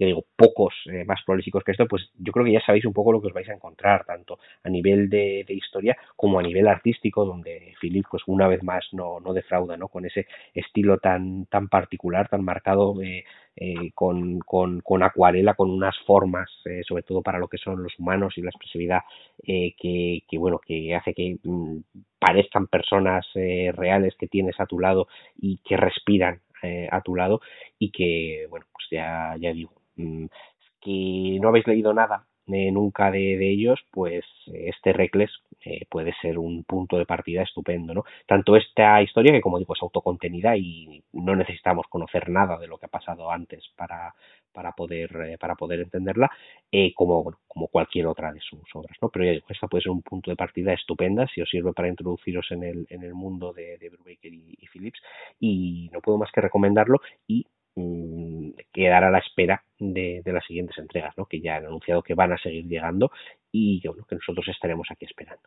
que 0.00 0.06
digo, 0.06 0.24
pocos 0.34 0.72
eh, 0.86 1.04
más 1.04 1.20
prolíficos 1.26 1.62
que 1.62 1.72
esto, 1.72 1.86
pues 1.86 2.10
yo 2.18 2.32
creo 2.32 2.46
que 2.46 2.52
ya 2.52 2.64
sabéis 2.64 2.86
un 2.86 2.94
poco 2.94 3.12
lo 3.12 3.20
que 3.20 3.26
os 3.26 3.34
vais 3.34 3.50
a 3.50 3.52
encontrar, 3.52 4.06
tanto 4.06 4.38
a 4.64 4.70
nivel 4.70 5.10
de, 5.10 5.44
historia 5.50 5.94
como 6.16 6.38
a 6.38 6.42
nivel 6.42 6.68
artístico, 6.68 7.26
donde 7.26 7.74
Philip, 7.78 8.06
pues 8.10 8.22
una 8.26 8.48
vez 8.48 8.62
más, 8.62 8.82
no, 8.92 9.20
no 9.20 9.34
defrauda, 9.34 9.76
¿no? 9.76 9.88
Con 9.88 10.06
ese 10.06 10.26
estilo 10.54 10.96
tan, 10.96 11.44
tan 11.50 11.68
particular, 11.68 12.30
tan 12.30 12.42
marcado, 12.42 13.02
eh, 13.02 13.24
eh, 13.56 13.90
con, 13.94 14.38
con, 14.38 14.80
con, 14.80 15.02
acuarela, 15.02 15.52
con 15.52 15.70
unas 15.70 15.98
formas, 16.06 16.48
sobre 16.88 17.02
todo 17.02 17.20
para 17.20 17.38
lo 17.38 17.48
que 17.48 17.58
son 17.58 17.82
los 17.82 17.92
humanos 17.98 18.38
y 18.38 18.40
la 18.40 18.48
expresividad 18.48 19.00
que, 19.44 20.22
que, 20.26 20.38
bueno, 20.38 20.60
que 20.66 20.94
hace 20.94 21.12
que 21.12 21.36
mm, 21.44 21.76
parezcan 22.18 22.68
personas 22.68 23.26
reales 23.34 24.14
que 24.18 24.28
tienes 24.28 24.58
a 24.60 24.64
tu 24.66 24.78
lado 24.78 25.08
y 25.36 25.58
que 25.58 25.76
respiran 25.76 26.40
a 26.90 27.00
tu 27.02 27.14
lado 27.16 27.40
y 27.78 27.90
que, 27.90 28.46
bueno, 28.48 28.66
pues 28.72 28.86
ya, 28.90 29.34
ya 29.38 29.52
digo, 29.52 29.79
que 30.80 31.38
no 31.40 31.48
habéis 31.48 31.66
leído 31.66 31.92
nada 31.92 32.26
eh, 32.52 32.70
nunca 32.72 33.10
de, 33.10 33.50
ellos, 33.50 33.78
pues 33.90 34.24
este 34.46 34.92
Reckless 34.92 35.30
eh, 35.64 35.86
puede 35.88 36.12
ser 36.20 36.38
un 36.38 36.64
punto 36.64 36.98
de 36.98 37.06
partida 37.06 37.42
estupendo, 37.42 37.94
¿no? 37.94 38.04
Tanto 38.26 38.56
esta 38.56 39.00
historia 39.02 39.32
que, 39.32 39.40
como 39.40 39.58
digo, 39.58 39.74
es 39.74 39.82
autocontenida 39.82 40.56
y 40.56 41.04
no 41.12 41.36
necesitamos 41.36 41.86
conocer 41.88 42.28
nada 42.28 42.58
de 42.58 42.66
lo 42.66 42.78
que 42.78 42.86
ha 42.86 42.88
pasado 42.88 43.30
antes 43.30 43.64
para, 43.76 44.14
para 44.52 44.72
poder 44.72 45.10
eh, 45.28 45.38
para 45.38 45.54
poder 45.54 45.80
entenderla, 45.80 46.30
como 46.94 47.32
como 47.46 47.68
cualquier 47.68 48.06
otra 48.06 48.32
de 48.32 48.40
sus 48.40 48.62
obras, 48.74 48.96
¿no? 49.00 49.10
Pero 49.10 49.26
ya 49.26 49.32
digo, 49.32 49.46
esta 49.48 49.68
puede 49.68 49.82
ser 49.82 49.92
un 49.92 50.02
punto 50.02 50.30
de 50.30 50.36
partida 50.36 50.72
estupenda 50.72 51.28
si 51.28 51.40
os 51.42 51.48
sirve 51.48 51.72
para 51.72 51.88
introduciros 51.88 52.50
en 52.50 52.64
el 52.64 52.86
en 52.90 53.02
el 53.04 53.14
mundo 53.14 53.52
de, 53.52 53.78
de 53.78 53.90
Brubaker 53.90 54.32
y, 54.32 54.56
y 54.58 54.66
Phillips 54.66 55.00
y 55.38 55.90
no 55.92 56.00
puedo 56.00 56.18
más 56.18 56.32
que 56.32 56.40
recomendarlo 56.40 57.00
y 57.28 57.46
Mm, 57.76 58.50
quedar 58.72 59.04
a 59.04 59.10
la 59.10 59.18
espera 59.18 59.62
de, 59.80 60.22
las 60.26 60.44
siguientes 60.44 60.78
entregas, 60.78 61.16
¿no? 61.16 61.26
que 61.26 61.40
ya 61.40 61.56
han 61.56 61.66
anunciado 61.66 62.02
que 62.02 62.14
van 62.14 62.32
a 62.32 62.38
seguir 62.38 62.66
llegando 62.66 63.10
y 63.50 63.80
que, 63.80 63.88
que 64.08 64.14
nosotros 64.14 64.46
estaremos 64.48 64.88
aquí 64.90 65.06
esperando. 65.06 65.42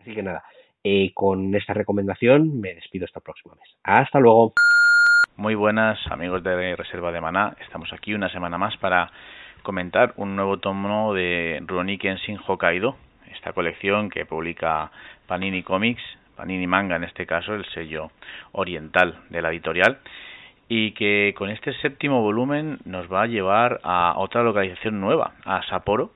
Así 0.00 0.14
que 0.14 0.22
nada, 0.22 0.44
eh, 0.84 1.12
con 1.12 1.54
esta 1.54 1.74
recomendación 1.74 2.60
me 2.60 2.74
despido 2.74 3.06
hasta 3.06 3.18
el 3.18 3.24
próximo 3.24 3.54
mes. 3.56 3.68
Hasta 3.82 4.20
luego. 4.20 4.52
Muy 5.36 5.54
buenas 5.54 5.98
amigos 6.10 6.42
de 6.42 6.76
Reserva 6.76 7.12
de 7.12 7.20
Maná, 7.20 7.56
estamos 7.64 7.92
aquí 7.92 8.12
una 8.12 8.28
semana 8.28 8.58
más 8.58 8.76
para 8.78 9.10
comentar 9.62 10.12
un 10.16 10.34
nuevo 10.34 10.58
tomo 10.58 11.14
de 11.14 11.62
Rurouni 11.64 11.98
Kenshin 11.98 12.38
Hokkaido, 12.44 12.96
esta 13.30 13.52
colección 13.52 14.10
que 14.10 14.26
publica 14.26 14.90
Panini 15.26 15.62
Comics, 15.62 16.02
Panini 16.36 16.66
Manga 16.66 16.96
en 16.96 17.04
este 17.04 17.26
caso, 17.26 17.54
el 17.54 17.64
sello 17.66 18.10
oriental 18.52 19.20
de 19.30 19.42
la 19.42 19.50
editorial 19.50 19.98
y 20.68 20.92
que 20.92 21.34
con 21.36 21.50
este 21.50 21.72
séptimo 21.74 22.22
volumen 22.22 22.78
nos 22.84 23.10
va 23.10 23.22
a 23.22 23.26
llevar 23.26 23.80
a 23.82 24.14
otra 24.16 24.42
localización 24.42 25.00
nueva, 25.00 25.32
a 25.44 25.62
Sapporo, 25.62 26.10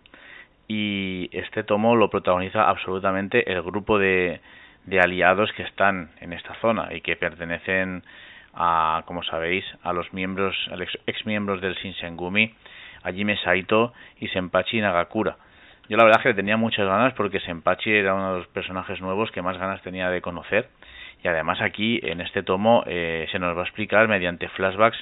y 0.68 1.28
este 1.32 1.64
tomo 1.64 1.96
lo 1.96 2.10
protagoniza 2.10 2.68
absolutamente 2.68 3.50
el 3.50 3.62
grupo 3.62 3.98
de, 3.98 4.40
de 4.84 5.00
aliados 5.00 5.52
que 5.52 5.62
están 5.62 6.10
en 6.20 6.32
esta 6.32 6.54
zona 6.60 6.88
y 6.94 7.00
que 7.00 7.16
pertenecen 7.16 8.02
a, 8.54 9.02
como 9.06 9.22
sabéis, 9.22 9.64
a 9.82 9.92
los 9.92 10.12
miembros, 10.12 10.56
a 10.70 10.76
ex 11.06 11.26
miembros 11.26 11.60
del 11.60 11.74
Shinsengumi, 11.74 12.54
Hajime 13.02 13.36
Saito 13.38 13.92
y 14.20 14.28
Senpachi 14.28 14.80
Nagakura. 14.80 15.36
Yo 15.88 15.96
la 15.96 16.04
verdad 16.04 16.20
es 16.20 16.24
que 16.24 16.34
tenía 16.34 16.56
muchas 16.56 16.86
ganas 16.86 17.12
porque 17.14 17.40
Senpachi 17.40 17.90
era 17.90 18.14
uno 18.14 18.32
de 18.34 18.38
los 18.40 18.48
personajes 18.48 19.00
nuevos 19.00 19.30
que 19.32 19.42
más 19.42 19.58
ganas 19.58 19.82
tenía 19.82 20.10
de 20.10 20.20
conocer 20.20 20.68
y 21.22 21.28
además 21.28 21.60
aquí 21.60 22.00
en 22.02 22.20
este 22.20 22.42
tomo 22.42 22.82
eh, 22.86 23.26
se 23.30 23.38
nos 23.38 23.56
va 23.56 23.60
a 23.60 23.64
explicar 23.64 24.08
mediante 24.08 24.48
flashbacks 24.48 24.98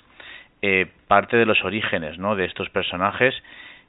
eh, 0.63 0.87
parte 1.09 1.37
de 1.37 1.47
los 1.47 1.65
orígenes 1.65 2.19
¿no? 2.19 2.37
de 2.37 2.45
estos 2.45 2.69
personajes, 2.69 3.35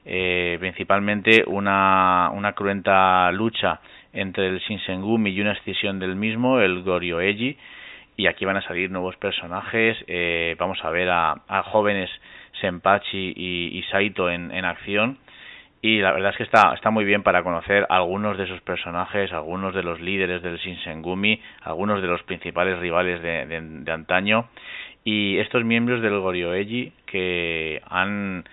eh, 0.06 0.58
principalmente 0.60 1.44
una, 1.46 2.30
una 2.34 2.54
cruenta 2.54 3.32
lucha 3.32 3.82
entre 4.14 4.48
el 4.48 4.60
Shinsengumi 4.60 5.32
y 5.32 5.42
una 5.42 5.52
escisión 5.52 6.00
del 6.00 6.16
mismo, 6.16 6.60
el 6.60 6.84
Goryoeji, 6.84 7.58
y 8.18 8.28
aquí 8.28 8.46
van 8.46 8.58
a 8.58 8.62
salir 8.62 8.92
nuevos 8.92 9.16
personajes, 9.18 9.98
vamos 10.58 10.84
a 10.84 10.90
ver 10.90 11.10
a, 11.10 11.42
a 11.48 11.64
jóvenes 11.64 12.10
Senpachi 12.60 13.34
y, 13.36 13.78
y 13.78 13.84
Saito 13.84 14.30
en, 14.30 14.52
en 14.52 14.66
acción, 14.66 15.18
y 15.82 16.00
la 16.00 16.12
verdad 16.12 16.32
es 16.32 16.38
que 16.38 16.44
está, 16.44 16.74
está 16.76 16.92
muy 16.92 17.06
bien 17.06 17.24
para 17.24 17.42
conocer 17.42 17.88
algunos 17.90 18.38
de 18.38 18.44
esos 18.44 18.62
personajes, 18.62 19.34
algunos 19.34 19.74
de 19.74 19.82
los 19.82 20.00
líderes 20.00 20.44
del 20.44 20.58
Shinsengumi, 20.58 21.42
algunos 21.64 22.04
de 22.04 22.08
los 22.08 22.22
principales 22.24 22.78
rivales 22.78 23.22
de, 23.24 23.46
de, 23.48 23.92
antaño. 23.92 24.48
Y 25.04 25.40
estos 25.40 25.64
miembros 25.64 26.04
del 26.04 26.20
Goryoeji 26.20 26.94
que 27.08 27.82
han 27.90 28.44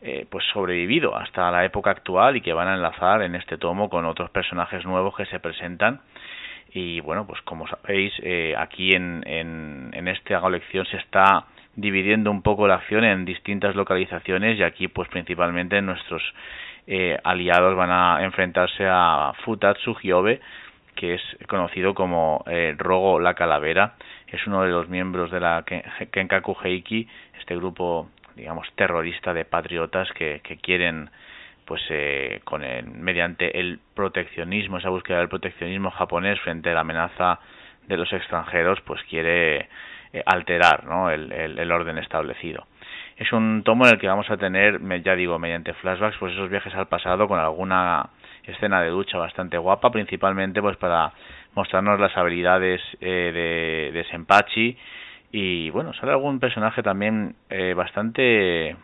eh, 0.00 0.26
pues 0.30 0.44
sobrevivido 0.52 1.16
hasta 1.16 1.50
la 1.50 1.64
época 1.64 1.90
actual 1.90 2.36
y 2.36 2.40
que 2.40 2.52
van 2.52 2.68
a 2.68 2.74
enlazar 2.74 3.22
en 3.22 3.34
este 3.34 3.58
tomo 3.58 3.90
con 3.90 4.04
otros 4.04 4.30
personajes 4.30 4.84
nuevos 4.84 5.16
que 5.16 5.26
se 5.26 5.40
presentan. 5.40 6.00
Y 6.72 7.00
bueno 7.00 7.26
pues 7.26 7.42
como 7.42 7.66
sabéis 7.66 8.12
eh, 8.22 8.54
aquí 8.56 8.92
en, 8.92 9.24
en, 9.26 9.90
en 9.92 10.06
esta 10.06 10.40
colección 10.40 10.86
se 10.86 10.98
está 10.98 11.46
dividiendo 11.74 12.30
un 12.30 12.42
poco 12.42 12.68
la 12.68 12.76
acción 12.76 13.04
en 13.04 13.24
distintas 13.24 13.74
localizaciones 13.74 14.58
y 14.58 14.62
aquí 14.62 14.88
pues 14.88 15.08
principalmente 15.08 15.78
en 15.78 15.86
nuestros 15.86 16.22
eh, 16.86 17.18
aliados 17.24 17.74
van 17.76 17.90
a 17.90 18.24
enfrentarse 18.24 18.86
a 18.88 19.32
Futatsu 19.44 19.94
Hyobe, 19.94 20.40
que 20.94 21.14
es 21.14 21.22
conocido 21.48 21.94
como 21.94 22.44
eh, 22.46 22.74
Rogo 22.78 23.20
la 23.20 23.34
Calavera, 23.34 23.94
es 24.26 24.46
uno 24.46 24.62
de 24.62 24.70
los 24.70 24.88
miembros 24.88 25.30
de 25.30 25.40
la 25.40 25.64
Kenkaku 25.64 26.56
Heiki, 26.62 27.08
este 27.38 27.56
grupo, 27.56 28.08
digamos, 28.34 28.66
terrorista 28.74 29.32
de 29.34 29.44
patriotas 29.44 30.10
que, 30.12 30.40
que 30.42 30.56
quieren, 30.56 31.10
pues, 31.64 31.82
eh, 31.90 32.40
con 32.44 32.64
el, 32.64 32.86
mediante 32.86 33.60
el 33.60 33.78
proteccionismo, 33.94 34.78
esa 34.78 34.88
búsqueda 34.88 35.18
del 35.18 35.28
proteccionismo 35.28 35.90
japonés 35.90 36.40
frente 36.40 36.70
a 36.70 36.74
la 36.74 36.80
amenaza 36.80 37.40
de 37.86 37.96
los 37.96 38.12
extranjeros, 38.12 38.80
pues 38.80 39.02
quiere 39.04 39.68
eh, 40.12 40.22
alterar 40.24 40.84
¿no? 40.84 41.10
el, 41.10 41.30
el 41.32 41.72
orden 41.72 41.98
establecido 41.98 42.66
es 43.16 43.32
un 43.32 43.62
tomo 43.64 43.86
en 43.86 43.94
el 43.94 43.98
que 43.98 44.08
vamos 44.08 44.30
a 44.30 44.36
tener, 44.36 44.80
ya 45.02 45.16
digo, 45.16 45.38
mediante 45.38 45.72
flashbacks, 45.74 46.18
pues 46.18 46.34
esos 46.34 46.50
viajes 46.50 46.74
al 46.74 46.86
pasado 46.86 47.26
con 47.26 47.38
alguna 47.38 48.10
escena 48.44 48.82
de 48.82 48.90
ducha 48.90 49.18
bastante 49.18 49.58
guapa, 49.58 49.90
principalmente 49.90 50.60
pues 50.60 50.76
para 50.76 51.12
mostrarnos 51.54 51.98
las 51.98 52.16
habilidades 52.16 52.80
eh, 53.00 53.90
de, 53.90 53.98
de 53.98 54.04
Senpachi 54.10 54.76
y 55.32 55.70
bueno, 55.70 55.92
sale 55.94 56.12
algún 56.12 56.38
personaje 56.38 56.82
también 56.82 57.34
eh, 57.50 57.74
bastante 57.74 58.76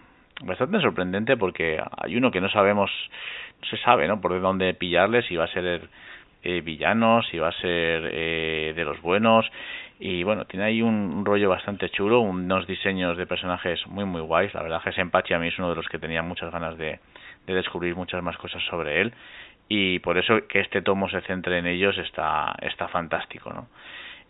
bastante 0.43 0.81
sorprendente 0.81 1.37
porque 1.37 1.81
hay 1.99 2.17
uno 2.17 2.31
que 2.31 2.41
no 2.41 2.49
sabemos, 2.49 2.91
no 3.61 3.69
se 3.69 3.77
sabe, 3.79 4.09
¿no? 4.09 4.21
Por 4.21 4.41
dónde 4.41 4.75
pillarle, 4.75 5.23
si 5.23 5.37
va 5.37 5.45
a 5.45 5.49
ser 5.49 5.89
eh, 6.43 6.61
villano, 6.61 7.23
si 7.23 7.39
va 7.39 7.49
a 7.49 7.61
ser 7.61 8.11
eh, 8.13 8.73
de 8.75 8.85
los 8.85 9.01
buenos 9.01 9.49
y 10.05 10.25
bueno, 10.25 10.47
tiene 10.47 10.65
ahí 10.65 10.83
un, 10.83 11.25
rollo 11.25 11.49
bastante 11.49 11.89
chulo, 11.89 12.19
unos 12.19 12.67
diseños 12.67 13.17
de 13.17 13.25
personajes 13.25 13.87
muy 13.87 14.05
muy 14.05 14.21
guays, 14.21 14.53
la 14.53 14.61
verdad 14.61 14.83
que 14.83 14.91
Senpachi 14.91 15.33
a 15.33 15.39
mí 15.39 15.47
es 15.47 15.59
uno 15.61 15.71
de 15.71 15.77
los 15.77 15.87
que 15.87 16.01
tenía 16.01 16.23
muchas 16.23 16.51
ganas 16.51 16.77
de, 16.77 16.99
de 17.47 17.55
descubrir 17.55 17.95
muchas 17.95 18.21
más 18.21 18.37
cosas 18.37 18.61
sobre 18.65 19.01
él 19.01 19.15
y 19.69 20.01
por 20.01 20.19
eso 20.19 20.41
que 20.49 20.59
este 20.59 20.83
tomo 20.83 21.09
se 21.09 21.21
centre 21.21 21.57
en 21.57 21.67
ellos 21.67 21.97
está, 21.99 22.53
está 22.63 22.89
fantástico, 22.89 23.53
¿no? 23.53 23.69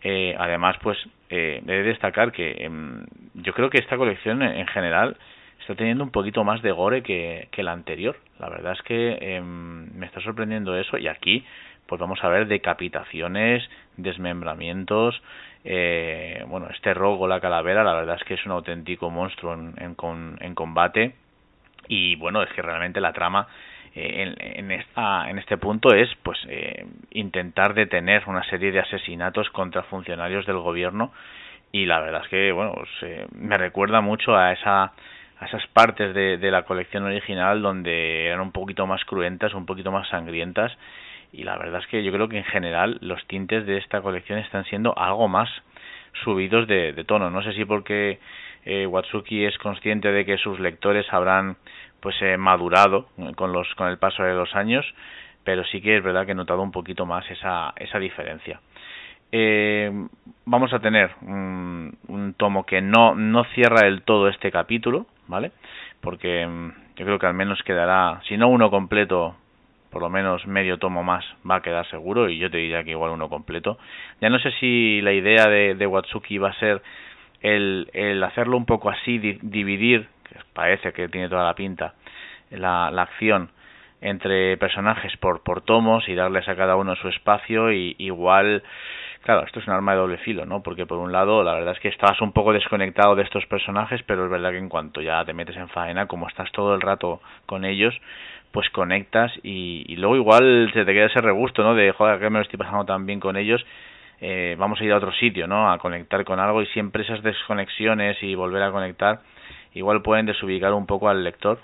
Eh, 0.02 0.36
además, 0.38 0.76
pues, 0.82 0.98
eh, 1.30 1.62
he 1.66 1.72
de 1.72 1.82
destacar 1.84 2.32
que 2.32 2.64
em, 2.64 3.06
yo 3.32 3.54
creo 3.54 3.70
que 3.70 3.78
esta 3.78 3.96
colección 3.96 4.42
en, 4.42 4.66
general 4.66 5.16
está 5.60 5.74
teniendo 5.74 6.04
un 6.04 6.10
poquito 6.10 6.44
más 6.44 6.60
de 6.60 6.72
gore 6.72 7.02
que, 7.02 7.48
que 7.50 7.62
la 7.62 7.72
anterior. 7.72 8.18
La 8.38 8.50
verdad 8.50 8.72
es 8.72 8.82
que 8.82 9.16
em, 9.20 9.90
me 9.96 10.04
está 10.04 10.20
sorprendiendo 10.20 10.76
eso 10.76 10.98
y 10.98 11.08
aquí 11.08 11.46
pues 11.86 12.00
vamos 12.00 12.22
a 12.22 12.28
ver 12.28 12.46
decapitaciones, 12.46 13.68
desmembramientos, 13.96 15.20
eh, 15.64 16.44
bueno, 16.48 16.68
este 16.70 16.92
rogo, 16.94 17.28
la 17.28 17.40
calavera, 17.40 17.84
la 17.84 17.94
verdad 17.94 18.16
es 18.16 18.24
que 18.24 18.34
es 18.34 18.44
un 18.46 18.52
auténtico 18.52 19.10
monstruo 19.10 19.54
en, 19.54 19.74
en, 19.78 20.54
combate. 20.54 21.14
Y 21.88 22.16
bueno, 22.16 22.42
es 22.42 22.50
que 22.52 22.62
realmente 22.62 23.00
la 23.00 23.12
trama 23.12 23.46
eh, 23.94 24.34
en, 24.56 24.70
esta, 24.70 25.30
en 25.30 25.38
este 25.38 25.56
punto 25.58 25.94
es 25.94 26.08
pues 26.22 26.38
eh, 26.48 26.86
intentar 27.10 27.74
detener 27.74 28.24
una 28.26 28.42
serie 28.44 28.72
de 28.72 28.80
asesinatos 28.80 29.50
contra 29.50 29.84
funcionarios 29.84 30.46
del 30.46 30.58
gobierno. 30.58 31.12
Y 31.70 31.86
la 31.86 32.00
verdad 32.00 32.22
es 32.24 32.28
que 32.28 32.52
bueno 32.52 32.74
pues, 32.74 33.28
me 33.32 33.56
recuerda 33.56 34.00
mucho 34.00 34.36
a 34.36 34.52
esa 34.52 34.92
a 35.38 35.46
esas 35.46 35.66
partes 35.68 36.14
de, 36.14 36.36
de 36.38 36.50
la 36.50 36.62
colección 36.62 37.02
original 37.04 37.62
donde 37.62 38.26
eran 38.26 38.40
un 38.40 38.52
poquito 38.52 38.86
más 38.86 39.04
cruentas, 39.04 39.54
un 39.54 39.66
poquito 39.66 39.90
más 39.90 40.08
sangrientas 40.08 40.72
y 41.32 41.44
la 41.44 41.56
verdad 41.56 41.80
es 41.80 41.86
que 41.86 42.04
yo 42.04 42.12
creo 42.12 42.28
que 42.28 42.38
en 42.38 42.44
general 42.44 42.98
los 43.00 43.26
tintes 43.26 43.66
de 43.66 43.78
esta 43.78 44.02
colección 44.02 44.38
están 44.38 44.64
siendo 44.64 44.96
algo 44.96 45.28
más 45.28 45.48
subidos 46.24 46.68
de, 46.68 46.92
de 46.92 47.04
tono. 47.04 47.30
No 47.30 47.42
sé 47.42 47.54
si 47.54 47.64
porque 47.64 48.18
eh, 48.64 48.86
Watsuki 48.86 49.44
es 49.44 49.56
consciente 49.58 50.12
de 50.12 50.24
que 50.26 50.36
sus 50.36 50.60
lectores 50.60 51.10
habrán 51.12 51.56
pues 52.00 52.16
eh, 52.20 52.36
madurado 52.36 53.08
con 53.36 53.52
los 53.52 53.72
con 53.76 53.88
el 53.88 53.98
paso 53.98 54.22
de 54.22 54.34
los 54.34 54.54
años, 54.54 54.84
pero 55.44 55.64
sí 55.64 55.80
que 55.80 55.96
es 55.96 56.04
verdad 56.04 56.26
que 56.26 56.32
he 56.32 56.34
notado 56.34 56.62
un 56.62 56.72
poquito 56.72 57.06
más 57.06 57.28
esa 57.30 57.72
esa 57.76 57.98
diferencia. 57.98 58.60
Eh, 59.34 59.90
vamos 60.44 60.74
a 60.74 60.80
tener 60.80 61.12
un, 61.22 61.96
un, 62.08 62.34
tomo 62.34 62.66
que 62.66 62.82
no 62.82 63.14
no 63.14 63.44
cierra 63.54 63.86
del 63.86 64.02
todo 64.02 64.28
este 64.28 64.50
capítulo, 64.50 65.06
¿vale? 65.28 65.52
Porque 66.02 66.46
mm, 66.46 66.72
yo 66.96 67.06
creo 67.06 67.18
que 67.18 67.26
al 67.26 67.34
menos 67.34 67.62
quedará, 67.62 68.20
si 68.28 68.36
no 68.36 68.48
uno 68.48 68.70
completo, 68.70 69.36
por 69.92 70.02
lo 70.02 70.08
menos 70.08 70.46
medio 70.46 70.78
tomo 70.78 71.04
más 71.04 71.24
va 71.48 71.56
a 71.56 71.62
quedar 71.62 71.86
seguro 71.88 72.28
y 72.28 72.38
yo 72.38 72.50
te 72.50 72.56
diría 72.56 72.82
que 72.82 72.90
igual 72.90 73.12
uno 73.12 73.28
completo. 73.28 73.78
Ya 74.20 74.30
no 74.30 74.38
sé 74.38 74.50
si 74.52 75.00
la 75.02 75.12
idea 75.12 75.46
de, 75.46 75.86
Watsuki 75.86 76.38
va 76.38 76.48
a 76.48 76.58
ser 76.58 76.82
el, 77.42 77.90
el 77.92 78.24
hacerlo 78.24 78.56
un 78.56 78.64
poco 78.64 78.88
así, 78.90 79.18
dividir, 79.42 80.08
que 80.28 80.36
parece 80.54 80.92
que 80.92 81.08
tiene 81.08 81.28
toda 81.28 81.44
la 81.44 81.54
pinta, 81.54 81.94
la, 82.50 82.90
la 82.90 83.02
acción 83.02 83.50
entre 84.00 84.56
personajes 84.56 85.16
por, 85.18 85.42
por 85.42 85.60
tomos 85.60 86.08
y 86.08 86.14
darles 86.14 86.48
a 86.48 86.56
cada 86.56 86.74
uno 86.74 86.96
su 86.96 87.08
espacio 87.08 87.70
y 87.70 87.94
igual 87.98 88.62
claro, 89.22 89.44
esto 89.46 89.60
es 89.60 89.66
un 89.66 89.72
arma 89.72 89.92
de 89.92 89.98
doble 89.98 90.18
filo, 90.18 90.44
¿no? 90.46 90.62
Porque 90.62 90.86
por 90.86 90.98
un 90.98 91.12
lado, 91.12 91.42
la 91.42 91.54
verdad 91.54 91.74
es 91.74 91.80
que 91.80 91.88
estás 91.88 92.20
un 92.20 92.32
poco 92.32 92.52
desconectado 92.52 93.14
de 93.14 93.22
estos 93.22 93.46
personajes, 93.46 94.02
pero 94.02 94.24
es 94.24 94.30
verdad 94.30 94.50
que 94.50 94.58
en 94.58 94.68
cuanto 94.68 95.00
ya 95.00 95.24
te 95.24 95.32
metes 95.32 95.56
en 95.56 95.68
faena, 95.68 96.06
como 96.06 96.28
estás 96.28 96.50
todo 96.52 96.74
el 96.74 96.80
rato 96.80 97.20
con 97.46 97.64
ellos, 97.64 97.94
pues 98.52 98.68
conectas 98.70 99.32
y, 99.42 99.96
luego 99.96 100.16
igual 100.16 100.70
se 100.72 100.84
te 100.84 100.92
queda 100.92 101.06
ese 101.06 101.20
regusto, 101.20 101.62
¿no? 101.62 101.74
De, 101.74 101.92
joder, 101.92 102.20
que 102.20 102.30
me 102.30 102.38
lo 102.38 102.42
estoy 102.42 102.58
pasando 102.58 102.84
tan 102.84 103.06
bien 103.06 103.18
con 103.18 103.36
ellos, 103.36 103.64
eh, 104.20 104.54
vamos 104.58 104.80
a 104.80 104.84
ir 104.84 104.92
a 104.92 104.98
otro 104.98 105.12
sitio, 105.12 105.46
¿no? 105.46 105.72
A 105.72 105.78
conectar 105.78 106.24
con 106.24 106.38
algo 106.38 106.62
y 106.62 106.66
siempre 106.66 107.02
esas 107.02 107.22
desconexiones 107.22 108.22
y 108.22 108.34
volver 108.34 108.62
a 108.62 108.70
conectar 108.70 109.20
igual 109.74 110.02
pueden 110.02 110.26
desubicar 110.26 110.72
un 110.74 110.86
poco 110.86 111.08
al 111.08 111.24
lector, 111.24 111.58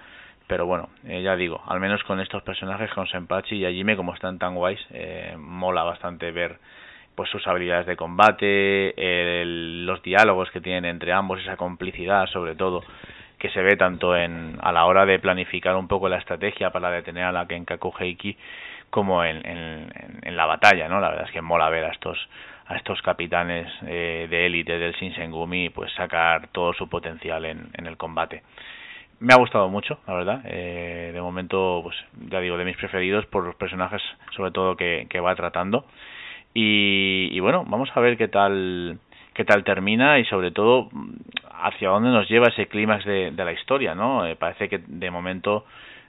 pero 0.46 0.66
bueno, 0.66 0.88
eh, 1.06 1.22
ya 1.22 1.36
digo, 1.36 1.60
al 1.66 1.78
menos 1.78 2.02
con 2.04 2.20
estos 2.20 2.42
personajes, 2.42 2.90
con 2.92 3.06
Senpachi 3.06 3.56
y 3.56 3.66
Ajime, 3.66 3.96
como 3.96 4.14
están 4.14 4.38
tan 4.38 4.54
guays, 4.54 4.80
eh, 4.90 5.34
mola 5.36 5.82
bastante 5.82 6.30
ver 6.32 6.58
pues 7.14 7.28
sus 7.30 7.46
habilidades 7.48 7.86
de 7.86 7.96
combate, 7.96 8.94
el, 8.96 9.84
los 9.84 10.00
diálogos 10.02 10.50
que 10.52 10.60
tienen 10.60 10.84
entre 10.84 11.12
ambos, 11.12 11.40
esa 11.40 11.56
complicidad 11.56 12.26
sobre 12.28 12.54
todo, 12.54 12.82
que 13.38 13.50
se 13.50 13.62
ve 13.62 13.76
tanto 13.76 14.16
en 14.16 14.58
a 14.60 14.72
la 14.72 14.84
hora 14.84 15.06
de 15.06 15.18
planificar 15.18 15.76
un 15.76 15.88
poco 15.88 16.08
la 16.08 16.18
estrategia 16.18 16.70
para 16.70 16.90
detener 16.90 17.24
a 17.24 17.32
la 17.32 17.46
Kenkaku 17.46 17.92
Heiki 17.98 18.36
como 18.90 19.24
en, 19.24 19.46
en, 19.46 19.92
en, 20.22 20.36
la 20.36 20.46
batalla, 20.46 20.88
¿no? 20.88 21.00
La 21.00 21.10
verdad 21.10 21.26
es 21.26 21.32
que 21.32 21.42
mola 21.42 21.68
ver 21.68 21.84
a 21.84 21.90
estos 21.90 22.18
a 22.66 22.76
estos 22.76 23.00
capitanes 23.02 23.66
eh, 23.86 24.26
de 24.28 24.46
élite 24.46 24.78
del 24.78 24.92
Shinsengumi 24.92 25.70
pues 25.70 25.92
sacar 25.94 26.48
todo 26.48 26.74
su 26.74 26.88
potencial 26.88 27.44
en, 27.44 27.70
en 27.74 27.86
el 27.86 27.96
combate. 27.96 28.42
Me 29.20 29.32
ha 29.32 29.36
gustado 29.36 29.68
mucho, 29.68 29.98
la 30.06 30.14
verdad. 30.14 30.40
Eh, 30.44 31.10
de 31.12 31.20
momento, 31.20 31.80
pues 31.82 31.96
ya 32.30 32.40
digo, 32.40 32.56
de 32.56 32.64
mis 32.64 32.76
preferidos 32.76 33.26
por 33.26 33.44
los 33.44 33.56
personajes, 33.56 34.02
sobre 34.36 34.52
todo 34.52 34.76
que, 34.76 35.06
que 35.10 35.18
va 35.18 35.34
tratando. 35.34 35.86
Y, 36.54 37.28
y 37.32 37.40
bueno, 37.40 37.64
vamos 37.66 37.90
a 37.94 38.00
ver 38.00 38.16
qué 38.16 38.28
tal 38.28 38.98
qué 39.38 39.44
tal 39.44 39.62
termina 39.62 40.18
y 40.18 40.24
sobre 40.24 40.50
todo 40.50 40.88
hacia 41.62 41.90
dónde 41.90 42.10
nos 42.10 42.28
lleva 42.28 42.48
ese 42.48 42.66
clímax 42.66 43.04
de, 43.04 43.30
la 43.36 43.52
historia, 43.52 43.94
¿no? 43.94 44.26
Eh, 44.26 44.34
parece 44.34 44.68
que 44.68 44.80
de 44.84 45.12
momento 45.12 45.64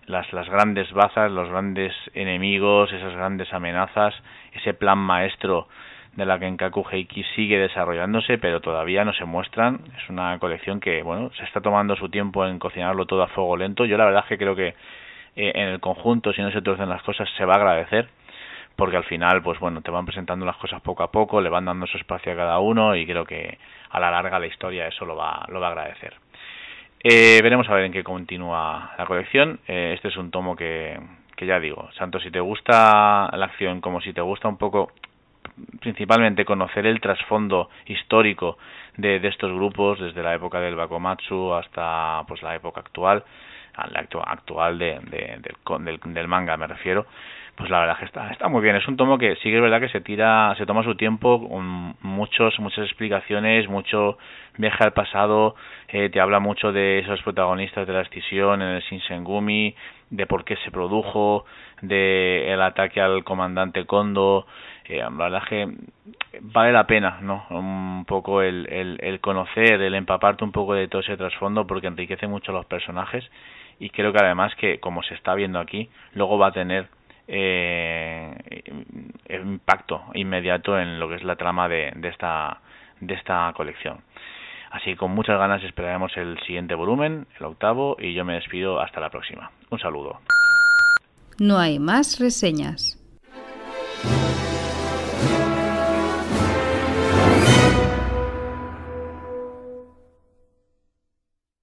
las, 0.07 0.33
las 0.33 0.49
grandes 0.49 0.91
bazas, 0.93 1.31
los 1.31 1.47
grandes 1.47 1.93
enemigos, 2.15 2.91
esas 2.91 3.13
grandes 3.13 3.53
amenazas, 3.53 4.15
ese 4.53 4.73
plan 4.73 4.97
maestro 4.97 5.67
de 6.15 6.25
la 6.25 6.39
Kenkaku 6.39 6.83
Heiki 6.91 7.23
sigue 7.35 7.59
desarrollándose, 7.59 8.39
pero 8.39 8.61
todavía 8.61 9.05
no 9.05 9.13
se 9.13 9.25
muestran. 9.25 9.81
Es 9.95 10.09
una 10.09 10.39
colección 10.39 10.79
que, 10.79 11.03
bueno, 11.03 11.29
se 11.37 11.43
está 11.43 11.61
tomando 11.61 11.95
su 11.95 12.09
tiempo 12.09 12.47
en 12.47 12.57
cocinarlo 12.57 13.05
todo 13.05 13.21
a 13.21 13.27
fuego 13.27 13.55
lento. 13.57 13.85
Yo 13.85 13.95
la 13.95 14.05
verdad 14.05 14.23
es 14.23 14.29
que 14.29 14.39
creo 14.39 14.55
que 14.55 14.69
eh, 15.35 15.51
en 15.53 15.67
el 15.67 15.79
conjunto, 15.79 16.33
si 16.33 16.41
no 16.41 16.49
se 16.49 16.63
torcen 16.63 16.89
las 16.89 17.03
cosas, 17.03 17.29
se 17.37 17.45
va 17.45 17.53
a 17.53 17.57
agradecer 17.57 18.09
porque 18.79 18.95
al 18.95 19.03
final, 19.03 19.43
pues 19.43 19.59
bueno, 19.59 19.81
te 19.81 19.91
van 19.91 20.05
presentando 20.05 20.45
las 20.45 20.55
cosas 20.55 20.81
poco 20.81 21.03
a 21.03 21.11
poco, 21.11 21.41
le 21.41 21.49
van 21.49 21.65
dando 21.65 21.85
su 21.85 21.97
espacio 21.97 22.31
a 22.31 22.35
cada 22.37 22.59
uno 22.59 22.95
y 22.95 23.05
creo 23.05 23.25
que 23.25 23.57
a 23.89 23.99
la 23.99 24.09
larga 24.09 24.39
la 24.39 24.47
historia 24.47 24.87
eso 24.87 25.05
lo 25.05 25.17
va, 25.17 25.45
lo 25.49 25.59
va 25.59 25.67
a 25.67 25.71
agradecer. 25.71 26.15
Eh, 27.03 27.41
veremos 27.43 27.67
a 27.67 27.73
ver 27.73 27.83
en 27.83 27.91
qué 27.91 28.05
continúa 28.05 28.93
la 28.97 29.05
colección. 29.05 29.59
Eh, 29.67 29.91
este 29.95 30.07
es 30.07 30.15
un 30.15 30.31
tomo 30.31 30.55
que, 30.55 30.97
que 31.35 31.45
ya 31.45 31.59
digo, 31.59 31.89
tanto 31.97 32.21
si 32.21 32.31
te 32.31 32.39
gusta 32.39 33.29
la 33.33 33.45
acción 33.47 33.81
como 33.81 33.99
si 33.99 34.13
te 34.13 34.21
gusta 34.21 34.47
un 34.47 34.57
poco, 34.57 34.93
principalmente 35.81 36.45
conocer 36.45 36.85
el 36.85 37.01
trasfondo 37.01 37.69
histórico 37.85 38.57
de, 38.95 39.19
de 39.19 39.27
estos 39.27 39.51
grupos, 39.51 39.99
desde 39.99 40.23
la 40.23 40.33
época 40.33 40.61
del 40.61 40.77
Bakomatsu 40.77 41.53
hasta 41.53 42.23
pues 42.29 42.41
la 42.43 42.55
época 42.55 42.79
actual, 42.79 43.25
la 43.91 43.99
actual 43.99 44.79
de, 44.79 44.99
de, 45.03 45.39
del, 45.41 45.85
del, 45.85 46.13
del 46.13 46.27
manga 46.29 46.55
me 46.55 46.67
refiero, 46.67 47.05
pues 47.59 47.69
la 47.69 47.81
verdad 47.81 47.97
que 47.99 48.05
está, 48.05 48.31
está 48.31 48.47
muy 48.47 48.61
bien. 48.61 48.77
Es 48.77 48.87
un 48.87 48.95
tomo 48.95 49.17
que 49.17 49.35
sí 49.35 49.49
que 49.49 49.57
es 49.57 49.61
verdad 49.61 49.81
que 49.81 49.89
se 49.89 49.99
tira, 49.99 50.55
se 50.57 50.65
toma 50.65 50.81
su 50.81 50.95
tiempo, 50.95 51.45
con 51.49 51.93
muchos, 52.01 52.57
muchas 52.59 52.85
explicaciones, 52.85 53.67
mucho 53.67 54.17
viaje 54.57 54.81
al 54.81 54.93
pasado, 54.93 55.55
eh, 55.89 56.09
te 56.09 56.21
habla 56.21 56.39
mucho 56.39 56.71
de 56.71 56.99
esos 56.99 57.21
protagonistas 57.21 57.85
de 57.85 57.91
la 57.91 58.01
escisión 58.01 58.61
en 58.61 58.69
el 58.69 58.81
Shinsengumi, 58.83 59.75
de 60.09 60.25
por 60.25 60.45
qué 60.45 60.55
se 60.63 60.71
produjo, 60.71 61.43
de 61.81 62.49
el 62.53 62.61
ataque 62.61 63.01
al 63.01 63.25
comandante 63.25 63.85
Kondo, 63.85 64.47
eh, 64.85 64.99
la 64.99 65.09
verdad 65.09 65.43
que 65.49 65.67
vale 66.39 66.71
la 66.71 66.87
pena, 66.87 67.17
¿no? 67.21 67.45
Un 67.49 68.05
poco 68.05 68.41
el, 68.41 68.67
el, 68.71 68.99
el 69.01 69.19
conocer, 69.19 69.81
el 69.81 69.95
empaparte 69.95 70.45
un 70.45 70.53
poco 70.53 70.75
de 70.75 70.87
todo 70.87 71.01
ese 71.01 71.17
trasfondo 71.17 71.67
porque 71.67 71.87
enriquece 71.87 72.25
mucho 72.25 72.53
los 72.53 72.65
personajes 72.67 73.29
y 73.79 73.89
creo 73.89 74.13
que 74.13 74.23
además 74.23 74.55
que 74.55 74.79
como 74.79 75.03
se 75.03 75.15
está 75.15 75.35
viendo 75.35 75.59
aquí, 75.59 75.89
luego 76.13 76.37
va 76.37 76.47
a 76.47 76.51
tener 76.53 76.87
eh, 77.31 78.63
impacto 79.29 80.01
inmediato 80.15 80.79
en 80.79 80.99
lo 80.99 81.07
que 81.07 81.15
es 81.15 81.23
la 81.23 81.35
trama 81.35 81.69
de, 81.69 81.93
esta 82.03 83.53
colección. 83.55 84.01
Así 84.71 84.91
que 84.91 84.97
con 84.97 85.11
muchas 85.11 85.37
ganas 85.37 85.63
esperaremos 85.63 86.15
el 86.17 86.39
siguiente 86.45 86.75
volumen, 86.75 87.27
el 87.39 87.45
octavo, 87.45 87.97
y 87.99 88.13
yo 88.13 88.25
me 88.25 88.33
despido 88.33 88.79
hasta 88.79 88.99
la 88.99 89.09
próxima. 89.09 89.51
Un 89.69 89.79
saludo. 89.79 90.19
No 91.39 91.57
hay 91.57 91.79
más 91.79 92.19
reseñas. 92.19 92.97